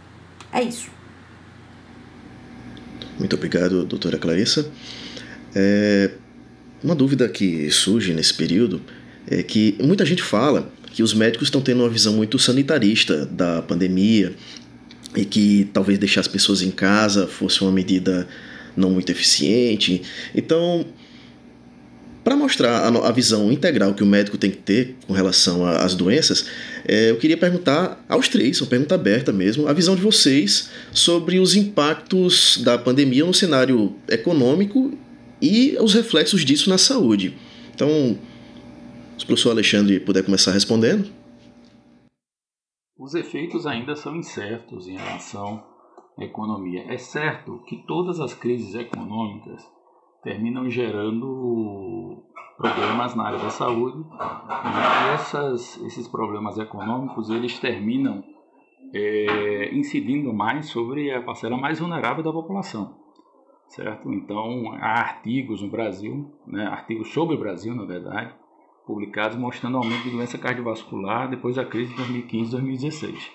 É 0.51 0.63
isso. 0.63 0.89
Muito 3.19 3.37
obrigado, 3.37 3.85
doutora 3.85 4.17
Clarissa. 4.17 4.67
É, 5.55 6.13
uma 6.83 6.95
dúvida 6.95 7.29
que 7.29 7.71
surge 7.71 8.15
nesse 8.15 8.33
período 8.33 8.81
é 9.31 9.43
que 9.43 9.77
muita 9.81 10.05
gente 10.05 10.23
fala 10.23 10.71
que 10.93 11.03
os 11.03 11.15
médicos 11.15 11.47
estão 11.47 11.61
tendo 11.61 11.83
uma 11.83 11.89
visão 11.89 12.15
muito 12.15 12.39
sanitarista 12.39 13.25
da 13.27 13.63
pandemia 13.63 14.35
e 15.17 15.25
que 15.25 15.69
talvez 15.73 15.99
deixar 15.99 16.21
as 16.21 16.29
pessoas 16.29 16.63
em 16.63 16.71
casa 16.71 17.27
fosse 17.27 17.63
uma 17.63 17.71
medida 17.71 18.27
não 18.77 18.91
muito 18.91 19.11
eficiente. 19.11 20.03
Então, 20.35 20.85
para 22.23 22.37
mostrar 22.37 22.87
a, 22.87 23.13
visão 23.13 23.51
integral 23.51 23.95
que 23.95 24.03
o 24.03 24.07
médico 24.07 24.37
tem 24.37 24.51
que 24.51 24.59
ter 24.59 24.97
com 25.07 25.13
relação 25.13 25.65
às 25.65 25.95
doenças, 25.95 26.45
é, 26.87 27.11
eu 27.11 27.17
queria 27.17 27.37
perguntar 27.37 28.05
aos 28.09 28.29
três, 28.29 28.61
uma 28.61 28.67
pergunta 28.67 28.95
aberta 28.95 29.33
mesmo, 29.33 29.67
a 29.67 29.73
visão 29.73 29.97
de 29.97 30.03
vocês 30.03 30.69
sobre 30.93 31.39
os 31.39 31.55
impactos 31.57 32.61
da 32.63 32.77
pandemia 32.77 33.25
no 33.25 33.33
cenário 33.33 33.95
econômico 34.09 34.97
e 35.41 35.77
os 35.81 35.95
reflexos 35.95 36.45
disso 36.45 36.69
na 36.69 36.79
saúde. 36.79 37.35
Então, 37.75 38.19
se 39.21 39.25
o 39.25 39.27
professor 39.27 39.51
Alexandre 39.51 40.01
puder 40.01 40.25
começar 40.25 40.53
respondendo. 40.53 41.11
Os 42.99 43.15
efeitos 43.15 43.67
ainda 43.67 43.95
são 43.95 44.17
incertos 44.17 44.89
em 44.89 44.97
relação 44.97 45.63
à 46.19 46.25
economia. 46.25 46.85
É 46.89 46.97
certo 46.97 47.63
que 47.67 47.85
todas 47.87 48.19
as 48.19 48.33
crises 48.33 48.75
econômicas 48.75 49.63
terminam 50.23 50.71
gerando 50.71 52.23
problemas 52.57 53.15
na 53.15 53.27
área 53.27 53.39
da 53.39 53.51
saúde 53.51 54.03
e 54.09 55.15
essas, 55.15 55.79
esses 55.83 56.09
problemas 56.09 56.59
econômicos 56.59 57.29
eles 57.31 57.59
terminam 57.59 58.25
é, 58.95 59.75
incidindo 59.75 60.33
mais 60.33 60.67
sobre 60.69 61.11
a 61.13 61.23
parcela 61.23 61.57
mais 61.57 61.79
vulnerável 61.79 62.23
da 62.23 62.33
população, 62.33 62.97
certo? 63.69 64.13
Então 64.13 64.73
há 64.75 64.99
artigos 64.99 65.63
no 65.63 65.71
Brasil, 65.71 66.31
né, 66.47 66.67
artigos 66.67 67.13
sobre 67.13 67.37
o 67.37 67.39
Brasil 67.39 67.75
na 67.75 67.85
verdade, 67.85 68.35
publicados 68.91 69.39
mostrando 69.39 69.77
aumento 69.77 70.03
de 70.03 70.11
doença 70.11 70.37
cardiovascular 70.37 71.31
depois 71.31 71.55
da 71.55 71.65
crise 71.65 71.95
de 71.95 72.03
2015-2016, 72.03 73.31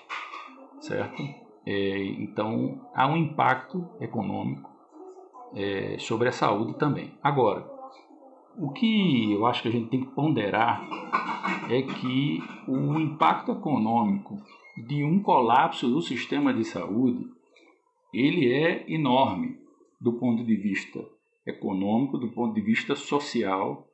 certo? 0.80 1.22
É, 1.64 2.04
então, 2.18 2.86
há 2.94 3.06
um 3.06 3.16
impacto 3.16 3.88
econômico 3.98 4.70
é, 5.54 5.96
sobre 5.98 6.28
a 6.28 6.32
saúde 6.32 6.74
também. 6.74 7.14
Agora, 7.22 7.66
o 8.58 8.70
que 8.70 9.32
eu 9.32 9.46
acho 9.46 9.62
que 9.62 9.68
a 9.68 9.70
gente 9.70 9.88
tem 9.88 10.00
que 10.00 10.10
ponderar 10.14 10.86
é 11.70 11.80
que 11.80 12.42
o 12.68 13.00
impacto 13.00 13.52
econômico 13.52 14.36
de 14.86 15.02
um 15.04 15.22
colapso 15.22 15.88
do 15.88 16.02
sistema 16.02 16.52
de 16.52 16.64
saúde 16.64 17.30
ele 18.12 18.52
é 18.52 18.84
enorme 18.92 19.58
do 19.98 20.12
ponto 20.12 20.44
de 20.44 20.54
vista 20.54 21.02
econômico, 21.46 22.18
do 22.18 22.28
ponto 22.28 22.54
de 22.54 22.60
vista 22.60 22.94
social 22.94 23.85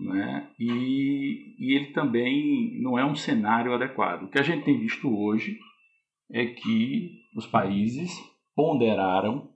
né? 0.00 0.48
E, 0.58 1.54
e 1.58 1.76
ele 1.76 1.92
também 1.92 2.80
não 2.80 2.98
é 2.98 3.04
um 3.04 3.14
cenário 3.14 3.74
adequado. 3.74 4.24
O 4.24 4.28
que 4.28 4.38
a 4.38 4.42
gente 4.42 4.64
tem 4.64 4.78
visto 4.78 5.08
hoje 5.14 5.58
é 6.32 6.46
que 6.46 7.10
os 7.36 7.46
países 7.46 8.10
ponderaram 8.54 9.50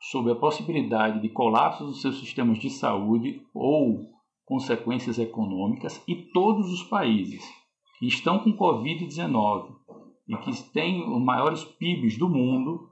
sobre 0.00 0.32
a 0.32 0.36
possibilidade 0.36 1.20
de 1.20 1.28
colapso 1.28 1.84
dos 1.84 2.00
seus 2.00 2.20
sistemas 2.20 2.58
de 2.58 2.70
saúde 2.70 3.42
ou 3.52 4.10
consequências 4.44 5.18
econômicas 5.18 6.02
e 6.06 6.14
todos 6.32 6.72
os 6.72 6.82
países 6.84 7.42
que 7.98 8.06
estão 8.06 8.38
com 8.38 8.56
Covid-19 8.56 9.74
e 10.28 10.36
que 10.36 10.72
têm 10.72 11.02
os 11.02 11.22
maiores 11.22 11.64
PIBs 11.64 12.16
do 12.16 12.28
mundo 12.28 12.90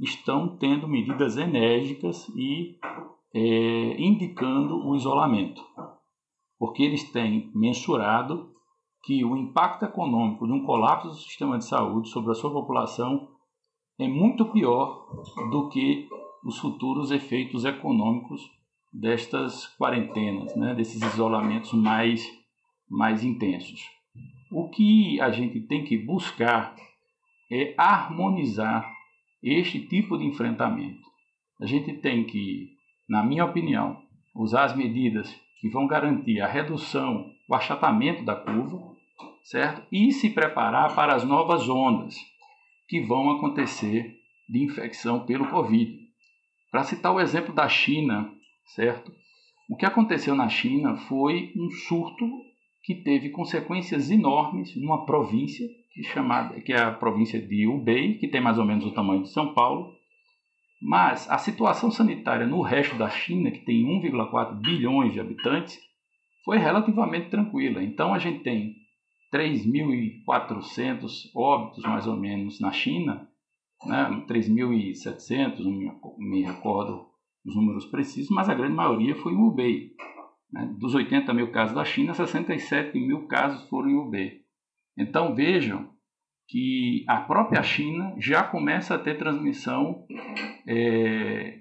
estão 0.00 0.56
tendo 0.58 0.88
medidas 0.88 1.36
enérgicas 1.36 2.28
e 2.30 2.76
é, 3.34 4.00
indicando 4.00 4.86
o 4.86 4.96
isolamento 4.96 5.62
porque 6.58 6.82
eles 6.82 7.10
têm 7.12 7.50
mensurado 7.54 8.52
que 9.04 9.24
o 9.24 9.36
impacto 9.36 9.84
econômico 9.84 10.46
de 10.46 10.52
um 10.52 10.64
colapso 10.64 11.08
do 11.08 11.14
sistema 11.14 11.56
de 11.56 11.64
saúde 11.64 12.08
sobre 12.08 12.32
a 12.32 12.34
sua 12.34 12.52
população 12.52 13.28
é 13.98 14.08
muito 14.08 14.44
pior 14.46 15.06
do 15.50 15.68
que 15.68 16.08
os 16.44 16.58
futuros 16.58 17.10
efeitos 17.10 17.64
econômicos 17.64 18.42
destas 18.92 19.66
quarentenas, 19.76 20.54
né, 20.56 20.74
desses 20.74 21.02
isolamentos 21.02 21.72
mais, 21.72 22.26
mais 22.88 23.22
intensos. 23.22 23.82
O 24.50 24.68
que 24.68 25.20
a 25.20 25.30
gente 25.30 25.60
tem 25.60 25.84
que 25.84 25.96
buscar 25.96 26.74
é 27.50 27.74
harmonizar 27.76 28.90
este 29.42 29.80
tipo 29.86 30.16
de 30.16 30.24
enfrentamento. 30.24 31.06
A 31.60 31.66
gente 31.66 31.92
tem 31.94 32.24
que, 32.24 32.68
na 33.08 33.22
minha 33.22 33.44
opinião, 33.44 34.00
usar 34.34 34.64
as 34.64 34.76
medidas 34.76 35.34
que 35.60 35.68
vão 35.68 35.86
garantir 35.86 36.40
a 36.40 36.46
redução, 36.46 37.32
o 37.48 37.54
achatamento 37.54 38.24
da 38.24 38.36
curva, 38.36 38.78
certo? 39.42 39.82
E 39.90 40.12
se 40.12 40.30
preparar 40.30 40.94
para 40.94 41.14
as 41.14 41.24
novas 41.24 41.68
ondas 41.68 42.16
que 42.88 43.00
vão 43.00 43.30
acontecer 43.30 44.16
de 44.48 44.62
infecção 44.62 45.26
pelo 45.26 45.48
Covid. 45.48 45.98
Para 46.70 46.84
citar 46.84 47.12
o 47.12 47.20
exemplo 47.20 47.54
da 47.54 47.68
China, 47.68 48.32
certo? 48.74 49.12
O 49.68 49.76
que 49.76 49.84
aconteceu 49.84 50.34
na 50.34 50.48
China 50.48 50.96
foi 50.96 51.52
um 51.56 51.70
surto 51.70 52.26
que 52.82 52.94
teve 52.94 53.30
consequências 53.30 54.10
enormes 54.10 54.74
numa 54.76 55.04
província 55.04 55.68
que, 55.92 56.00
é 56.00 56.04
chamada, 56.04 56.60
que 56.60 56.72
é 56.72 56.80
a 56.80 56.92
província 56.92 57.40
de 57.40 57.66
Hubei, 57.66 58.14
que 58.14 58.28
tem 58.28 58.40
mais 58.40 58.58
ou 58.58 58.64
menos 58.64 58.86
o 58.86 58.94
tamanho 58.94 59.22
de 59.22 59.30
São 59.30 59.52
Paulo. 59.52 59.97
Mas 60.80 61.28
a 61.28 61.38
situação 61.38 61.90
sanitária 61.90 62.46
no 62.46 62.62
resto 62.62 62.96
da 62.96 63.10
China, 63.10 63.50
que 63.50 63.64
tem 63.64 63.84
1,4 63.84 64.60
bilhões 64.60 65.12
de 65.12 65.20
habitantes, 65.20 65.78
foi 66.44 66.58
relativamente 66.58 67.30
tranquila. 67.30 67.82
Então 67.82 68.14
a 68.14 68.18
gente 68.18 68.44
tem 68.44 68.76
3.400 69.34 71.30
óbitos 71.34 71.82
mais 71.82 72.06
ou 72.06 72.16
menos 72.16 72.60
na 72.60 72.70
China, 72.70 73.28
né? 73.84 74.24
3.700, 74.28 75.58
não 75.60 75.72
me, 76.18 76.42
recordo 76.42 77.06
os 77.44 77.54
números 77.54 77.86
precisos, 77.86 78.30
mas 78.30 78.48
a 78.48 78.54
grande 78.54 78.74
maioria 78.74 79.14
foi 79.16 79.32
em 79.32 79.36
Hubei. 79.36 79.92
Né? 80.52 80.74
Dos 80.78 80.94
80 80.94 81.34
mil 81.34 81.50
casos 81.50 81.74
da 81.74 81.84
China, 81.84 82.14
67 82.14 82.98
mil 82.98 83.26
casos 83.26 83.68
foram 83.68 83.90
em 83.90 83.96
Hubei. 83.96 84.42
Então 84.96 85.34
vejam 85.34 85.90
que 86.48 87.04
a 87.06 87.18
própria 87.18 87.62
China 87.62 88.14
já 88.18 88.42
começa 88.42 88.94
a 88.94 88.98
ter 88.98 89.18
transmissão 89.18 90.04
é, 90.66 91.58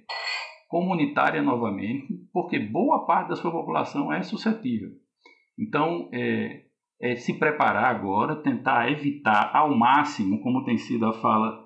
comunitária 0.69 1.41
novamente, 1.41 2.07
porque 2.31 2.57
boa 2.57 3.05
parte 3.05 3.29
da 3.29 3.35
sua 3.35 3.51
população 3.51 4.13
é 4.13 4.23
suscetível. 4.23 4.89
Então, 5.59 6.09
é, 6.13 6.61
é 7.01 7.15
se 7.15 7.37
preparar 7.37 7.93
agora, 7.93 8.41
tentar 8.41 8.89
evitar 8.89 9.51
ao 9.53 9.75
máximo, 9.75 10.41
como 10.41 10.63
tem 10.63 10.77
sido 10.77 11.05
a 11.05 11.13
fala 11.13 11.65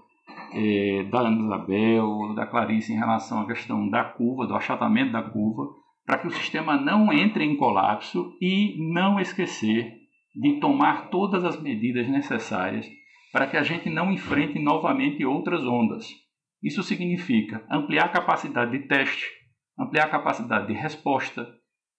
é, 0.53 1.03
da 1.03 1.19
Ana 1.19 1.45
Isabel, 1.45 2.33
da 2.35 2.47
Clarice 2.47 2.91
em 2.91 2.97
relação 2.97 3.41
à 3.41 3.45
questão 3.45 3.87
da 3.87 4.03
curva, 4.03 4.47
do 4.47 4.55
achatamento 4.55 5.11
da 5.11 5.21
curva, 5.21 5.69
para 6.05 6.17
que 6.17 6.27
o 6.27 6.31
sistema 6.31 6.75
não 6.75 7.13
entre 7.13 7.43
em 7.43 7.55
colapso 7.55 8.35
e 8.41 8.75
não 8.91 9.19
esquecer 9.19 9.93
de 10.35 10.59
tomar 10.59 11.09
todas 11.09 11.43
as 11.43 11.61
medidas 11.61 12.07
necessárias 12.07 12.89
para 13.31 13.47
que 13.47 13.57
a 13.57 13.63
gente 13.63 13.89
não 13.89 14.11
enfrente 14.11 14.59
novamente 14.59 15.25
outras 15.25 15.63
ondas. 15.65 16.07
Isso 16.61 16.83
significa 16.83 17.65
ampliar 17.71 18.05
a 18.05 18.09
capacidade 18.09 18.71
de 18.71 18.87
teste, 18.87 19.25
ampliar 19.79 20.05
a 20.05 20.09
capacidade 20.09 20.67
de 20.67 20.73
resposta. 20.73 21.47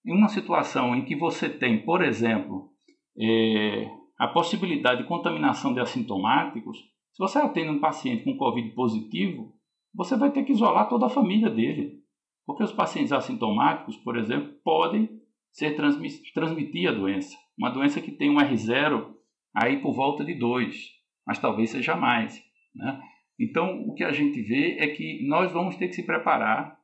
Em 0.05 0.13
uma 0.13 0.29
situação 0.29 0.95
em 0.95 1.05
que 1.05 1.17
você 1.17 1.49
tem, 1.49 1.85
por 1.85 2.03
exemplo, 2.03 2.71
é, 3.19 3.89
a 4.19 4.29
possibilidade 4.29 5.03
de 5.03 5.09
contaminação 5.09 5.73
de 5.73 5.81
assintomáticos, 5.81 6.79
se 7.13 7.19
você 7.19 7.39
atende 7.39 7.71
um 7.71 7.81
paciente 7.81 8.25
com 8.25 8.37
Covid 8.37 8.71
positivo, 8.75 9.55
você 9.95 10.17
vai 10.17 10.31
ter 10.31 10.45
que 10.45 10.53
isolar 10.53 10.89
toda 10.89 11.07
a 11.07 11.11
família 11.11 11.51
dele. 11.51 12.01
Porque 12.47 12.63
os 12.63 12.73
pacientes 12.73 13.13
assintomáticos, 13.13 13.97
por 13.99 14.17
exemplo, 14.17 14.53
podem 14.65 15.09
ser 15.53 15.77
transmitir 15.77 16.89
a 16.89 16.93
doença. 16.93 17.37
Uma 17.57 17.71
doença 17.71 18.01
que 18.01 18.11
tem 18.11 18.31
um 18.31 18.39
R0 18.39 19.13
aí 19.55 19.81
por 19.81 19.93
volta 19.93 20.25
de 20.25 20.35
2, 20.35 21.02
mas 21.27 21.39
talvez 21.39 21.71
seja 21.71 21.97
mais. 21.97 22.43
Né? 22.75 23.01
Então, 23.39 23.83
o 23.87 23.95
que 23.95 24.05
a 24.05 24.13
gente 24.13 24.41
vê 24.43 24.77
é 24.79 24.89
que 24.89 25.27
nós 25.27 25.53
vamos 25.53 25.77
ter 25.77 25.89
que 25.89 25.95
se 25.95 26.05
preparar 26.05 26.79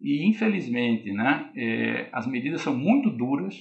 e, 0.00 0.26
infelizmente, 0.26 1.12
né, 1.12 1.50
é, 1.54 2.08
as 2.12 2.26
medidas 2.26 2.62
são 2.62 2.76
muito 2.76 3.10
duras, 3.10 3.54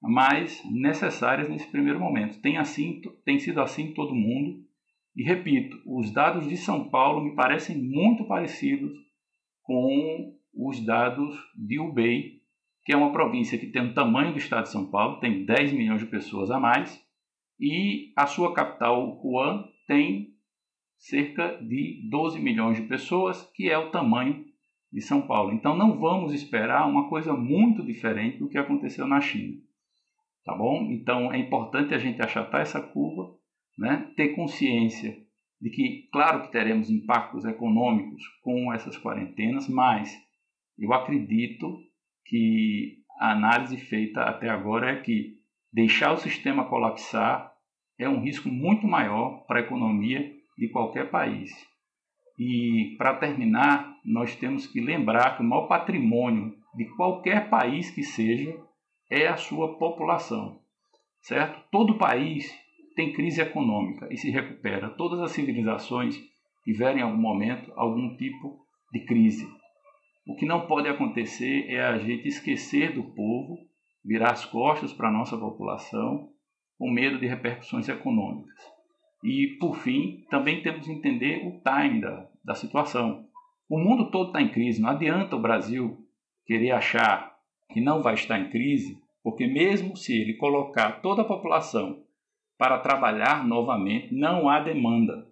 mas 0.00 0.62
necessárias 0.70 1.48
nesse 1.48 1.68
primeiro 1.70 1.98
momento. 1.98 2.40
Tem, 2.40 2.56
assim, 2.56 3.00
tem 3.24 3.38
sido 3.38 3.60
assim 3.60 3.88
em 3.88 3.94
todo 3.94 4.14
mundo. 4.14 4.64
E 5.16 5.24
repito, 5.24 5.76
os 5.84 6.12
dados 6.12 6.48
de 6.48 6.56
São 6.56 6.88
Paulo 6.88 7.24
me 7.24 7.34
parecem 7.34 7.76
muito 7.76 8.24
parecidos 8.24 8.92
com 9.62 10.34
os 10.54 10.84
dados 10.84 11.36
de 11.56 11.78
Ubei, 11.80 12.40
que 12.84 12.92
é 12.92 12.96
uma 12.96 13.12
província 13.12 13.58
que 13.58 13.66
tem 13.66 13.82
o 13.82 13.94
tamanho 13.94 14.32
do 14.32 14.38
estado 14.38 14.64
de 14.64 14.70
São 14.70 14.90
Paulo, 14.90 15.20
tem 15.20 15.44
10 15.44 15.72
milhões 15.72 16.00
de 16.00 16.06
pessoas 16.06 16.50
a 16.50 16.58
mais, 16.58 17.00
e 17.60 18.12
a 18.16 18.26
sua 18.26 18.54
capital, 18.54 19.20
Wuhan, 19.22 19.68
tem 19.86 20.30
cerca 20.96 21.58
de 21.62 22.08
12 22.10 22.40
milhões 22.40 22.78
de 22.78 22.86
pessoas, 22.86 23.42
que 23.54 23.68
é 23.68 23.76
o 23.76 23.90
tamanho 23.90 24.46
de 24.90 25.00
São 25.02 25.22
Paulo. 25.22 25.52
Então 25.52 25.76
não 25.76 25.98
vamos 25.98 26.32
esperar 26.32 26.88
uma 26.88 27.08
coisa 27.08 27.34
muito 27.34 27.84
diferente 27.84 28.38
do 28.38 28.48
que 28.48 28.56
aconteceu 28.56 29.06
na 29.06 29.20
China. 29.20 29.58
Tá 30.44 30.54
bom? 30.54 30.90
Então 30.90 31.30
é 31.32 31.38
importante 31.38 31.94
a 31.94 31.98
gente 31.98 32.22
achatar 32.22 32.62
essa 32.62 32.80
curva, 32.80 33.34
né? 33.78 34.10
ter 34.16 34.30
consciência 34.30 35.16
de 35.60 35.68
que, 35.68 36.08
claro 36.10 36.42
que 36.42 36.52
teremos 36.52 36.88
impactos 36.88 37.44
econômicos 37.44 38.22
com 38.42 38.72
essas 38.72 38.96
quarentenas, 38.96 39.68
mas 39.68 40.10
eu 40.78 40.94
acredito 40.94 41.78
que 42.24 43.00
a 43.18 43.32
análise 43.32 43.76
feita 43.76 44.22
até 44.22 44.48
agora 44.48 44.92
é 44.92 45.00
que 45.00 45.38
deixar 45.70 46.12
o 46.12 46.16
sistema 46.16 46.64
colapsar 46.64 47.49
é 48.00 48.08
um 48.08 48.22
risco 48.22 48.48
muito 48.48 48.86
maior 48.86 49.44
para 49.46 49.60
a 49.60 49.62
economia 49.62 50.32
de 50.56 50.68
qualquer 50.70 51.10
país. 51.10 51.50
E, 52.38 52.94
para 52.96 53.16
terminar, 53.16 53.94
nós 54.02 54.34
temos 54.34 54.66
que 54.66 54.80
lembrar 54.80 55.36
que 55.36 55.42
o 55.42 55.46
maior 55.46 55.66
patrimônio 55.66 56.54
de 56.74 56.86
qualquer 56.96 57.50
país 57.50 57.90
que 57.90 58.02
seja 58.02 58.58
é 59.10 59.28
a 59.28 59.36
sua 59.36 59.76
população, 59.76 60.60
certo? 61.20 61.62
Todo 61.70 61.98
país 61.98 62.50
tem 62.96 63.12
crise 63.12 63.42
econômica 63.42 64.08
e 64.10 64.16
se 64.16 64.30
recupera. 64.30 64.88
Todas 64.88 65.20
as 65.20 65.32
civilizações 65.32 66.18
tiverem 66.64 67.00
em 67.00 67.04
algum 67.04 67.20
momento 67.20 67.70
algum 67.76 68.16
tipo 68.16 68.64
de 68.92 69.04
crise. 69.04 69.46
O 70.26 70.36
que 70.36 70.46
não 70.46 70.66
pode 70.66 70.88
acontecer 70.88 71.66
é 71.68 71.82
a 71.82 71.98
gente 71.98 72.28
esquecer 72.28 72.94
do 72.94 73.02
povo, 73.14 73.58
virar 74.02 74.30
as 74.30 74.46
costas 74.46 74.92
para 74.92 75.08
a 75.08 75.12
nossa 75.12 75.36
população, 75.36 76.30
com 76.80 76.90
medo 76.90 77.18
de 77.18 77.26
repercussões 77.26 77.90
econômicas. 77.90 78.58
E, 79.22 79.58
por 79.60 79.76
fim, 79.76 80.24
também 80.30 80.62
temos 80.62 80.86
que 80.86 80.92
entender 80.92 81.46
o 81.46 81.60
time 81.60 82.00
da, 82.00 82.26
da 82.42 82.54
situação. 82.54 83.26
O 83.68 83.78
mundo 83.78 84.10
todo 84.10 84.28
está 84.28 84.40
em 84.40 84.48
crise, 84.48 84.80
não 84.80 84.88
adianta 84.88 85.36
o 85.36 85.42
Brasil 85.42 85.98
querer 86.46 86.70
achar 86.70 87.36
que 87.70 87.82
não 87.82 88.00
vai 88.00 88.14
estar 88.14 88.38
em 88.38 88.48
crise, 88.48 88.98
porque, 89.22 89.46
mesmo 89.46 89.94
se 89.94 90.18
ele 90.18 90.38
colocar 90.38 91.02
toda 91.02 91.20
a 91.20 91.26
população 91.26 92.02
para 92.56 92.78
trabalhar 92.78 93.46
novamente, 93.46 94.14
não 94.14 94.48
há 94.48 94.58
demanda. 94.60 95.28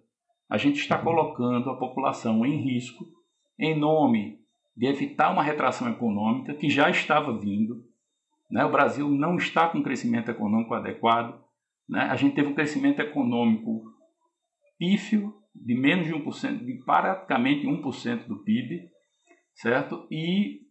A 0.47 0.55
gente 0.55 0.79
está 0.79 0.99
colocando 0.99 1.71
a 1.71 1.77
população 1.77 2.45
em 2.45 2.57
risco 2.61 3.03
em 3.57 3.75
nome 3.75 4.37
de 4.77 4.85
evitar 4.85 5.31
uma 5.31 5.41
retração 5.41 5.89
econômica 5.89 6.53
que 6.53 6.69
já 6.69 6.91
estava 6.91 7.35
vindo. 7.35 7.83
Né? 8.49 8.65
O 8.65 8.71
Brasil 8.71 9.09
não 9.09 9.35
está 9.35 9.69
com 9.69 9.83
crescimento 9.83 10.29
econômico 10.31 10.73
adequado. 10.73 11.43
Né? 11.87 12.01
A 12.01 12.15
gente 12.15 12.35
teve 12.35 12.49
um 12.49 12.55
crescimento 12.55 12.99
econômico 12.99 13.83
pífio 14.77 15.33
de 15.53 15.75
menos 15.75 16.07
de 16.07 16.13
1%, 16.13 16.65
de 16.65 16.83
praticamente 16.83 17.67
1% 17.67 18.27
do 18.27 18.43
PIB, 18.43 18.89
certo? 19.53 20.07
E 20.09 20.61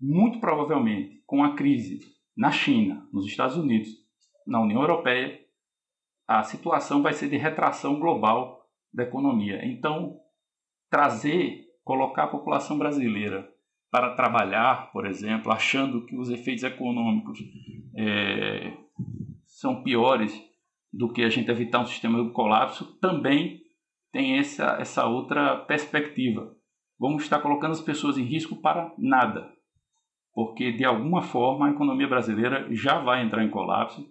muito 0.00 0.40
provavelmente 0.40 1.22
com 1.26 1.44
a 1.44 1.54
crise 1.54 2.00
na 2.36 2.50
China, 2.50 3.06
nos 3.12 3.26
Estados 3.26 3.56
Unidos, 3.56 3.88
na 4.46 4.60
União 4.60 4.80
Europeia, 4.80 5.40
a 6.26 6.42
situação 6.42 7.02
vai 7.02 7.12
ser 7.12 7.28
de 7.28 7.36
retração 7.36 8.00
global 8.00 8.66
da 8.92 9.04
economia. 9.04 9.64
Então, 9.64 10.18
trazer 10.90 11.64
colocar 11.84 12.24
a 12.24 12.28
população 12.28 12.76
brasileira 12.76 13.48
para 13.90 14.14
trabalhar, 14.14 14.90
por 14.92 15.06
exemplo, 15.06 15.52
achando 15.52 16.04
que 16.04 16.16
os 16.16 16.30
efeitos 16.30 16.64
econômicos 16.64 17.38
é, 17.96 18.76
são 19.46 19.82
piores 19.82 20.32
do 20.92 21.12
que 21.12 21.22
a 21.22 21.28
gente 21.28 21.50
evitar 21.50 21.80
um 21.80 21.86
sistema 21.86 22.22
de 22.22 22.30
colapso, 22.30 22.98
também 23.00 23.60
tem 24.12 24.38
essa, 24.38 24.76
essa 24.80 25.06
outra 25.06 25.56
perspectiva. 25.56 26.54
Vamos 26.98 27.22
estar 27.22 27.40
colocando 27.40 27.72
as 27.72 27.80
pessoas 27.80 28.16
em 28.16 28.24
risco 28.24 28.60
para 28.60 28.92
nada, 28.98 29.50
porque 30.32 30.72
de 30.72 30.84
alguma 30.84 31.22
forma 31.22 31.66
a 31.66 31.70
economia 31.70 32.08
brasileira 32.08 32.66
já 32.74 32.98
vai 32.98 33.22
entrar 33.22 33.44
em 33.44 33.50
colapso 33.50 34.06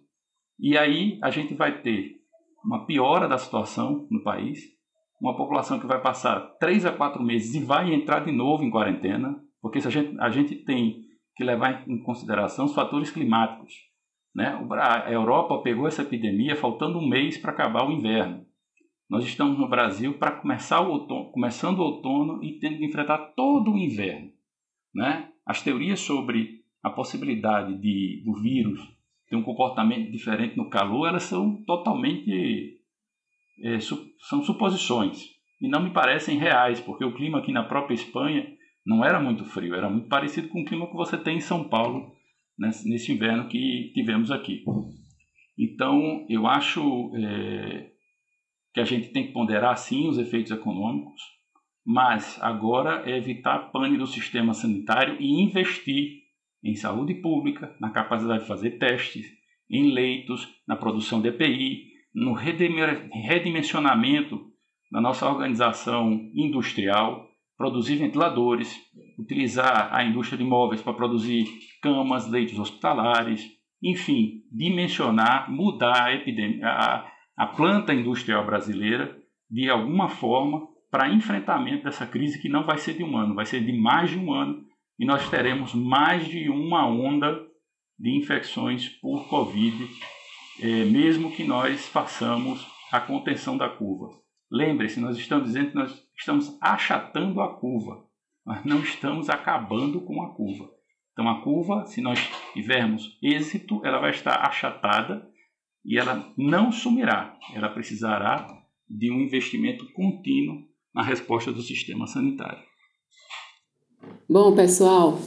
e 0.59 0.77
aí 0.77 1.19
a 1.23 1.29
gente 1.29 1.53
vai 1.53 1.81
ter 1.81 2.21
uma 2.63 2.85
piora 2.85 3.27
da 3.27 3.37
situação 3.37 4.07
no 4.09 4.23
país 4.23 4.75
uma 5.19 5.35
população 5.35 5.79
que 5.79 5.87
vai 5.87 6.01
passar 6.01 6.39
três 6.59 6.85
a 6.85 6.91
quatro 6.91 7.23
meses 7.23 7.55
e 7.55 7.63
vai 7.63 7.93
entrar 7.93 8.19
de 8.19 8.31
novo 8.31 8.63
em 8.63 8.69
quarentena, 8.69 9.41
porque 9.65 9.81
se 9.81 9.87
a, 9.87 9.89
gente, 9.89 10.15
a 10.19 10.29
gente 10.29 10.57
tem 10.57 11.07
que 11.35 11.43
levar 11.43 11.89
em 11.89 11.97
consideração 12.03 12.65
os 12.65 12.75
fatores 12.75 13.09
climáticos. 13.09 13.73
Né? 14.35 14.55
A 14.79 15.11
Europa 15.11 15.59
pegou 15.63 15.87
essa 15.87 16.03
epidemia 16.03 16.55
faltando 16.55 16.99
um 16.99 17.09
mês 17.09 17.35
para 17.35 17.51
acabar 17.51 17.83
o 17.83 17.91
inverno. 17.91 18.45
Nós 19.09 19.25
estamos 19.25 19.57
no 19.57 19.67
Brasil 19.67 20.19
para 20.19 20.39
começar 20.39 20.81
o 20.81 20.91
outono, 20.91 21.31
começando 21.31 21.79
o 21.79 21.81
outono 21.81 22.43
e 22.43 22.59
tendo 22.59 22.77
que 22.77 22.85
enfrentar 22.85 23.17
todo 23.35 23.71
o 23.71 23.77
inverno. 23.79 24.29
Né? 24.93 25.31
As 25.43 25.63
teorias 25.63 25.99
sobre 25.99 26.59
a 26.83 26.91
possibilidade 26.91 27.75
de, 27.81 28.21
do 28.23 28.35
vírus 28.35 28.79
ter 29.27 29.35
um 29.35 29.41
comportamento 29.41 30.11
diferente 30.11 30.55
no 30.55 30.69
calor, 30.69 31.07
elas 31.07 31.23
são 31.23 31.63
totalmente 31.63 32.81
é, 33.63 33.79
su, 33.79 34.11
são 34.29 34.43
suposições 34.43 35.25
e 35.59 35.67
não 35.67 35.81
me 35.81 35.89
parecem 35.89 36.37
reais, 36.37 36.79
porque 36.79 37.03
o 37.03 37.15
clima 37.15 37.39
aqui 37.39 37.51
na 37.51 37.63
própria 37.63 37.95
Espanha 37.95 38.54
não 38.85 39.03
era 39.03 39.19
muito 39.19 39.45
frio, 39.45 39.73
era 39.73 39.89
muito 39.89 40.07
parecido 40.07 40.47
com 40.49 40.61
o 40.61 40.65
clima 40.65 40.87
que 40.87 40.95
você 40.95 41.17
tem 41.17 41.37
em 41.37 41.41
São 41.41 41.67
Paulo 41.67 42.13
nesse, 42.57 42.87
nesse 42.87 43.11
inverno 43.11 43.47
que 43.47 43.91
tivemos 43.93 44.31
aqui. 44.31 44.63
Então, 45.57 46.25
eu 46.29 46.45
acho 46.45 47.11
é, 47.15 47.89
que 48.73 48.79
a 48.79 48.85
gente 48.85 49.09
tem 49.09 49.27
que 49.27 49.33
ponderar 49.33 49.77
sim 49.77 50.07
os 50.07 50.17
efeitos 50.17 50.51
econômicos, 50.51 51.21
mas 51.85 52.37
agora 52.41 53.09
é 53.09 53.17
evitar 53.17 53.71
pane 53.71 53.97
do 53.97 54.07
sistema 54.07 54.53
sanitário 54.53 55.17
e 55.19 55.41
investir 55.41 56.23
em 56.63 56.75
saúde 56.75 57.13
pública, 57.15 57.75
na 57.79 57.91
capacidade 57.91 58.41
de 58.41 58.47
fazer 58.47 58.71
testes, 58.71 59.25
em 59.69 59.91
leitos, 59.91 60.47
na 60.67 60.75
produção 60.75 61.21
de 61.21 61.29
EPI, 61.29 61.85
no 62.13 62.33
redimensionamento 62.33 64.51
da 64.91 65.01
nossa 65.01 65.27
organização 65.27 66.29
industrial, 66.33 67.27
produzir 67.57 67.95
ventiladores, 67.95 68.75
utilizar 69.17 69.93
a 69.93 70.03
indústria 70.03 70.37
de 70.37 70.43
imóveis 70.43 70.81
para 70.81 70.93
produzir 70.93 71.45
camas, 71.81 72.29
leitos 72.29 72.59
hospitalares, 72.59 73.49
enfim, 73.81 74.41
dimensionar, 74.51 75.51
mudar 75.51 76.05
a, 76.05 76.13
epidemia, 76.13 76.67
a, 76.67 77.07
a 77.37 77.47
planta 77.47 77.93
industrial 77.93 78.45
brasileira 78.45 79.17
de 79.49 79.69
alguma 79.69 80.09
forma 80.09 80.67
para 80.89 81.11
enfrentamento 81.11 81.83
dessa 81.83 82.05
crise 82.05 82.41
que 82.41 82.49
não 82.49 82.65
vai 82.65 82.77
ser 82.77 82.95
de 82.95 83.03
um 83.03 83.17
ano, 83.17 83.35
vai 83.35 83.45
ser 83.45 83.63
de 83.63 83.73
mais 83.73 84.09
de 84.09 84.17
um 84.17 84.33
ano 84.33 84.63
e 84.97 85.05
nós 85.05 85.29
teremos 85.29 85.73
mais 85.73 86.25
de 86.27 86.49
uma 86.49 86.87
onda 86.87 87.45
de 87.97 88.17
infecções 88.17 88.89
por 89.01 89.27
Covid, 89.27 89.87
é, 90.61 90.85
mesmo 90.85 91.31
que 91.31 91.43
nós 91.43 91.87
façamos 91.87 92.65
a 92.91 92.99
contenção 92.99 93.57
da 93.57 93.69
curva. 93.69 94.24
Lembre-se, 94.51 94.99
nós 94.99 95.17
estamos 95.17 95.47
dizendo 95.47 95.71
que 95.71 95.75
nós 95.75 96.03
estamos 96.17 96.57
achatando 96.61 97.41
a 97.41 97.55
curva, 97.55 98.05
mas 98.45 98.63
não 98.63 98.79
estamos 98.79 99.29
acabando 99.29 100.01
com 100.01 100.21
a 100.21 100.33
curva. 100.35 100.69
Então, 101.11 101.29
a 101.29 101.41
curva, 101.41 101.85
se 101.85 102.01
nós 102.01 102.19
tivermos 102.53 103.17
êxito, 103.23 103.81
ela 103.85 103.99
vai 103.99 104.11
estar 104.11 104.35
achatada 104.45 105.27
e 105.83 105.97
ela 105.97 106.31
não 106.37 106.71
sumirá. 106.71 107.37
Ela 107.53 107.69
precisará 107.69 108.47
de 108.89 109.11
um 109.11 109.21
investimento 109.21 109.91
contínuo 109.93 110.63
na 110.93 111.01
resposta 111.01 111.51
do 111.51 111.61
sistema 111.61 112.05
sanitário. 112.05 112.63
Bom, 114.29 114.55
pessoal, 114.55 115.19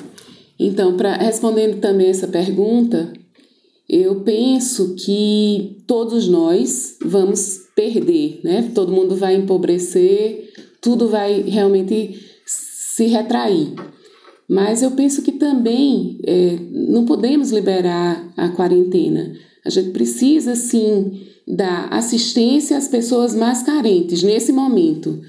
então, 0.59 0.97
para 0.97 1.17
respondendo 1.17 1.81
também 1.81 2.11
essa 2.11 2.29
pergunta, 2.29 3.13
eu 3.89 4.23
penso 4.23 4.95
que 4.97 5.83
todos 5.87 6.29
nós 6.29 6.99
vamos 7.03 7.68
perder, 7.79 8.41
né? 8.43 8.73
Todo 8.75 8.91
mundo 8.91 9.15
vai 9.15 9.37
empobrecer, 9.37 10.53
tudo 10.81 11.09
vai 11.09 11.43
realmente 11.43 12.19
se 12.45 13.05
retrair. 13.05 13.73
Mas 14.49 14.83
eu 14.83 14.91
penso 14.91 15.23
que 15.23 15.31
também 15.31 16.19
é, 16.25 16.59
não 16.73 17.05
podemos 17.05 17.53
liberar 17.53 18.33
a 18.37 18.49
quarentena. 18.49 19.33
A 19.65 19.71
gente 19.71 19.91
precisa, 19.91 20.57
sim, 20.57 21.21
dar 21.47 21.87
assistência 21.93 22.77
às 22.77 22.89
pessoas 22.89 23.33
mais 23.33 23.63
carentes 23.63 24.25
nesse 24.25 24.51
momento, 24.51 25.21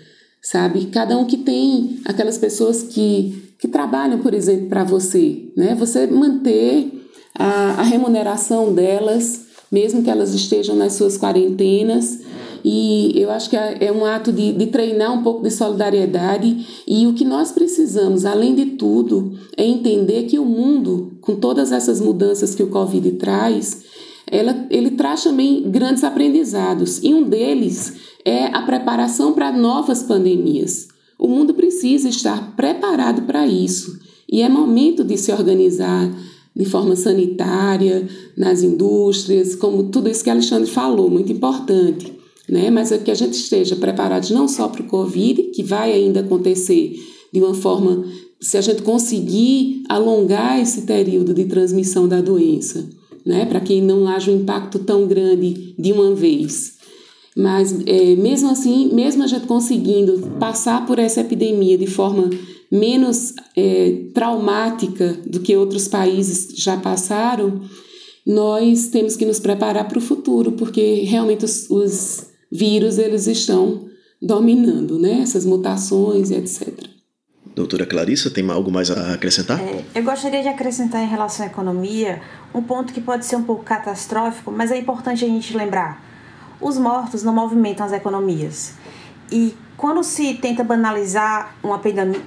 sabe? 0.42 0.88
Cada 0.88 1.16
um 1.20 1.26
que 1.26 1.38
tem 1.38 2.00
aquelas 2.04 2.40
pessoas 2.40 2.82
que, 2.82 3.54
que 3.60 3.68
trabalham, 3.68 4.18
por 4.20 4.34
exemplo, 4.34 4.70
para 4.70 4.84
você, 4.84 5.52
né? 5.56 5.76
Você 5.76 6.08
manter 6.08 6.92
a, 7.38 7.82
a 7.82 7.84
remuneração 7.84 8.74
delas, 8.74 9.42
mesmo 9.72 10.02
que 10.02 10.10
elas 10.10 10.34
estejam 10.34 10.76
nas 10.76 10.94
suas 10.94 11.16
quarentenas, 11.16 12.28
e 12.64 13.14
eu 13.16 13.32
acho 13.32 13.50
que 13.50 13.56
é, 13.56 13.78
é 13.82 13.92
um 13.92 14.06
ato 14.06 14.32
de, 14.32 14.52
de 14.52 14.68
treinar 14.68 15.14
um 15.14 15.24
pouco 15.24 15.44
de 15.44 15.52
solidariedade. 15.52 16.84
E 16.88 17.08
o 17.08 17.14
que 17.14 17.24
nós 17.24 17.52
precisamos, 17.52 18.26
além 18.26 18.56
de 18.56 18.66
tudo, 18.66 19.34
é 19.56 19.66
entender 19.66 20.24
que 20.24 20.40
o 20.40 20.46
mundo, 20.46 21.18
com 21.22 21.36
todas 21.36 21.72
essas 21.72 22.02
mudanças 22.02 22.56
que 22.56 22.64
o 22.64 22.70
Covid 22.70 23.12
traz, 23.14 23.84
ela, 24.30 24.68
ele 24.70 24.92
traz 24.92 25.24
também 25.24 25.64
grandes 25.70 26.04
aprendizados. 26.04 27.00
E 27.04 27.14
um 27.14 27.24
deles 27.24 27.94
é 28.26 28.46
a 28.46 28.62
preparação 28.62 29.34
para 29.34 29.52
novas 29.52 30.04
pandemias. 30.04 30.88
O 31.18 31.28
mundo 31.28 31.54
precisa 31.54 32.10
estar 32.10 32.56
preparado 32.56 33.24
para 33.24 33.48
isso. 33.48 34.00
E 34.32 34.42
é 34.42 34.50
momento 34.50 35.04
de 35.04 35.18
se 35.18 35.32
organizar 35.32 36.10
de 36.56 36.66
forma 36.66 36.96
sanitária, 36.96 38.08
nas 38.36 38.62
indústrias, 38.64 39.56
como 39.56 39.84
tudo 39.84 40.10
isso 40.10 40.24
que 40.24 40.30
Alexandre 40.30 40.70
falou, 40.70 41.10
muito 41.10 41.32
importante 41.32 42.19
né? 42.50 42.70
Mas 42.70 42.92
é 42.92 42.98
que 42.98 43.12
a 43.12 43.16
gente 43.16 43.34
esteja 43.34 43.76
preparados 43.76 44.30
não 44.32 44.48
só 44.48 44.68
para 44.68 44.82
o 44.82 44.88
Covid, 44.88 45.44
que 45.54 45.64
vai 45.64 45.94
ainda 45.94 46.22
acontecer 46.22 46.96
de 47.32 47.40
uma 47.40 47.54
forma, 47.54 48.04
se 48.42 48.58
a 48.58 48.62
gente 48.62 48.82
conseguir 48.82 49.84
alongar 49.88 50.60
esse 50.60 50.82
período 50.82 51.34
de 51.34 51.46
transmissão 51.46 52.08
da 52.08 52.22
doença, 52.22 52.90
né? 53.26 53.46
Para 53.46 53.60
que 53.60 53.80
não 53.82 54.08
haja 54.08 54.32
um 54.32 54.38
impacto 54.38 54.80
tão 54.80 55.08
grande 55.08 55.76
de 55.78 55.92
uma 55.92 56.16
vez. 56.16 56.78
Mas 57.36 57.78
é, 57.86 58.16
mesmo 58.16 58.50
assim, 58.50 58.92
mesmo 58.94 59.24
a 59.24 59.28
gente 59.28 59.46
conseguindo 59.46 60.20
passar 60.40 60.86
por 60.86 60.98
essa 60.98 61.22
epidemia 61.22 61.78
de 61.78 61.88
forma 61.88 62.30
menos 62.72 63.34
é, 63.56 64.06
traumática 64.14 65.18
do 65.26 65.40
que 65.40 65.56
outros 65.56 65.88
países 65.88 66.50
já 66.56 66.78
passaram, 66.78 67.62
nós 68.26 68.88
temos 68.88 69.16
que 69.16 69.26
nos 69.26 69.40
preparar 69.40 69.88
para 69.88 69.98
o 69.98 70.02
futuro, 70.02 70.52
porque 70.52 71.02
realmente 71.06 71.46
os, 71.46 71.70
os 71.70 72.29
vírus 72.52 72.98
eles 72.98 73.28
estão 73.28 73.88
dominando, 74.22 75.00
né? 75.00 75.22
Essas 75.22 75.46
mutações 75.46 76.30
e 76.30 76.36
etc. 76.36 76.90
Doutora 77.56 77.86
Clarissa, 77.86 78.30
tem 78.30 78.50
algo 78.50 78.72
mais 78.72 78.90
a 78.90 79.14
acrescentar? 79.14 79.60
É, 79.60 79.84
eu 79.96 80.04
gostaria 80.04 80.42
de 80.42 80.48
acrescentar 80.48 81.04
em 81.04 81.08
relação 81.08 81.46
à 81.46 81.50
economia 81.50 82.22
um 82.54 82.62
ponto 82.62 82.94
que 82.94 83.02
pode 83.02 83.26
ser 83.26 83.36
um 83.36 83.44
pouco 83.44 83.64
catastrófico, 83.64 84.52
mas 84.52 84.72
é 84.72 84.78
importante 84.78 85.26
a 85.26 85.28
gente 85.28 85.56
lembrar. 85.56 86.04
Os 86.62 86.78
mortos 86.78 87.24
não 87.24 87.34
movimentam 87.34 87.86
as 87.86 87.92
economias. 87.92 88.74
E 89.32 89.54
quando 89.76 90.04
se 90.04 90.34
tenta 90.36 90.64
banalizar 90.64 91.56
uma 91.64 91.80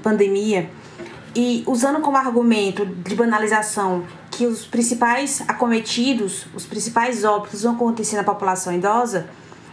pandemia 0.02 0.70
e 1.34 1.62
usando 1.66 2.00
como 2.00 2.16
argumento 2.16 2.84
de 2.84 3.14
banalização 3.14 4.04
que 4.30 4.46
os 4.46 4.64
principais 4.64 5.42
acometidos, 5.48 6.46
os 6.54 6.64
principais 6.64 7.24
óbitos 7.24 7.62
vão 7.62 7.74
acontecer 7.74 8.16
na 8.16 8.24
população 8.24 8.74
idosa, 8.74 9.28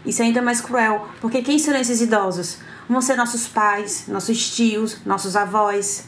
isso 0.05 0.21
é 0.21 0.25
ainda 0.25 0.41
mais 0.41 0.61
cruel, 0.61 1.07
porque 1.21 1.41
quem 1.41 1.59
serão 1.59 1.79
esses 1.79 2.01
idosos? 2.01 2.59
Vão 2.87 3.01
ser 3.01 3.15
nossos 3.15 3.47
pais, 3.47 4.05
nossos 4.07 4.55
tios, 4.55 4.99
nossos 5.05 5.35
avós, 5.35 6.05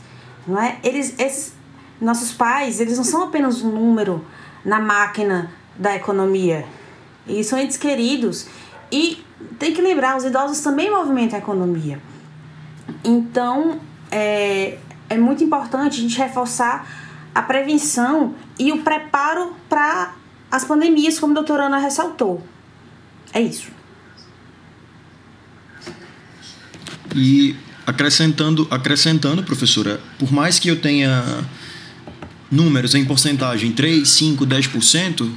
não 0.48 0.60
é? 0.60 0.80
Eles, 0.84 1.14
esses 1.20 1.54
nossos 2.00 2.32
pais, 2.32 2.80
eles 2.80 2.98
não 2.98 3.04
são 3.04 3.24
apenas 3.24 3.62
um 3.62 3.70
número 3.70 4.26
na 4.66 4.80
máquina 4.80 5.52
da 5.76 5.96
economia. 5.96 6.66
Eles 7.28 7.46
são 7.48 7.60
entes 7.60 7.78
queridos 7.78 8.48
e 8.92 9.24
tem 9.60 9.74
que 9.74 9.82
lembrar, 9.82 10.18
os 10.18 10.24
idosos 10.24 10.60
também 10.62 10.90
movimentam 10.90 11.38
a 11.38 11.42
economia. 11.42 12.02
Então, 13.04 13.80
é, 14.10 14.78
é 15.10 15.18
muito 15.18 15.44
importante 15.44 16.00
a 16.00 16.02
gente 16.02 16.18
reforçar 16.18 16.88
a 17.34 17.42
prevenção 17.42 18.34
e 18.58 18.72
o 18.72 18.82
preparo 18.84 19.56
para 19.70 20.16
as 20.50 20.66
pandemias, 20.66 21.20
como 21.20 21.32
a 21.34 21.36
doutora 21.36 21.66
Ana 21.66 21.78
ressaltou. 21.78 22.42
É 23.34 23.40
isso. 23.40 23.72
E 27.16 27.56
acrescentando, 27.86 28.68
acrescentando, 28.70 29.44
professora, 29.44 30.00
por 30.18 30.32
mais 30.32 30.60
que 30.60 30.70
eu 30.70 30.76
tenha 30.78 31.44
números 32.52 32.96
em 32.96 33.06
porcentagem 33.06 33.72
3, 33.72 34.08
5, 34.08 34.46
10%, 34.46 35.30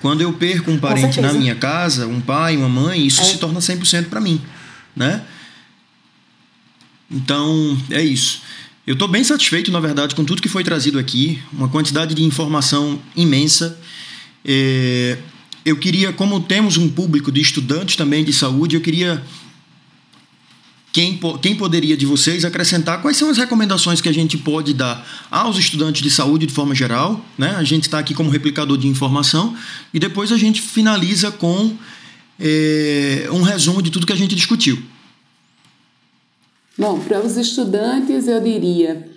quando 0.00 0.20
eu 0.20 0.32
perco 0.32 0.70
um 0.70 0.78
parente 0.78 1.20
na 1.20 1.32
minha 1.32 1.54
casa, 1.54 2.06
um 2.06 2.20
pai, 2.20 2.56
uma 2.56 2.68
mãe, 2.68 3.06
isso 3.06 3.20
é. 3.22 3.24
se 3.24 3.38
torna 3.38 3.60
100% 3.60 4.06
para 4.06 4.20
mim, 4.20 4.40
né? 4.94 5.22
Então, 7.10 7.78
é 7.90 8.02
isso. 8.02 8.42
Eu 8.86 8.94
estou 8.94 9.06
bem 9.06 9.22
satisfeito, 9.22 9.70
na 9.70 9.78
verdade, 9.78 10.14
com 10.14 10.24
tudo 10.24 10.42
que 10.42 10.48
foi 10.48 10.64
trazido 10.64 10.98
aqui, 10.98 11.40
uma 11.52 11.68
quantidade 11.68 12.14
de 12.14 12.24
informação 12.24 13.00
imensa. 13.14 13.78
É, 14.44 15.18
eu 15.64 15.76
queria, 15.76 16.12
como 16.12 16.40
temos 16.40 16.76
um 16.76 16.88
público 16.88 17.30
de 17.30 17.40
estudantes 17.40 17.94
também 17.94 18.24
de 18.24 18.32
saúde, 18.32 18.74
eu 18.74 18.80
queria 18.80 19.22
quem, 20.92 21.18
quem 21.40 21.56
poderia 21.56 21.96
de 21.96 22.04
vocês 22.04 22.44
acrescentar 22.44 23.00
quais 23.00 23.16
são 23.16 23.30
as 23.30 23.38
recomendações 23.38 24.02
que 24.02 24.10
a 24.10 24.12
gente 24.12 24.36
pode 24.36 24.74
dar 24.74 25.26
aos 25.30 25.56
estudantes 25.56 26.02
de 26.02 26.10
saúde 26.10 26.44
de 26.44 26.52
forma 26.52 26.74
geral? 26.74 27.24
Né? 27.38 27.54
A 27.56 27.64
gente 27.64 27.84
está 27.84 27.98
aqui 27.98 28.12
como 28.12 28.28
replicador 28.28 28.76
de 28.76 28.86
informação 28.86 29.56
e 29.92 29.98
depois 29.98 30.30
a 30.30 30.36
gente 30.36 30.60
finaliza 30.60 31.30
com 31.30 31.74
é, 32.38 33.26
um 33.32 33.40
resumo 33.40 33.80
de 33.80 33.90
tudo 33.90 34.06
que 34.06 34.12
a 34.12 34.16
gente 34.16 34.34
discutiu. 34.34 34.78
Bom, 36.76 37.00
para 37.00 37.24
os 37.24 37.38
estudantes 37.38 38.28
eu 38.28 38.40
diria, 38.40 39.08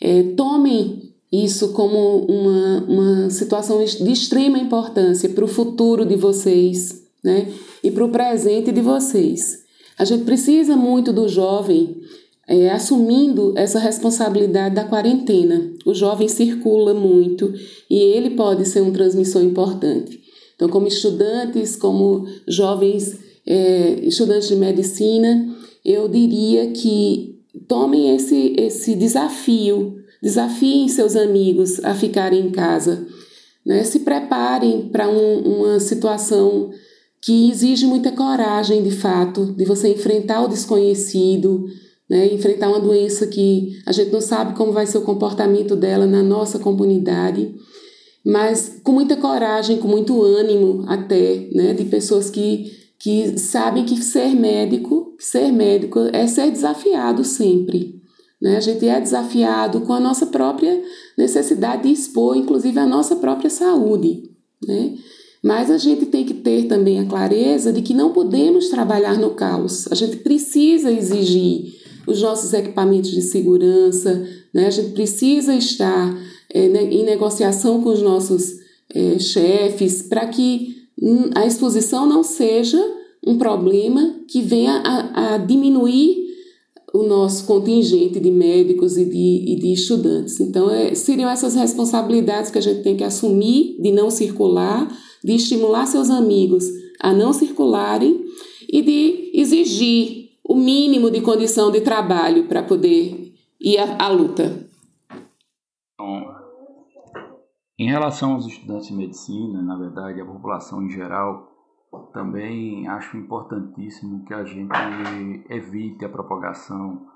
é, 0.00 0.22
tomem 0.36 1.10
isso 1.32 1.72
como 1.72 2.26
uma, 2.26 2.84
uma 2.84 3.30
situação 3.30 3.82
de 3.82 4.12
extrema 4.12 4.58
importância 4.58 5.30
para 5.30 5.44
o 5.44 5.48
futuro 5.48 6.04
de 6.04 6.16
vocês 6.16 7.02
né? 7.24 7.50
e 7.82 7.90
para 7.90 8.04
o 8.04 8.10
presente 8.10 8.70
de 8.70 8.82
vocês. 8.82 9.61
A 9.98 10.04
gente 10.04 10.24
precisa 10.24 10.76
muito 10.76 11.12
do 11.12 11.28
jovem 11.28 11.96
é, 12.48 12.70
assumindo 12.70 13.54
essa 13.56 13.78
responsabilidade 13.78 14.74
da 14.74 14.84
quarentena. 14.84 15.72
O 15.86 15.94
jovem 15.94 16.28
circula 16.28 16.92
muito 16.92 17.52
e 17.88 17.98
ele 17.98 18.30
pode 18.30 18.66
ser 18.66 18.80
um 18.82 18.92
transmissor 18.92 19.42
importante. 19.42 20.20
Então, 20.54 20.68
como 20.68 20.86
estudantes, 20.86 21.76
como 21.76 22.26
jovens 22.46 23.18
é, 23.46 23.98
estudantes 24.02 24.48
de 24.48 24.56
medicina, 24.56 25.48
eu 25.84 26.08
diria 26.08 26.70
que 26.70 27.40
tomem 27.66 28.14
esse, 28.14 28.54
esse 28.56 28.94
desafio, 28.94 29.96
desafiem 30.22 30.88
seus 30.88 31.16
amigos 31.16 31.84
a 31.84 31.94
ficarem 31.94 32.46
em 32.46 32.50
casa, 32.50 33.06
né? 33.64 33.82
se 33.82 34.00
preparem 34.00 34.88
para 34.88 35.08
um, 35.08 35.38
uma 35.38 35.80
situação 35.80 36.70
que 37.22 37.50
exige 37.50 37.86
muita 37.86 38.10
coragem, 38.10 38.82
de 38.82 38.90
fato, 38.90 39.54
de 39.56 39.64
você 39.64 39.88
enfrentar 39.92 40.42
o 40.42 40.48
desconhecido, 40.48 41.66
né? 42.10 42.34
enfrentar 42.34 42.68
uma 42.68 42.80
doença 42.80 43.28
que 43.28 43.80
a 43.86 43.92
gente 43.92 44.10
não 44.10 44.20
sabe 44.20 44.56
como 44.56 44.72
vai 44.72 44.86
ser 44.86 44.98
o 44.98 45.02
comportamento 45.02 45.76
dela 45.76 46.04
na 46.04 46.20
nossa 46.20 46.58
comunidade, 46.58 47.54
mas 48.26 48.80
com 48.82 48.90
muita 48.90 49.16
coragem, 49.16 49.78
com 49.78 49.86
muito 49.86 50.20
ânimo 50.20 50.84
até, 50.88 51.48
né? 51.52 51.72
de 51.72 51.84
pessoas 51.84 52.28
que, 52.28 52.72
que 52.98 53.38
sabem 53.38 53.84
que 53.84 54.02
ser 54.02 54.34
médico, 54.34 55.14
ser 55.18 55.52
médico 55.52 56.00
é 56.12 56.26
ser 56.26 56.50
desafiado 56.50 57.24
sempre. 57.24 58.02
Né? 58.40 58.56
A 58.56 58.60
gente 58.60 58.88
é 58.88 59.00
desafiado 59.00 59.82
com 59.82 59.92
a 59.92 60.00
nossa 60.00 60.26
própria 60.26 60.82
necessidade 61.16 61.84
de 61.84 61.92
expor, 61.92 62.36
inclusive, 62.36 62.76
a 62.80 62.86
nossa 62.86 63.14
própria 63.14 63.48
saúde. 63.48 64.24
Né? 64.66 64.96
Mas 65.42 65.70
a 65.70 65.78
gente 65.78 66.06
tem 66.06 66.24
que 66.24 66.34
ter 66.34 66.68
também 66.68 67.00
a 67.00 67.04
clareza 67.04 67.72
de 67.72 67.82
que 67.82 67.92
não 67.92 68.12
podemos 68.12 68.68
trabalhar 68.68 69.18
no 69.18 69.30
caos. 69.30 69.90
A 69.90 69.94
gente 69.94 70.18
precisa 70.18 70.92
exigir 70.92 71.74
os 72.06 72.22
nossos 72.22 72.52
equipamentos 72.52 73.10
de 73.10 73.22
segurança, 73.22 74.24
né? 74.54 74.66
a 74.66 74.70
gente 74.70 74.90
precisa 74.90 75.54
estar 75.54 76.16
é, 76.52 76.66
em 76.66 77.04
negociação 77.04 77.82
com 77.82 77.90
os 77.90 78.02
nossos 78.02 78.60
é, 78.94 79.18
chefes 79.18 80.02
para 80.02 80.26
que 80.26 80.76
hum, 81.00 81.30
a 81.34 81.46
exposição 81.46 82.06
não 82.06 82.22
seja 82.22 82.80
um 83.26 83.38
problema 83.38 84.20
que 84.28 84.42
venha 84.42 84.82
a, 84.84 85.34
a 85.34 85.38
diminuir 85.38 86.22
o 86.92 87.04
nosso 87.04 87.46
contingente 87.46 88.20
de 88.20 88.30
médicos 88.30 88.98
e 88.98 89.04
de, 89.06 89.44
e 89.48 89.56
de 89.56 89.72
estudantes. 89.72 90.38
Então, 90.40 90.70
é, 90.70 90.94
seriam 90.94 91.30
essas 91.30 91.54
responsabilidades 91.54 92.50
que 92.50 92.58
a 92.58 92.62
gente 92.62 92.82
tem 92.82 92.96
que 92.96 93.04
assumir 93.04 93.76
de 93.80 93.90
não 93.90 94.10
circular 94.10 94.88
de 95.22 95.34
estimular 95.34 95.86
seus 95.86 96.10
amigos 96.10 96.64
a 97.00 97.12
não 97.12 97.32
circularem 97.32 98.24
e 98.68 98.82
de 98.82 99.30
exigir 99.34 100.30
o 100.44 100.54
mínimo 100.54 101.10
de 101.10 101.20
condição 101.20 101.70
de 101.70 101.80
trabalho 101.80 102.46
para 102.46 102.62
poder 102.62 103.34
ir 103.60 103.78
à, 103.78 104.06
à 104.06 104.08
luta. 104.08 104.68
Então, 105.94 106.34
em 107.78 107.88
relação 107.88 108.34
aos 108.34 108.46
estudantes 108.46 108.88
de 108.88 108.94
medicina, 108.94 109.62
na 109.62 109.76
verdade, 109.76 110.20
a 110.20 110.24
população 110.24 110.82
em 110.82 110.90
geral, 110.90 111.48
também 112.12 112.88
acho 112.88 113.16
importantíssimo 113.16 114.24
que 114.24 114.34
a 114.34 114.44
gente 114.44 115.44
evite 115.50 116.04
a 116.04 116.08
propagação 116.08 117.06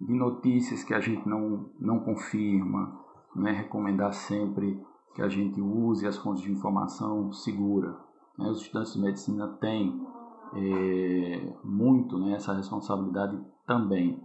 de 0.00 0.12
notícias 0.12 0.84
que 0.84 0.92
a 0.92 1.00
gente 1.00 1.26
não, 1.28 1.70
não 1.80 2.00
confirma, 2.00 3.00
né? 3.34 3.52
recomendar 3.52 4.12
sempre 4.12 4.80
que 5.16 5.22
a 5.22 5.28
gente 5.28 5.58
use 5.62 6.06
as 6.06 6.18
fontes 6.18 6.42
de 6.42 6.52
informação 6.52 7.32
segura. 7.32 7.96
Né? 8.38 8.50
Os 8.50 8.60
estudantes 8.60 8.92
de 8.92 9.00
medicina 9.00 9.48
têm 9.58 9.98
é, 10.54 11.54
muito 11.64 12.18
né, 12.18 12.34
essa 12.34 12.52
responsabilidade 12.52 13.40
também. 13.66 14.22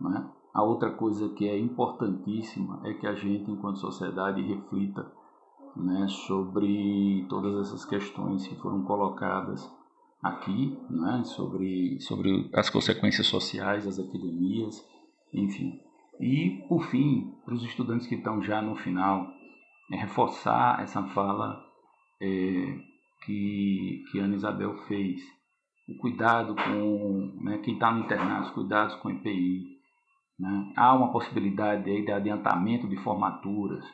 Né? 0.00 0.26
A 0.54 0.62
outra 0.62 0.90
coisa 0.92 1.28
que 1.28 1.46
é 1.46 1.58
importantíssima 1.58 2.80
é 2.84 2.94
que 2.94 3.06
a 3.06 3.14
gente, 3.14 3.50
enquanto 3.50 3.80
sociedade, 3.80 4.40
reflita 4.40 5.12
né, 5.76 6.08
sobre 6.08 7.26
todas 7.28 7.66
essas 7.66 7.84
questões 7.84 8.46
que 8.46 8.56
foram 8.56 8.82
colocadas 8.82 9.70
aqui, 10.22 10.74
né, 10.88 11.22
sobre, 11.22 12.00
sobre 12.00 12.48
as 12.54 12.70
consequências 12.70 13.26
sociais 13.26 13.84
das 13.84 13.98
epidemias, 13.98 14.82
enfim. 15.34 15.78
E, 16.18 16.64
por 16.66 16.82
fim, 16.86 17.30
para 17.44 17.52
os 17.52 17.62
estudantes 17.62 18.06
que 18.06 18.14
estão 18.14 18.42
já 18.42 18.62
no 18.62 18.74
final 18.76 19.38
é 19.90 19.96
reforçar 19.96 20.80
essa 20.82 21.02
fala 21.08 21.64
é, 22.20 22.78
que, 23.24 24.04
que 24.10 24.18
Ana 24.18 24.36
Isabel 24.36 24.76
fez. 24.86 25.20
O 25.88 25.96
cuidado 25.96 26.54
com 26.54 27.32
né, 27.42 27.58
quem 27.58 27.74
está 27.74 27.90
no 27.90 28.04
internato, 28.04 28.48
os 28.48 28.50
cuidados 28.50 28.94
com 28.96 29.10
EPI. 29.10 29.80
Né? 30.38 30.72
Há 30.76 30.94
uma 30.94 31.10
possibilidade 31.10 31.90
aí 31.90 32.04
de 32.04 32.12
adiantamento 32.12 32.88
de 32.88 32.96
formaturas, 32.96 33.84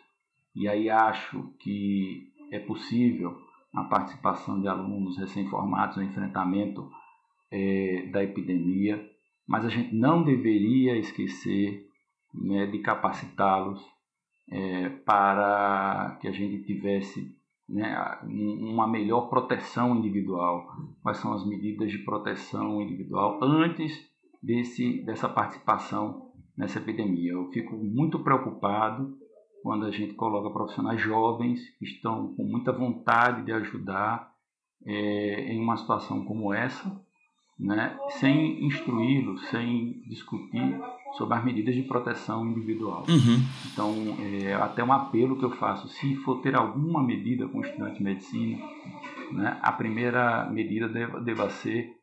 e 0.55 0.69
aí 0.69 0.91
acho 0.91 1.55
que 1.61 2.29
é 2.53 2.59
possível 2.59 3.37
a 3.75 3.85
participação 3.85 4.61
de 4.61 4.69
alunos 4.69 5.19
recém-formados 5.19 5.97
no 5.97 6.03
enfrentamento 6.03 6.89
é, 7.51 8.09
da 8.13 8.23
epidemia, 8.23 9.05
mas 9.47 9.65
a 9.65 9.69
gente 9.69 9.95
não 9.95 10.23
deveria 10.23 10.97
esquecer 10.97 11.87
né, 12.35 12.67
de 12.67 12.79
capacitá-los 12.79 13.83
é, 14.51 14.89
para 14.89 16.19
que 16.21 16.29
a 16.29 16.33
gente 16.33 16.65
tivesse 16.65 17.35
né, 17.69 18.19
uma 18.23 18.87
melhor 18.87 19.29
proteção 19.29 19.97
individual. 19.97 20.67
Quais 21.03 21.19
são 21.19 21.33
as 21.33 21.47
medidas 21.47 21.91
de 21.91 21.99
proteção 21.99 22.81
individual 22.81 23.39
antes 23.43 23.93
desse, 24.43 25.05
dessa 25.05 25.29
participação 25.29 26.31
nessa 26.57 26.79
epidemia? 26.79 27.33
Eu 27.33 27.51
fico 27.51 27.77
muito 27.77 28.23
preocupado 28.23 29.17
quando 29.63 29.87
a 29.87 29.91
gente 29.91 30.15
coloca 30.15 30.51
profissionais 30.51 31.01
jovens 31.01 31.61
que 31.79 31.85
estão 31.85 32.35
com 32.35 32.45
muita 32.45 32.73
vontade 32.73 33.45
de 33.45 33.53
ajudar 33.53 34.33
é, 34.85 35.53
em 35.53 35.61
uma 35.61 35.77
situação 35.77 36.25
como 36.25 36.55
essa, 36.55 37.05
né, 37.59 37.99
sem 38.19 38.65
instruí-los, 38.67 39.49
sem 39.49 40.03
discutir 40.09 40.79
sobre 41.17 41.39
as 41.39 41.45
medidas 41.45 41.75
de 41.75 41.83
proteção 41.83 42.47
individual. 42.47 43.05
Uhum. 43.09 43.43
Então, 43.73 43.95
é 44.21 44.55
até 44.55 44.85
um 44.85 44.93
apelo 44.93 45.39
que 45.39 45.45
eu 45.45 45.51
faço, 45.53 45.89
se 45.89 46.17
for 46.17 46.43
ter 46.43 46.55
alguma 46.55 47.03
medida 47.03 47.49
com 47.49 47.63
estudante 47.63 47.99
de 47.99 48.05
medicina, 48.05 48.59
né, 49.33 49.59
a 49.63 49.73
primeira 49.73 50.49
medida 50.51 50.89
deva, 50.89 51.21
deva 51.21 51.49
ser 51.49 51.95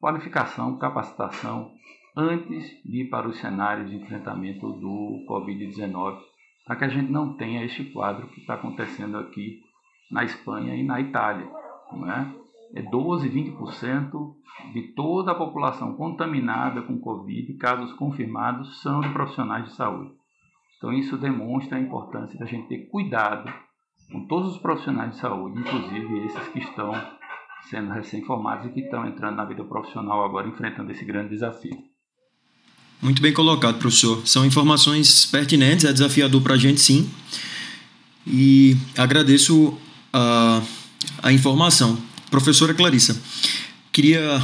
qualificação, 0.00 0.76
capacitação, 0.78 1.70
antes 2.16 2.64
de 2.84 3.02
ir 3.02 3.10
para 3.10 3.28
os 3.28 3.38
cenários 3.38 3.90
de 3.90 3.96
enfrentamento 3.96 4.72
do 4.72 5.24
Covid-19, 5.28 6.18
para 6.66 6.76
que 6.76 6.84
a 6.84 6.88
gente 6.88 7.12
não 7.12 7.34
tenha 7.34 7.64
este 7.64 7.84
quadro 7.84 8.26
que 8.28 8.40
está 8.40 8.54
acontecendo 8.54 9.18
aqui 9.18 9.60
na 10.10 10.24
Espanha 10.24 10.74
e 10.74 10.82
na 10.82 11.00
Itália. 11.00 11.48
Não 11.92 12.10
é? 12.10 12.45
É 12.74 12.82
12, 12.82 13.28
20% 13.28 14.10
de 14.72 14.94
toda 14.94 15.32
a 15.32 15.34
população 15.34 15.94
contaminada 15.96 16.82
com 16.82 16.98
Covid, 16.98 17.54
casos 17.54 17.92
confirmados, 17.94 18.80
são 18.82 19.00
de 19.00 19.08
profissionais 19.10 19.66
de 19.66 19.72
saúde. 19.72 20.10
Então, 20.76 20.92
isso 20.92 21.16
demonstra 21.16 21.78
a 21.78 21.80
importância 21.80 22.38
da 22.38 22.46
gente 22.46 22.68
ter 22.68 22.88
cuidado 22.88 23.52
com 24.10 24.26
todos 24.26 24.52
os 24.54 24.58
profissionais 24.58 25.12
de 25.12 25.20
saúde, 25.20 25.58
inclusive 25.58 26.26
esses 26.26 26.48
que 26.48 26.58
estão 26.58 26.92
sendo 27.68 27.92
recém-formados 27.92 28.66
e 28.66 28.72
que 28.72 28.80
estão 28.80 29.06
entrando 29.06 29.36
na 29.36 29.44
vida 29.44 29.64
profissional 29.64 30.24
agora, 30.24 30.48
enfrentando 30.48 30.92
esse 30.92 31.04
grande 31.04 31.30
desafio. 31.30 31.76
Muito 33.02 33.20
bem 33.20 33.32
colocado, 33.32 33.78
professor. 33.78 34.26
São 34.26 34.44
informações 34.44 35.26
pertinentes, 35.26 35.84
é 35.84 35.92
desafiador 35.92 36.42
para 36.42 36.54
a 36.54 36.58
gente, 36.58 36.80
sim. 36.80 37.10
E 38.26 38.76
agradeço 38.96 39.76
a, 40.12 40.62
a 41.22 41.32
informação. 41.32 41.98
Professora 42.36 42.74
Clarissa, 42.74 43.18
queria 43.90 44.42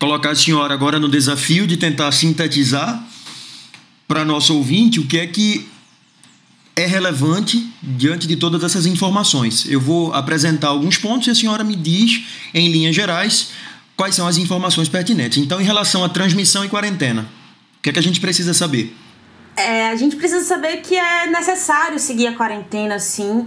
colocar 0.00 0.30
a 0.30 0.34
senhora 0.34 0.74
agora 0.74 0.98
no 0.98 1.08
desafio 1.08 1.64
de 1.64 1.76
tentar 1.76 2.10
sintetizar 2.10 3.06
para 4.08 4.24
nosso 4.24 4.56
ouvinte 4.56 4.98
o 4.98 5.06
que 5.06 5.20
é 5.20 5.26
que 5.28 5.64
é 6.74 6.84
relevante 6.84 7.72
diante 7.80 8.26
de 8.26 8.34
todas 8.34 8.64
essas 8.64 8.84
informações. 8.84 9.64
Eu 9.70 9.80
vou 9.80 10.12
apresentar 10.12 10.70
alguns 10.70 10.98
pontos 10.98 11.28
e 11.28 11.30
a 11.30 11.36
senhora 11.36 11.62
me 11.62 11.76
diz, 11.76 12.24
em 12.52 12.68
linhas 12.72 12.96
gerais, 12.96 13.50
quais 13.96 14.16
são 14.16 14.26
as 14.26 14.36
informações 14.36 14.88
pertinentes. 14.88 15.38
Então, 15.38 15.60
em 15.60 15.64
relação 15.64 16.02
à 16.02 16.08
transmissão 16.08 16.64
e 16.64 16.68
quarentena, 16.68 17.28
o 17.78 17.80
que 17.80 17.90
é 17.90 17.92
que 17.92 17.98
a 18.00 18.02
gente 18.02 18.18
precisa 18.18 18.52
saber? 18.52 18.92
É, 19.56 19.86
a 19.86 19.94
gente 19.94 20.16
precisa 20.16 20.44
saber 20.44 20.78
que 20.78 20.96
é 20.96 21.28
necessário 21.28 21.96
seguir 22.00 22.26
a 22.26 22.32
quarentena, 22.32 22.98
sim. 22.98 23.44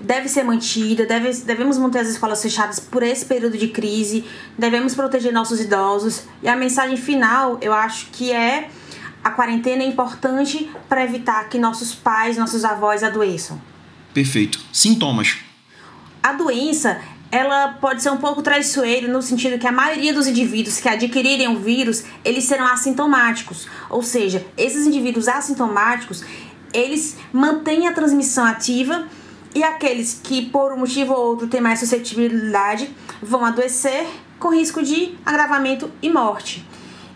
Deve 0.00 0.28
ser 0.28 0.42
mantida, 0.42 1.06
deve, 1.06 1.32
devemos 1.42 1.78
manter 1.78 2.00
as 2.00 2.08
escolas 2.08 2.42
fechadas 2.42 2.78
por 2.78 3.02
esse 3.02 3.24
período 3.24 3.56
de 3.56 3.68
crise, 3.68 4.24
devemos 4.56 4.94
proteger 4.94 5.32
nossos 5.32 5.60
idosos. 5.60 6.24
E 6.42 6.48
a 6.48 6.56
mensagem 6.56 6.96
final, 6.96 7.58
eu 7.62 7.72
acho 7.72 8.06
que 8.12 8.30
é 8.30 8.68
a 9.24 9.30
quarentena 9.30 9.82
é 9.82 9.86
importante 9.86 10.70
para 10.88 11.02
evitar 11.02 11.48
que 11.48 11.58
nossos 11.58 11.94
pais, 11.94 12.36
nossos 12.36 12.64
avós 12.64 13.02
adoeçam. 13.02 13.60
Perfeito. 14.14 14.60
Sintomas. 14.72 15.38
A 16.22 16.32
doença 16.32 17.00
ela 17.30 17.68
pode 17.80 18.02
ser 18.02 18.10
um 18.10 18.18
pouco 18.18 18.40
traiçoeira 18.40 19.08
no 19.08 19.20
sentido 19.20 19.58
que 19.58 19.66
a 19.66 19.72
maioria 19.72 20.14
dos 20.14 20.26
indivíduos 20.26 20.78
que 20.78 20.88
adquirirem 20.88 21.48
o 21.48 21.58
vírus, 21.58 22.04
eles 22.24 22.44
serão 22.44 22.66
assintomáticos. 22.66 23.66
Ou 23.90 24.02
seja, 24.02 24.46
esses 24.56 24.86
indivíduos 24.86 25.26
assintomáticos, 25.26 26.24
eles 26.72 27.16
mantêm 27.32 27.88
a 27.88 27.92
transmissão 27.92 28.44
ativa 28.44 29.06
e 29.56 29.64
aqueles 29.64 30.20
que 30.22 30.44
por 30.50 30.70
um 30.70 30.76
motivo 30.76 31.14
ou 31.14 31.28
outro 31.28 31.46
têm 31.46 31.62
mais 31.62 31.80
suscetibilidade 31.80 32.94
vão 33.22 33.42
adoecer 33.42 34.06
com 34.38 34.50
risco 34.50 34.82
de 34.82 35.16
agravamento 35.24 35.90
e 36.02 36.10
morte. 36.10 36.62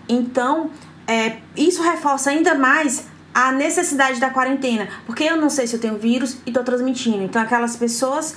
Então, 0.09 0.71
é, 1.07 1.37
isso 1.55 1.83
reforça 1.83 2.31
ainda 2.31 2.55
mais 2.55 3.07
a 3.35 3.53
necessidade 3.53 4.19
da 4.19 4.31
quarentena, 4.31 4.89
porque 5.05 5.25
eu 5.25 5.37
não 5.37 5.51
sei 5.51 5.67
se 5.67 5.77
eu 5.77 5.81
tenho 5.81 5.99
vírus 5.99 6.39
e 6.47 6.49
estou 6.49 6.65
transmitindo. 6.65 7.23
Então, 7.23 7.43
aquelas 7.43 7.77
pessoas 7.77 8.35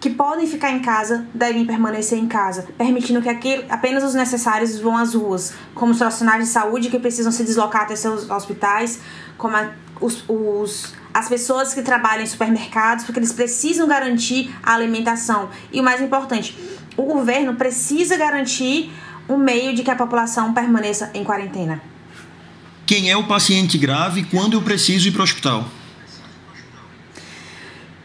que 0.00 0.08
podem 0.08 0.46
ficar 0.46 0.70
em 0.70 0.80
casa 0.80 1.26
devem 1.34 1.66
permanecer 1.66 2.18
em 2.18 2.26
casa, 2.26 2.66
permitindo 2.78 3.20
que 3.20 3.28
aqui, 3.28 3.66
apenas 3.68 4.02
os 4.02 4.14
necessários 4.14 4.80
vão 4.80 4.96
às 4.96 5.12
ruas, 5.14 5.52
como 5.74 5.92
os 5.92 5.98
profissionais 5.98 6.42
de 6.42 6.50
saúde 6.50 6.88
que 6.88 6.98
precisam 6.98 7.30
se 7.30 7.44
deslocar 7.44 7.82
até 7.82 7.96
seus 7.96 8.30
hospitais, 8.30 8.98
como 9.36 9.54
a, 9.54 9.72
os, 10.00 10.24
os, 10.26 10.94
as 11.16 11.30
pessoas 11.30 11.72
que 11.72 11.80
trabalham 11.80 12.22
em 12.22 12.26
supermercados, 12.26 13.06
porque 13.06 13.18
eles 13.18 13.32
precisam 13.32 13.88
garantir 13.88 14.54
a 14.62 14.74
alimentação. 14.74 15.48
E 15.72 15.80
o 15.80 15.82
mais 15.82 16.02
importante, 16.02 16.54
o 16.94 17.04
governo 17.04 17.54
precisa 17.54 18.18
garantir 18.18 18.92
um 19.26 19.38
meio 19.38 19.74
de 19.74 19.82
que 19.82 19.90
a 19.90 19.96
população 19.96 20.52
permaneça 20.52 21.10
em 21.14 21.24
quarentena. 21.24 21.80
Quem 22.84 23.10
é 23.10 23.16
o 23.16 23.26
paciente 23.26 23.78
grave 23.78 24.24
quando 24.24 24.58
eu 24.58 24.62
preciso 24.62 25.08
ir 25.08 25.12
para 25.12 25.22
o 25.22 25.24
hospital? 25.24 25.64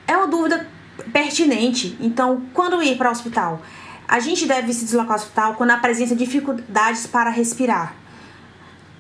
É 0.08 0.16
uma 0.16 0.28
dúvida 0.28 0.66
pertinente. 1.12 1.98
Então, 2.00 2.44
quando 2.54 2.82
ir 2.82 2.98
para 2.98 3.10
o 3.10 3.12
hospital? 3.12 3.62
A 4.08 4.22
gente 4.22 4.46
deve 4.46 4.74
se 4.74 4.86
deslocar 4.86 5.12
ao 5.12 5.18
hospital 5.18 5.56
quando 5.56 5.72
apresenta 5.72 6.16
dificuldades 6.16 7.08
para 7.08 7.30
respirar. 7.30 7.94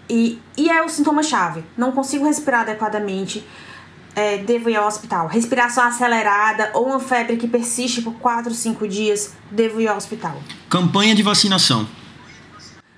E, 0.09 0.37
e 0.57 0.69
é 0.69 0.83
o 0.83 0.89
sintoma-chave. 0.89 1.63
Não 1.77 1.93
consigo 1.93 2.25
respirar 2.25 2.61
adequadamente, 2.61 3.47
é, 4.15 4.37
devo 4.37 4.69
ir 4.69 4.75
ao 4.75 4.87
hospital. 4.87 5.27
Respiração 5.27 5.83
acelerada 5.83 6.71
ou 6.73 6.87
uma 6.87 6.99
febre 6.99 7.37
que 7.37 7.47
persiste 7.47 8.01
por 8.01 8.13
4, 8.15 8.53
5 8.53 8.87
dias, 8.87 9.33
devo 9.49 9.79
ir 9.79 9.87
ao 9.87 9.97
hospital. 9.97 10.35
Campanha 10.69 11.15
de 11.15 11.23
vacinação. 11.23 11.87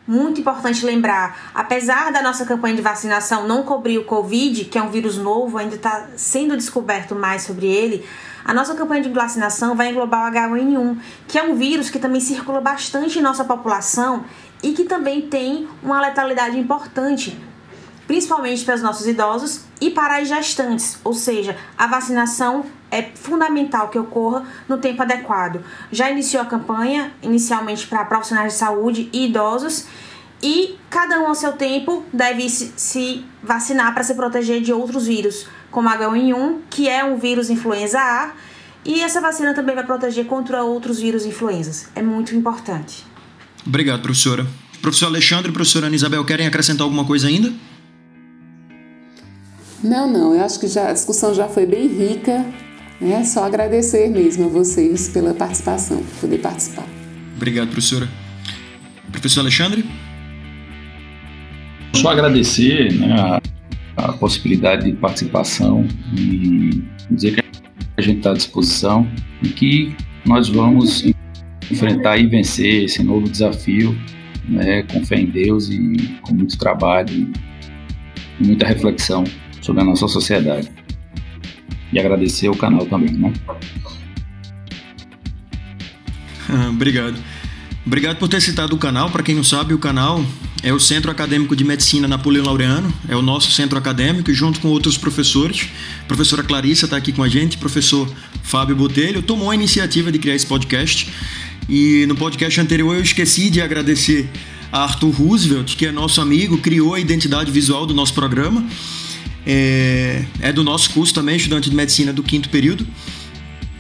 Muito 0.06 0.42
importante 0.42 0.86
lembrar, 0.86 1.52
apesar 1.56 2.12
da 2.12 2.22
nossa 2.22 2.46
campanha 2.46 2.76
de 2.76 2.82
vacinação 2.82 3.48
não 3.48 3.64
cobrir 3.64 3.98
o 3.98 4.04
Covid, 4.04 4.66
que 4.66 4.78
é 4.78 4.84
um 4.84 4.90
vírus 4.90 5.18
novo, 5.18 5.58
ainda 5.58 5.76
está 5.76 6.10
sendo 6.18 6.58
descoberto 6.58 7.16
mais 7.16 7.44
sobre 7.44 7.68
ele, 7.68 8.06
a 8.44 8.54
nossa 8.54 8.76
campanha 8.76 9.02
de 9.02 9.10
vacinação 9.10 9.78
vai 9.78 9.90
englobar 9.92 10.30
o 10.30 10.36
H1N1, 10.36 10.98
que 11.26 11.40
é 11.40 11.44
um 11.44 11.56
vírus 11.56 11.90
que 11.90 11.98
também 11.98 12.20
circula 12.20 12.60
bastante 12.60 13.18
em 13.18 13.22
nossa 13.22 13.46
população 13.46 14.26
e 14.62 14.74
que 14.74 14.84
também 14.84 15.22
tem 15.22 15.70
uma 15.82 16.02
letalidade 16.02 16.60
importante, 16.60 17.40
principalmente 18.06 18.66
para 18.66 18.76
os 18.76 18.82
nossos 18.82 19.08
idosos 19.08 19.62
e 19.84 19.90
para 19.90 20.20
as 20.20 20.30
gestantes, 20.30 20.98
ou 21.04 21.14
seja, 21.14 21.58
a 21.78 21.88
vacinação 21.88 22.66
é 22.90 23.02
fundamental 23.02 23.90
que 23.90 24.00
ocorra 24.00 24.46
no 24.66 24.78
tempo 24.78 25.02
adequado. 25.02 25.62
Já 25.92 26.10
iniciou 26.10 26.42
a 26.42 26.46
campanha, 26.46 27.12
inicialmente 27.22 27.86
para 27.88 28.06
profissionais 28.06 28.54
de 28.54 28.60
saúde 28.60 29.10
e 29.12 29.26
idosos, 29.26 29.88
e 30.42 30.78
cada 30.90 31.20
um 31.20 31.28
ao 31.28 31.36
seu 31.36 31.52
tempo 31.52 32.06
deve 32.14 32.48
se 32.50 33.26
vacinar 33.44 33.94
para 33.94 34.06
se 34.06 34.16
proteger 34.16 34.62
de 34.62 34.72
outros 34.72 35.06
vírus, 35.06 35.48
como 35.70 35.90
H1N1, 35.90 36.60
que 36.70 36.88
é 36.88 37.04
um 37.04 37.18
vírus 37.18 37.50
influenza 37.50 38.00
A, 38.00 38.32
e 38.86 39.02
essa 39.02 39.20
vacina 39.20 39.54
também 39.54 39.76
vai 39.76 39.86
proteger 39.86 40.26
contra 40.28 40.64
outros 40.64 40.98
vírus 40.98 41.26
influenzas. 41.26 41.90
É 41.94 42.02
muito 42.02 42.34
importante. 42.34 43.06
Obrigado, 43.68 44.02
professora. 44.02 44.48
Professor 44.82 45.08
Alexandre 45.08 45.50
e 45.50 45.54
professora 45.54 45.88
Ana 45.88 45.96
Isabel, 45.96 46.24
querem 46.24 46.48
acrescentar 46.48 46.86
alguma 46.86 47.04
coisa 47.04 47.28
ainda? 47.28 47.52
Não, 49.84 50.10
não. 50.10 50.34
Eu 50.34 50.44
acho 50.44 50.60
que 50.60 50.68
já, 50.68 50.90
a 50.90 50.94
discussão 50.94 51.34
já 51.34 51.48
foi 51.48 51.66
bem 51.66 51.88
rica. 51.88 52.46
É 53.02 53.24
só 53.24 53.44
agradecer 53.44 54.08
mesmo 54.10 54.46
a 54.46 54.48
vocês 54.48 55.10
pela 55.10 55.34
participação, 55.34 55.98
por 55.98 56.22
poder 56.22 56.38
participar. 56.38 56.86
Obrigado, 57.36 57.68
professora. 57.68 58.08
Professor 59.12 59.42
Alexandre? 59.42 59.84
Só 61.96 62.10
agradecer 62.10 62.94
né, 62.94 63.14
a, 63.14 63.42
a, 63.98 64.14
possibilidade 64.14 64.86
de 64.86 64.94
participação 64.94 65.86
e 66.18 66.82
dizer 67.12 67.36
que 67.36 67.44
a 67.98 68.02
gente 68.02 68.18
está 68.18 68.32
à 68.32 68.34
disposição 68.34 69.08
e 69.42 69.50
que 69.50 69.96
nós 70.26 70.48
vamos 70.48 71.04
enfrentar 71.70 72.18
e 72.18 72.28
vencer 72.28 72.86
esse 72.86 73.04
novo 73.04 73.30
desafio 73.30 73.98
né, 74.48 74.84
com 74.84 75.06
fé 75.06 75.18
em 75.18 75.28
Deus 75.28 75.70
e 75.70 76.18
com 76.22 76.34
muito 76.34 76.58
trabalho 76.58 77.32
e 78.40 78.48
muita 78.48 78.66
reflexão 78.66 79.24
sobre 79.64 79.82
a 79.82 79.86
nossa 79.86 80.08
sociedade. 80.08 80.70
E 81.92 82.00
agradecer 82.00 82.50
o 82.50 82.56
canal 82.56 82.86
também, 82.86 83.14
né? 83.14 83.34
Ah, 86.50 86.70
obrigado. 86.70 87.18
Obrigado 87.86 88.18
por 88.18 88.28
ter 88.28 88.42
citado 88.42 88.76
o 88.76 88.80
canal. 88.80 89.10
Para 89.10 89.24
quem 89.24 89.36
não 89.36 89.44
sabe, 89.44 89.74
o 89.74 89.80
canal 89.80 90.24
é 90.62 90.74
o 90.74 90.80
Centro 90.80 91.12
Acadêmico 91.12 91.56
de 91.56 91.64
Medicina 91.64 92.08
Napoleão 92.08 92.46
Laureano, 92.46 92.94
é 93.10 93.16
o 93.16 93.22
nosso 93.22 93.52
centro 93.52 93.78
acadêmico, 93.78 94.34
junto 94.34 94.60
com 94.60 94.70
outros 94.70 94.98
professores. 94.98 95.68
A 96.04 96.08
professora 96.08 96.44
Clarissa 96.44 96.86
está 96.86 96.98
aqui 96.98 97.12
com 97.12 97.24
a 97.24 97.28
gente, 97.28 97.58
professor 97.58 98.10
Fábio 98.42 98.76
Botelho, 98.76 99.22
tomou 99.22 99.52
a 99.52 99.56
iniciativa 99.56 100.12
de 100.12 100.20
criar 100.20 100.36
esse 100.36 100.46
podcast. 100.46 101.10
E 101.70 102.06
no 102.08 102.16
podcast 102.16 102.60
anterior 102.60 102.96
eu 102.96 103.02
esqueci 103.02 103.50
de 103.50 103.62
agradecer 103.62 104.30
a 104.72 104.84
Arthur 104.84 105.12
Roosevelt, 105.12 105.76
que 105.76 105.86
é 105.86 105.92
nosso 105.92 106.20
amigo, 106.22 106.58
criou 106.58 106.94
a 106.94 107.00
identidade 107.00 107.52
visual 107.52 107.86
do 107.86 107.94
nosso 107.94 108.14
programa 108.14 108.66
é, 109.46 110.24
é 110.42 110.54
do 110.54 110.64
nosso 110.64 110.90
curso 110.92 111.14
também, 111.14 111.36
estudante 111.36 111.70
de 111.70 111.76
medicina 111.76 112.14
do 112.14 112.24
quinto 112.24 112.50
período. 112.50 112.86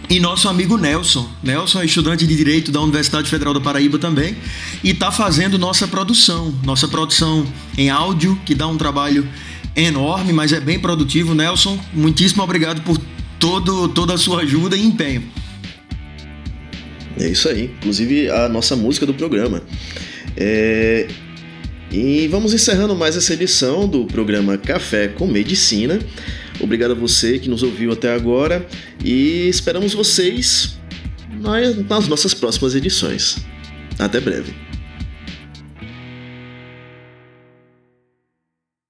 E 0.09 0.19
nosso 0.19 0.49
amigo 0.49 0.77
Nelson. 0.77 1.27
Nelson 1.41 1.81
é 1.81 1.85
estudante 1.85 2.27
de 2.27 2.35
Direito 2.35 2.71
da 2.71 2.81
Universidade 2.81 3.29
Federal 3.29 3.53
da 3.53 3.61
Paraíba 3.61 3.97
também. 3.97 4.35
E 4.83 4.91
está 4.91 5.11
fazendo 5.11 5.57
nossa 5.57 5.87
produção. 5.87 6.53
Nossa 6.63 6.87
produção 6.87 7.45
em 7.77 7.89
áudio, 7.89 8.39
que 8.45 8.53
dá 8.53 8.67
um 8.67 8.77
trabalho 8.77 9.27
enorme, 9.75 10.33
mas 10.33 10.51
é 10.51 10.59
bem 10.59 10.77
produtivo. 10.77 11.33
Nelson, 11.33 11.79
muitíssimo 11.93 12.43
obrigado 12.43 12.81
por 12.81 12.99
todo, 13.39 13.87
toda 13.89 14.13
a 14.13 14.17
sua 14.17 14.41
ajuda 14.41 14.75
e 14.75 14.85
empenho. 14.85 15.23
É 17.19 17.29
isso 17.29 17.47
aí. 17.47 17.71
Inclusive 17.77 18.29
a 18.29 18.49
nossa 18.49 18.75
música 18.75 19.05
do 19.05 19.13
programa. 19.13 19.63
É, 20.35 21.07
e 21.93 22.27
vamos 22.27 22.55
encerrando 22.55 22.95
mais 22.95 23.15
essa 23.15 23.33
edição 23.33 23.87
do 23.87 24.05
programa 24.05 24.57
Café 24.57 25.07
com 25.07 25.27
Medicina. 25.27 25.99
Obrigado 26.59 26.91
a 26.91 26.95
você 26.95 27.37
que 27.37 27.47
nos 27.47 27.61
ouviu 27.61 27.91
até 27.91 28.15
agora 28.15 28.65
e 29.05 29.47
esperamos 29.47 29.93
vocês 29.93 30.75
nas 31.87 32.07
nossas 32.07 32.33
próximas 32.33 32.73
edições. 32.73 33.37
Até 33.99 34.19
breve. 34.19 34.72